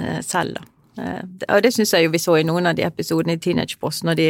eh, 0.00 0.20
selv. 0.24 0.60
Eh, 1.00 1.22
og 1.48 1.62
det 1.64 1.72
syns 1.74 1.94
jeg 1.94 2.06
jo 2.06 2.12
vi 2.12 2.20
så 2.22 2.36
i 2.38 2.46
noen 2.46 2.68
av 2.70 2.76
de 2.78 2.84
episodene 2.86 3.36
i 3.36 3.42
Teenage 3.42 3.78
Boss, 3.80 4.02
når 4.06 4.18
de 4.18 4.28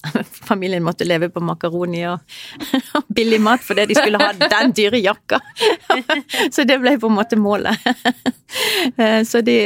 familien 0.50 0.84
måtte 0.84 1.04
leve 1.04 1.28
på 1.32 1.42
makaroni 1.44 2.02
og, 2.08 2.36
og 2.96 3.08
billig 3.14 3.40
mat 3.44 3.64
fordi 3.64 3.86
de 3.90 3.96
skulle 3.98 4.20
ha 4.20 4.32
den 4.34 4.74
dyre 4.76 5.00
jakka. 5.00 5.40
så 6.52 6.64
det 6.68 6.80
ble 6.82 6.96
på 7.00 7.10
en 7.10 7.18
måte 7.20 7.40
målet. 7.40 7.90
Eh, 8.96 9.22
så 9.28 9.44
de 9.46 9.58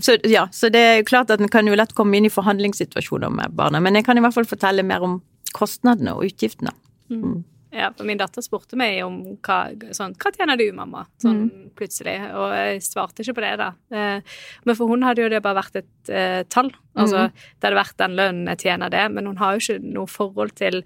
så, 0.00 0.16
ja, 0.28 0.46
så 0.52 0.68
det 0.72 0.80
er 0.82 1.02
klart 1.08 1.30
at 1.30 1.40
en 1.40 1.48
kan 1.52 1.66
jo 1.66 1.74
lett 1.78 1.94
komme 1.96 2.16
inn 2.18 2.26
i 2.28 2.32
forhandlingssituasjoner 2.32 3.30
med 3.32 3.54
barna, 3.56 3.80
men 3.80 3.94
jeg 3.94 4.04
kan 4.04 4.18
i 4.18 4.20
hvert 4.24 4.34
fall 4.36 4.48
fortelle 4.48 4.84
mer 4.86 5.02
om 5.06 5.20
kostnadene 5.56 6.12
og 6.16 6.26
utgiftene. 6.28 6.72
Ja, 7.76 7.90
for 7.92 8.06
min 8.08 8.16
datter 8.16 8.40
spurte 8.40 8.76
meg 8.78 9.02
om 9.04 9.16
hva, 9.44 9.56
sånn, 9.92 10.14
hva 10.16 10.30
tjener 10.32 10.56
du, 10.56 10.64
mamma? 10.72 11.02
Sånn 11.20 11.42
plutselig. 11.76 12.14
Og 12.32 12.54
jeg 12.56 12.80
svarte 12.86 13.20
ikke 13.20 13.34
på 13.36 13.42
det, 13.44 13.50
da. 13.60 13.66
Eh, 13.92 14.20
Men 14.64 14.76
for 14.78 14.88
hun 14.88 15.02
hadde 15.04 15.20
jo 15.22 15.28
det 15.28 15.42
bare 15.44 15.58
vært 15.60 15.76
et 15.82 16.08
eh, 16.08 16.42
tall. 16.48 16.70
Altså, 16.96 17.26
det 17.60 17.66
hadde 17.68 17.76
vært 17.76 17.98
den 18.00 18.16
lønnen 18.16 18.48
jeg 18.54 18.62
tjener 18.64 18.88
det, 18.94 19.04
men 19.12 19.26
hun 19.28 19.36
har 19.36 19.58
jo 19.58 19.60
ikke 19.76 19.92
noe 19.92 20.06
forhold 20.08 20.54
til 20.56 20.82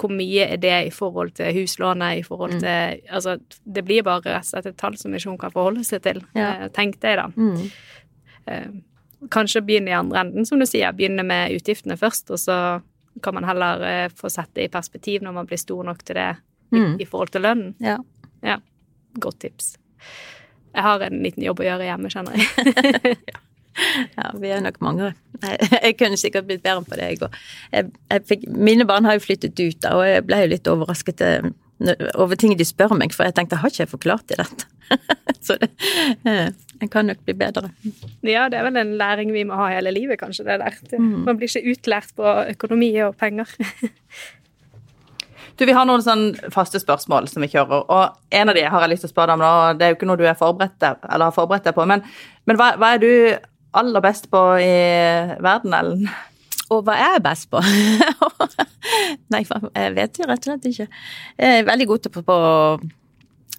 hvor 0.00 0.10
mye 0.10 0.48
er 0.50 0.56
det 0.58 0.86
i 0.88 0.90
forhold 0.90 1.34
til 1.36 1.52
huslånet, 1.54 2.18
i 2.18 2.22
forhold 2.26 2.58
til 2.64 3.00
Altså, 3.12 3.36
det 3.62 3.84
blir 3.86 4.02
bare 4.02 4.40
et 4.42 4.76
tall 4.80 4.96
som 4.98 5.14
ikke 5.14 5.28
hun 5.30 5.38
kan 5.38 5.52
forholde 5.54 5.84
seg 5.86 6.02
til, 6.02 6.24
Ja. 6.34 6.64
eh, 6.64 6.68
tenkte 6.74 7.06
jeg 7.12 7.18
da. 7.22 7.28
Eh, 8.46 8.72
Kanskje 9.30 9.60
begynne 9.62 9.92
i 9.92 9.94
andre 9.94 10.18
enden, 10.24 10.46
som 10.46 10.58
du 10.58 10.66
sier. 10.66 10.90
Begynne 10.98 11.22
med 11.22 11.52
utgiftene 11.54 11.94
først, 11.94 12.32
og 12.34 12.40
så 12.42 12.56
kan 13.22 13.36
man 13.36 13.46
heller 13.46 13.84
eh, 13.86 14.08
få 14.18 14.30
sett 14.32 14.50
det 14.56 14.66
i 14.66 14.72
perspektiv 14.72 15.22
når 15.22 15.36
man 15.36 15.46
blir 15.46 15.60
stor 15.60 15.84
nok 15.86 16.02
til 16.02 16.18
det 16.18 16.30
i, 16.74 16.82
i 17.04 17.06
forhold 17.06 17.30
til 17.30 17.44
lønnen. 17.46 17.76
Ja. 17.78 18.00
Ja, 18.42 18.58
godt 19.22 19.38
tips. 19.44 19.76
jeg 20.74 20.82
har 20.82 21.04
en 21.06 21.22
liten 21.22 21.44
jobb 21.44 21.62
å 21.62 21.68
gjøre 21.68 21.86
hjemme, 21.86 22.10
kjenner 22.10 22.38
jeg. 22.40 23.16
Ja, 24.16 24.26
vi 24.36 24.50
er 24.52 24.60
nok 24.60 24.80
mange. 24.84 25.14
Jeg, 25.40 25.94
kunne 25.96 26.18
sikkert 26.20 26.44
blitt 26.44 26.60
bedre 26.60 26.84
på 26.84 26.96
det, 26.98 27.06
jeg 27.08 27.22
òg. 27.24 28.42
Mine 28.52 28.84
barn 28.84 29.06
har 29.08 29.16
jo 29.16 29.22
flyttet 29.24 29.56
ut, 29.56 29.78
da, 29.80 29.94
og 29.96 30.04
jeg 30.04 30.26
ble 30.28 30.42
jo 30.42 30.50
litt 30.52 30.68
overrasket 30.68 31.22
eh, 31.24 31.46
over 32.14 32.38
ting 32.38 32.54
de 32.58 32.66
spør 32.66 32.94
meg, 32.98 33.14
for 33.16 33.26
jeg 33.26 33.36
tenkte 33.36 33.60
har 33.62 33.72
ikke 33.72 33.84
jeg 33.84 33.92
forklart 33.92 34.28
dem 34.30 34.42
dette? 34.42 34.68
Så 35.46 35.56
det, 35.60 35.70
eh, 36.28 36.52
jeg 36.82 36.90
kan 36.92 37.06
nok 37.06 37.22
bli 37.26 37.34
bedre. 37.38 37.70
Ja, 38.26 38.48
det 38.50 38.58
er 38.58 38.66
vel 38.66 38.78
en 38.80 38.94
læring 38.98 39.32
vi 39.34 39.44
må 39.46 39.56
ha 39.58 39.70
hele 39.72 39.92
livet, 39.94 40.20
kanskje, 40.20 40.46
det 40.48 40.60
der. 40.62 40.78
Mm. 40.98 41.24
Man 41.26 41.38
blir 41.38 41.50
ikke 41.50 41.74
utlært 41.74 42.14
på 42.18 42.36
økonomi 42.54 42.94
og 43.06 43.18
penger. 43.20 43.50
Du, 45.58 45.66
Vi 45.68 45.74
har 45.76 45.84
noen 45.84 46.00
sånn 46.00 46.22
faste 46.50 46.80
spørsmål 46.80 47.26
som 47.28 47.44
vi 47.44 47.50
kjører, 47.52 47.84
og 47.92 48.34
en 48.34 48.48
av 48.48 48.56
de 48.56 48.62
har 48.64 48.82
jeg 48.82 48.90
lyst 48.94 49.04
til 49.04 49.10
å 49.10 49.12
spørre 49.12 49.34
deg 49.34 49.36
om 49.36 49.42
nå. 49.44 49.50
Det 49.76 49.84
er 49.84 49.92
jo 49.92 49.98
ikke 49.98 50.08
noe 50.08 50.18
du 50.18 50.24
er 50.24 50.38
forberedt 50.38 50.78
der, 50.80 50.96
eller 51.04 51.28
har 51.28 51.36
forberedt 51.36 51.68
deg 51.68 51.76
på, 51.76 51.84
men, 51.90 52.02
men 52.48 52.58
hva, 52.58 52.70
hva 52.80 52.94
er 52.96 53.02
du 53.02 53.10
aller 53.78 54.04
best 54.04 54.30
på 54.32 54.40
i 54.64 54.72
verden, 55.44 55.76
Ellen? 55.76 56.08
Og 56.72 56.86
hva 56.86 56.96
er 56.96 57.18
jeg 57.18 57.24
best 57.28 57.50
på? 57.52 57.60
Nei, 59.34 59.42
jeg 59.44 59.94
vet 59.96 60.18
jo 60.20 60.28
rett 60.30 60.42
og 60.46 60.50
slett 60.50 60.68
ikke. 60.72 60.88
Jeg 61.38 61.60
er 61.62 61.68
veldig 61.68 61.86
god 61.92 62.02
til 62.04 62.14
på, 62.14 62.22
på 62.26 62.36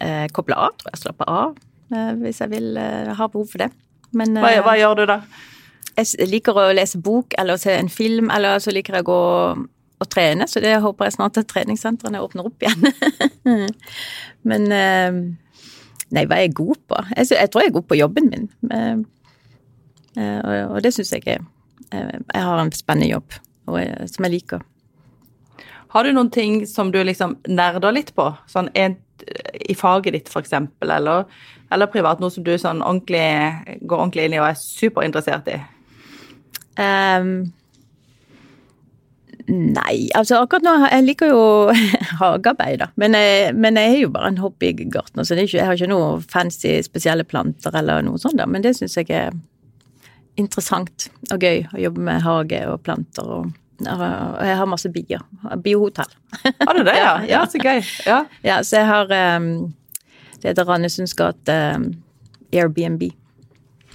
eh, 0.01 0.27
koble 0.35 0.57
av, 0.57 0.75
tror 0.79 0.93
jeg. 0.93 1.01
Slappe 1.03 1.27
av 1.29 1.55
eh, 1.93 2.11
hvis 2.21 2.41
jeg 2.43 2.53
vil 2.53 2.77
eh, 2.79 3.13
ha 3.17 3.27
behov 3.27 3.49
for 3.51 3.65
det. 3.65 3.71
Men 4.13 4.37
Hva, 4.37 4.51
eh, 4.53 4.63
hva 4.65 4.77
gjør 4.79 5.01
du 5.01 5.05
da? 5.13 5.21
jeg 5.93 6.25
liker 6.25 6.57
å 6.57 6.71
lese 6.73 6.97
bok 7.05 7.35
eller 7.37 7.59
se 7.61 7.75
en 7.77 7.89
film, 7.91 8.31
eller 8.33 8.57
så 8.63 8.73
liker 8.73 8.97
jeg 8.97 9.05
å 9.05 9.09
gå 9.11 9.17
og 10.03 10.09
trene, 10.09 10.47
så 10.49 10.59
det 10.63 10.73
håper 10.81 11.05
jeg 11.05 11.15
snart 11.15 11.37
at 11.39 11.47
treningssentrene 11.51 12.21
åpner 12.23 12.47
opp 12.49 12.65
igjen. 12.65 12.89
Men 14.49 14.65
eh, 14.73 15.21
Nei, 16.13 16.27
hva 16.29 16.37
er 16.37 16.43
jeg 16.45 16.53
god 16.59 16.77
på? 16.89 16.97
Jeg, 17.15 17.29
jeg 17.33 17.49
tror 17.49 17.63
jeg 17.63 17.71
er 17.71 17.75
god 17.77 17.85
på 17.89 17.97
jobben 17.97 18.27
min. 18.29 18.43
Eh, 18.69 18.99
og, 20.43 20.75
og 20.75 20.83
det 20.85 20.91
syns 20.93 21.09
jeg 21.15 21.23
er 21.25 21.39
Jeg 21.89 22.43
har 22.45 22.59
en 22.61 22.69
spennende 22.75 23.09
jobb 23.09 23.33
og, 23.65 23.79
som 24.11 24.27
jeg 24.27 24.33
liker. 24.35 24.61
Har 25.93 26.03
du 26.03 26.13
noen 26.13 26.31
ting 26.33 26.63
som 26.65 26.91
du 26.91 27.03
liksom 27.05 27.35
nerder 27.45 27.93
litt 27.93 28.13
på? 28.17 28.31
Sånn 28.49 28.71
en, 28.73 28.95
i 29.61 29.75
faget 29.77 30.15
ditt, 30.15 30.31
eksempel, 30.39 30.89
eller, 30.89 31.27
eller 31.73 31.91
privat? 31.93 32.21
Noe 32.21 32.33
som 32.33 32.45
du 32.45 32.55
sånn 32.57 32.81
ordentlig, 32.81 33.77
går 33.85 33.99
ordentlig 33.99 34.25
inn 34.25 34.37
i 34.37 34.41
og 34.41 34.47
er 34.49 34.57
superinteressert 34.57 35.51
i? 35.53 35.59
Um, 36.81 37.29
nei, 39.45 40.07
altså 40.17 40.39
akkurat 40.41 40.65
nå 40.65 40.71
Jeg 40.87 41.05
liker 41.05 41.29
jo 41.29 41.43
hagearbeid, 42.23 42.81
da. 42.81 42.89
Men 42.97 43.13
jeg, 43.19 43.53
men 43.53 43.77
jeg 43.77 43.93
er 43.93 44.05
jo 44.07 44.13
bare 44.17 44.33
en 44.33 44.41
hobbygartner, 44.41 45.27
så 45.27 45.37
ikke, 45.37 45.59
jeg 45.59 45.69
har 45.69 45.77
ikke 45.77 45.93
noe 45.93 46.15
fancy 46.25 46.79
spesielle 46.85 47.27
planter 47.29 47.77
eller 47.77 48.01
noe 48.01 48.17
sånt, 48.17 48.41
da. 48.41 48.49
Men 48.49 48.65
det 48.65 48.73
syns 48.79 48.97
jeg 48.97 49.13
er 49.13 49.37
interessant 50.41 51.11
og 51.29 51.43
gøy 51.45 51.67
å 51.69 51.83
jobbe 51.85 52.09
med 52.09 52.25
hage 52.25 52.65
og 52.65 52.81
planter 52.81 53.29
og 53.29 53.51
og 53.81 54.45
jeg 54.45 54.57
har 54.57 54.69
masse 54.69 54.89
bier. 54.93 55.23
Biohotell. 55.63 56.11
Har 56.43 56.77
du 56.77 56.83
det, 56.83 56.95
ja? 57.05 57.15
Ja, 57.29 57.45
så 57.49 57.61
gøy. 57.61 57.81
Ja. 58.05 58.23
Ja, 58.45 58.61
så 58.63 58.81
jeg 58.81 58.87
har 58.87 59.37
um, 59.37 59.73
Det 60.41 60.51
heter 60.51 60.67
Randesunds 60.67 61.13
gate 61.13 61.57
um, 61.75 61.91
Airbnb. 62.53 63.03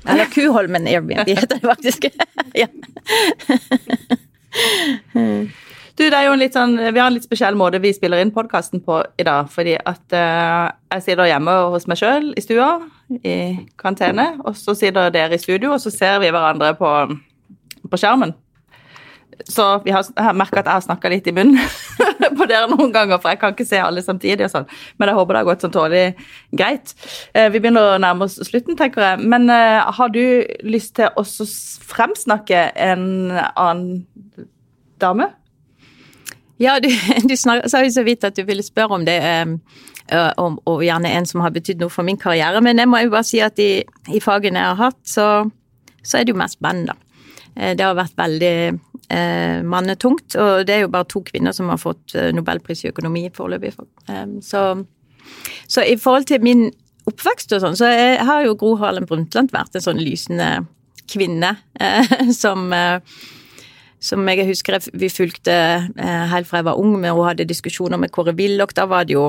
Eller 0.09 0.25
Kuholmen 0.35 0.87
Airbnb 0.87 1.29
heter 1.39 1.59
det 1.59 1.65
faktisk. 1.65 2.05
ja. 2.63 2.67
Du, 5.99 6.05
det 6.05 6.15
er 6.15 6.29
jo 6.29 6.35
en 6.37 6.41
litt 6.41 6.55
sånn, 6.55 6.77
Vi 6.79 7.01
har 7.01 7.09
en 7.09 7.17
litt 7.17 7.27
spesiell 7.27 7.57
måte 7.59 7.81
vi 7.83 7.91
spiller 7.95 8.23
inn 8.23 8.31
podkasten 8.35 8.83
på 8.85 9.01
i 9.19 9.27
dag. 9.27 9.49
Fordi 9.53 9.77
at 9.79 10.05
uh, 10.15 10.69
jeg 10.95 11.07
sitter 11.07 11.31
hjemme 11.31 11.57
hos 11.75 11.89
meg 11.91 12.01
sjøl 12.01 12.33
i 12.35 12.45
stua 12.45 12.75
i 13.23 13.39
karantene. 13.79 14.31
Og 14.45 14.57
så 14.59 14.77
sitter 14.79 15.13
dere 15.15 15.39
i 15.39 15.43
studio, 15.43 15.75
og 15.77 15.83
så 15.83 15.93
ser 15.95 16.21
vi 16.23 16.31
hverandre 16.33 16.75
på, 16.79 16.93
på 17.89 18.01
skjermen. 18.01 18.35
Så 19.47 19.65
vi 19.85 19.93
har, 19.95 20.03
jeg 20.17 20.35
merka 20.35 20.59
at 20.61 20.67
jeg 20.67 20.75
har 20.75 20.83
snakka 20.83 21.11
litt 21.13 21.27
i 21.31 21.35
munnen 21.37 21.61
på 22.39 22.47
dere 22.51 22.67
noen 22.73 22.91
ganger, 22.93 23.21
for 23.23 23.31
jeg 23.31 23.39
kan 23.39 23.53
ikke 23.55 23.67
se 23.69 23.79
alle 23.79 24.03
samtidig. 24.03 24.49
og 24.49 24.51
sånn. 24.51 24.67
Men 24.99 25.13
jeg 25.13 25.19
håper 25.21 25.35
det 25.37 25.43
har 25.45 25.49
gått 25.53 25.63
sånn 25.67 25.75
tålelig 25.77 26.27
greit. 26.59 26.95
Eh, 27.35 27.47
vi 27.55 27.61
begynner 27.63 27.95
å 27.95 28.01
nærme 28.03 28.27
oss 28.27 28.39
slutten, 28.49 28.77
tenker 28.81 29.05
jeg. 29.05 29.23
Men 29.31 29.47
eh, 29.55 29.79
har 29.99 30.11
du 30.15 30.23
lyst 30.67 30.97
til 30.99 31.13
å 31.15 31.23
fremsnakke 31.93 32.65
en 32.75 33.07
annen 33.55 34.07
dame? 34.99 35.31
Ja, 36.59 36.81
du, 36.83 36.89
du 37.31 37.37
snak- 37.39 37.69
sa 37.71 37.85
jo 37.87 37.93
så 37.95 38.03
vidt 38.07 38.27
at 38.27 38.35
du 38.35 38.43
ville 38.49 38.65
spørre 38.67 38.99
om 38.99 39.05
det, 39.07 39.19
um, 39.47 39.59
og, 40.41 40.59
og 40.67 40.83
gjerne 40.83 41.13
en 41.15 41.27
som 41.29 41.45
har 41.45 41.53
betydd 41.55 41.79
noe 41.85 41.93
for 41.93 42.03
min 42.07 42.19
karriere, 42.19 42.59
men 42.65 42.81
jeg 42.81 42.89
må 42.91 43.05
jo 43.05 43.13
bare 43.15 43.27
si 43.29 43.39
at 43.45 43.59
i, 43.63 43.85
i 44.11 44.21
fagene 44.25 44.59
jeg 44.65 44.73
har 44.75 44.81
hatt, 44.89 44.99
så, 45.07 45.27
så 46.03 46.19
er 46.19 46.27
det 46.27 46.35
jo 46.35 46.41
mest 46.43 46.59
band, 46.65 46.89
da. 46.91 46.97
Eh, 47.55 47.75
Det 47.79 47.85
har 47.87 47.95
vært 47.99 48.17
veldig 48.19 48.55
eh, 49.13 49.61
mannetungt, 49.65 50.37
og 50.37 50.67
det 50.69 50.77
er 50.77 50.85
jo 50.85 50.93
bare 50.93 51.09
to 51.09 51.23
kvinner 51.27 51.57
som 51.57 51.71
har 51.73 51.81
fått 51.83 52.15
eh, 52.15 52.31
nobelpris 52.35 52.85
i 52.85 52.93
økonomi 52.93 53.29
foreløpig. 53.35 53.75
Um, 54.09 54.39
så, 54.45 54.65
så 55.67 55.85
i 55.85 55.97
forhold 56.01 56.29
til 56.31 56.45
min 56.45 56.69
oppvekst 57.09 57.55
og 57.57 57.65
sånn, 57.65 57.79
så 57.79 57.89
jeg, 57.93 58.21
har 58.29 58.45
jo 58.45 58.57
Gro 58.59 58.77
Harlem 58.83 59.09
Brundtland 59.09 59.53
vært 59.55 59.77
en 59.79 59.85
sånn 59.85 60.01
lysende 60.03 60.67
kvinne 61.09 61.57
eh, 61.81 62.15
som 62.43 62.71
eh, 62.77 63.01
som 63.99 64.23
jeg 64.31 64.47
husker 64.47 64.79
vi 64.95 65.11
fulgte 65.11 65.55
eh, 65.99 66.25
helt 66.31 66.49
fra 66.49 66.61
jeg 66.61 66.69
var 66.69 66.79
ung 66.79 66.95
med, 67.01 67.13
hun 67.17 67.27
hadde 67.27 67.49
diskusjoner 67.49 67.99
med 67.99 68.13
Kåre 68.15 68.35
Willoch. 68.39 68.75
Da 68.77 68.87
var 68.87 69.09
det 69.09 69.17
jo 69.17 69.25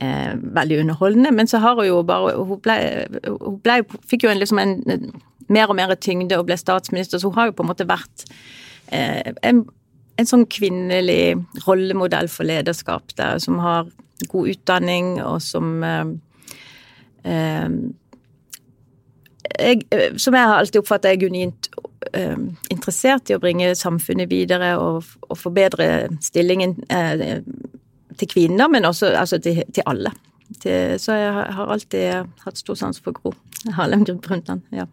eh, 0.00 0.32
veldig 0.32 0.78
underholdende, 0.84 1.32
men 1.36 1.50
så 1.50 1.60
har 1.60 1.76
hun 1.76 1.90
jo 1.90 2.02
bare 2.02 2.36
Hun, 2.36 2.60
ble, 2.64 2.78
hun 3.26 3.58
ble, 3.60 3.82
fikk 4.08 4.24
jo 4.24 4.32
en, 4.32 4.40
liksom 4.40 4.62
en, 4.62 5.12
mer 5.48 5.68
og 5.68 5.76
mer 5.76 5.94
tyngde 5.96 6.38
og 6.38 6.48
ble 6.48 6.56
statsminister, 6.56 7.18
så 7.20 7.28
hun 7.28 7.36
har 7.36 7.50
jo 7.50 7.58
på 7.58 7.66
en 7.66 7.72
måte 7.72 7.88
vært 7.88 8.24
en, 8.90 9.64
en 10.20 10.28
sånn 10.28 10.46
kvinnelig 10.50 11.38
rollemodell 11.66 12.28
for 12.32 12.48
lederskap 12.48 13.14
der, 13.18 13.38
som 13.42 13.60
har 13.62 13.88
god 14.28 14.52
utdanning, 14.52 15.14
og 15.24 15.40
som 15.42 15.84
eh, 15.86 16.12
eh, 17.24 17.68
jeg, 19.58 19.84
eh, 19.90 20.16
som 20.20 20.36
jeg 20.36 20.48
har 20.50 20.60
alltid 20.60 20.80
oppfattet 20.82 21.12
er 21.12 21.20
genuint 21.24 21.70
eh, 22.12 22.36
interessert 22.72 23.30
i 23.30 23.36
å 23.36 23.42
bringe 23.42 23.72
samfunnet 23.78 24.30
videre 24.30 24.74
og, 24.80 25.08
og 25.28 25.38
forbedre 25.38 26.10
stillingen 26.24 26.76
eh, 26.92 27.40
til 28.20 28.28
kvinner, 28.28 28.68
men 28.68 28.88
også 28.88 29.14
altså, 29.16 29.40
til, 29.42 29.62
til 29.72 29.86
alle. 29.88 30.12
Til, 30.60 30.98
så 30.98 31.14
jeg 31.14 31.32
har 31.56 31.70
alltid 31.70 32.32
hatt 32.44 32.58
stor 32.58 32.76
sans 32.76 32.98
for 33.00 33.14
Gro 33.14 33.32
Harlem 33.76 34.04
Brundtland. 34.04 34.62
Ja, 34.74 34.86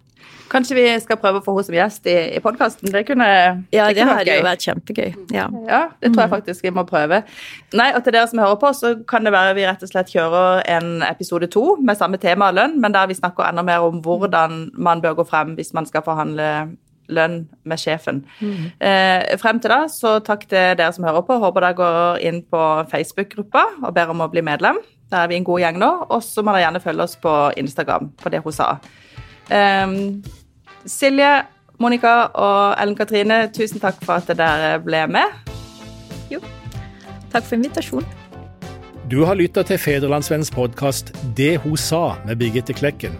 Kanskje 0.47 0.77
vi 0.77 0.85
skal 1.03 1.19
prøve 1.19 1.41
å 1.41 1.43
få 1.43 1.57
henne 1.57 1.67
som 1.67 1.75
gjest 1.75 2.07
i, 2.07 2.15
i 2.37 2.39
podkasten? 2.43 2.87
Det 2.93 3.03
kunne 3.09 3.27
ja 3.75 3.87
det 3.91 4.05
vært 4.07 4.21
hadde 4.21 4.37
jo 4.37 4.45
vært 4.45 4.63
kjempegøy. 4.63 5.09
Ja. 5.35 5.47
Ja, 5.67 5.81
det 5.99 6.13
tror 6.13 6.23
jeg 6.23 6.31
faktisk 6.31 6.63
vi 6.63 6.71
må 6.75 6.85
prøve. 6.87 7.21
Nei, 7.75 7.89
og 7.97 8.05
til 8.05 8.15
dere 8.15 8.29
som 8.31 8.39
hører 8.41 8.59
på, 8.61 8.71
så 8.77 8.93
kan 9.09 9.27
det 9.27 9.35
være 9.35 9.57
vi 9.57 9.67
rett 9.67 9.83
og 9.83 9.91
slett 9.91 10.11
kjører 10.13 10.63
en 10.77 11.03
episode 11.07 11.51
to 11.51 11.65
med 11.83 11.99
samme 11.99 12.19
tema 12.21 12.49
lønn, 12.55 12.77
men 12.83 12.95
der 12.95 13.11
vi 13.11 13.19
snakker 13.19 13.49
enda 13.49 13.65
mer 13.67 13.83
om 13.87 13.99
hvordan 14.05 14.69
man 14.79 15.03
bør 15.03 15.19
gå 15.19 15.27
frem 15.27 15.55
hvis 15.59 15.73
man 15.75 15.89
skal 15.89 16.05
forhandle 16.07 16.49
lønn 17.11 17.41
med 17.67 17.79
sjefen. 17.79 18.23
Eh, 18.83 19.35
frem 19.39 19.59
til 19.63 19.71
da, 19.71 19.83
så 19.91 20.17
takk 20.23 20.47
til 20.47 20.75
dere 20.79 20.91
som 20.95 21.07
hører 21.07 21.27
på. 21.27 21.39
Håper 21.43 21.67
dere 21.67 21.79
går 21.79 22.23
inn 22.27 22.41
på 22.47 22.63
Facebook-gruppa 22.91 23.63
og 23.81 23.91
ber 23.95 24.15
om 24.15 24.23
å 24.23 24.31
bli 24.31 24.43
medlem. 24.47 24.79
Der 25.11 25.23
er 25.23 25.31
vi 25.31 25.37
en 25.39 25.47
god 25.47 25.61
gjeng 25.63 25.79
nå. 25.79 25.91
Og 26.09 26.23
så 26.23 26.43
må 26.43 26.51
dere 26.51 26.67
gjerne 26.67 26.83
følge 26.83 27.03
oss 27.03 27.15
på 27.21 27.35
Instagram 27.57 28.11
på 28.21 28.33
det 28.33 28.43
hun 28.43 28.55
sa. 28.55 28.75
Um, 29.47 30.23
Silje, 30.85 31.31
Monica 31.79 32.15
og 32.33 32.75
Ellen 32.81 32.97
Katrine, 32.97 33.47
tusen 33.55 33.79
takk 33.79 34.01
for 34.03 34.19
at 34.19 34.37
dere 34.37 34.79
ble 34.83 35.05
med. 35.11 35.53
Jo, 36.31 36.39
Takk 37.31 37.43
for 37.43 37.55
invitasjonen. 37.59 38.07
Du 39.07 39.21
har 39.23 39.39
lytta 39.39 39.63
til 39.63 39.79
Federlandsvennens 39.79 40.51
podkast 40.51 41.15
'Det 41.35 41.57
hun 41.57 41.77
sa' 41.77 42.15
med 42.25 42.35
Birgitte 42.35 42.73
Klekken. 42.73 43.17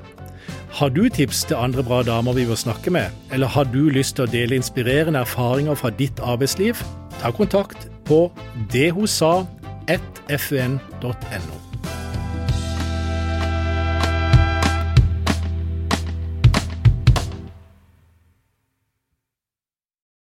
Har 0.71 0.89
du 0.89 1.10
tips 1.10 1.43
til 1.43 1.56
andre 1.56 1.84
bra 1.84 2.04
damer 2.04 2.34
vi 2.34 2.45
bør 2.45 2.56
snakke 2.56 2.91
med, 2.91 3.06
eller 3.32 3.47
har 3.47 3.63
du 3.63 3.89
lyst 3.89 4.15
til 4.15 4.28
å 4.28 4.32
dele 4.32 4.56
inspirerende 4.56 5.19
erfaringer 5.19 5.76
fra 5.76 5.89
ditt 5.89 6.20
arbeidsliv? 6.20 6.76
Ta 7.22 7.32
kontakt 7.32 7.88
på 8.05 8.32
dethosa1fun.no. 8.74 11.57